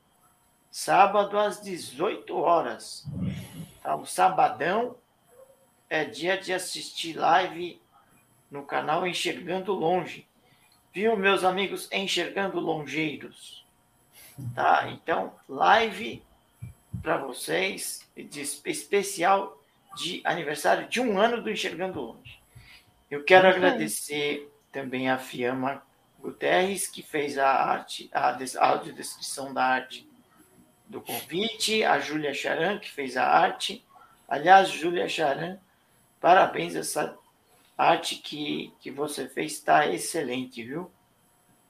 Sábado 0.71 1.37
às 1.37 1.61
18 1.61 2.33
horas. 2.37 3.05
Tá? 3.83 3.93
O 3.97 4.05
sabadão 4.05 4.95
é 5.89 6.05
dia 6.05 6.37
de 6.37 6.53
assistir 6.53 7.17
live 7.17 7.81
no 8.49 8.63
canal 8.63 9.05
Enxergando 9.05 9.73
Longe. 9.73 10.25
Viu, 10.93 11.17
meus 11.17 11.43
amigos 11.43 11.91
Enxergando 11.91 12.61
Longeiros? 12.61 13.65
Tá? 14.55 14.87
Então, 14.91 15.33
live 15.49 16.23
para 17.01 17.17
vocês 17.17 18.09
de 18.15 18.39
espe- 18.39 18.71
especial 18.71 19.61
de 19.97 20.21
aniversário 20.23 20.87
de 20.87 21.01
um 21.01 21.19
ano 21.19 21.41
do 21.41 21.51
Enxergando 21.51 21.99
Longe. 21.99 22.36
Eu 23.09 23.23
quero 23.23 23.47
aí. 23.47 23.53
agradecer 23.53 24.51
também 24.71 25.09
a 25.09 25.17
Fiamma 25.17 25.81
Guterres, 26.19 26.87
que 26.87 27.01
fez 27.01 27.37
a 27.37 27.47
arte, 27.49 28.09
a 28.11 28.31
des- 28.33 28.55
a 28.55 28.65
audiodescrição 28.67 29.53
da 29.53 29.63
arte 29.63 30.07
do 30.87 31.01
convite, 31.01 31.83
a 31.83 31.99
Júlia 31.99 32.33
Charan, 32.33 32.79
que 32.79 32.89
fez 32.91 33.17
a 33.17 33.25
arte. 33.25 33.83
Aliás, 34.27 34.69
Júlia 34.69 35.07
Charan, 35.07 35.57
parabéns, 36.19 36.75
essa 36.75 37.17
arte 37.77 38.15
que, 38.15 38.73
que 38.81 38.89
você 38.91 39.27
fez 39.27 39.53
está 39.53 39.87
excelente, 39.87 40.63
viu? 40.63 40.89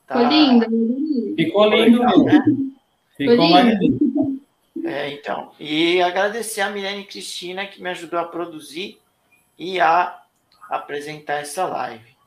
Tá- 0.08 0.16
Ficou 0.16 0.30
linda, 0.30 0.68
né? 0.70 1.36
Ficou 1.36 1.70
lindo 1.70 2.00
legal, 2.00 2.24
mesmo. 2.24 2.50
né? 2.58 2.72
Ficou 3.18 3.36
lindo. 3.36 4.42
É, 4.86 5.12
então, 5.12 5.52
e 5.60 6.02
agradecer 6.02 6.62
a 6.62 6.70
Milene 6.70 7.04
Cristina 7.04 7.68
que 7.68 7.82
me 7.82 7.90
ajudou 7.90 8.20
a 8.20 8.24
produzir 8.26 9.00
e 9.60 9.80
a 9.82 10.24
apresentar 10.70 11.42
essa 11.42 11.66
live. 11.66 12.18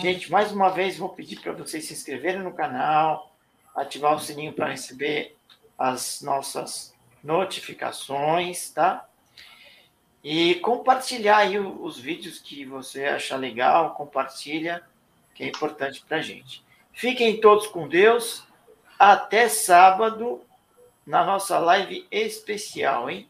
Gente, 0.00 0.30
mais 0.30 0.52
uma 0.52 0.68
vez 0.68 0.98
vou 0.98 1.08
pedir 1.08 1.40
para 1.40 1.52
vocês 1.52 1.86
se 1.86 1.92
inscreverem 1.92 2.42
no 2.42 2.52
canal, 2.52 3.34
ativar 3.74 4.14
o 4.14 4.20
sininho 4.20 4.52
para 4.52 4.68
receber 4.68 5.36
as 5.78 6.20
nossas 6.20 6.94
notificações, 7.22 8.70
tá? 8.70 9.06
E 10.22 10.56
compartilhar 10.56 11.38
aí 11.38 11.58
os 11.58 11.98
vídeos 11.98 12.38
que 12.38 12.64
você 12.64 13.06
achar 13.06 13.36
legal, 13.36 13.94
compartilha, 13.94 14.82
que 15.34 15.42
é 15.42 15.48
importante 15.48 16.02
para 16.06 16.18
a 16.18 16.22
gente. 16.22 16.64
Fiquem 16.92 17.40
todos 17.40 17.66
com 17.66 17.88
Deus. 17.88 18.46
Até 18.98 19.48
sábado 19.48 20.40
na 21.06 21.24
nossa 21.24 21.58
live 21.58 22.06
especial, 22.10 23.10
hein? 23.10 23.28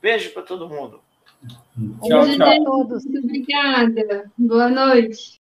Beijo 0.00 0.30
para 0.32 0.42
todo 0.42 0.68
mundo. 0.68 1.02
Tchau, 2.02 2.26
tchau. 2.26 2.36
para 2.36 2.64
todos. 2.64 3.04
Muito 3.04 3.26
obrigada. 3.26 4.30
Boa 4.36 4.68
noite. 4.68 5.39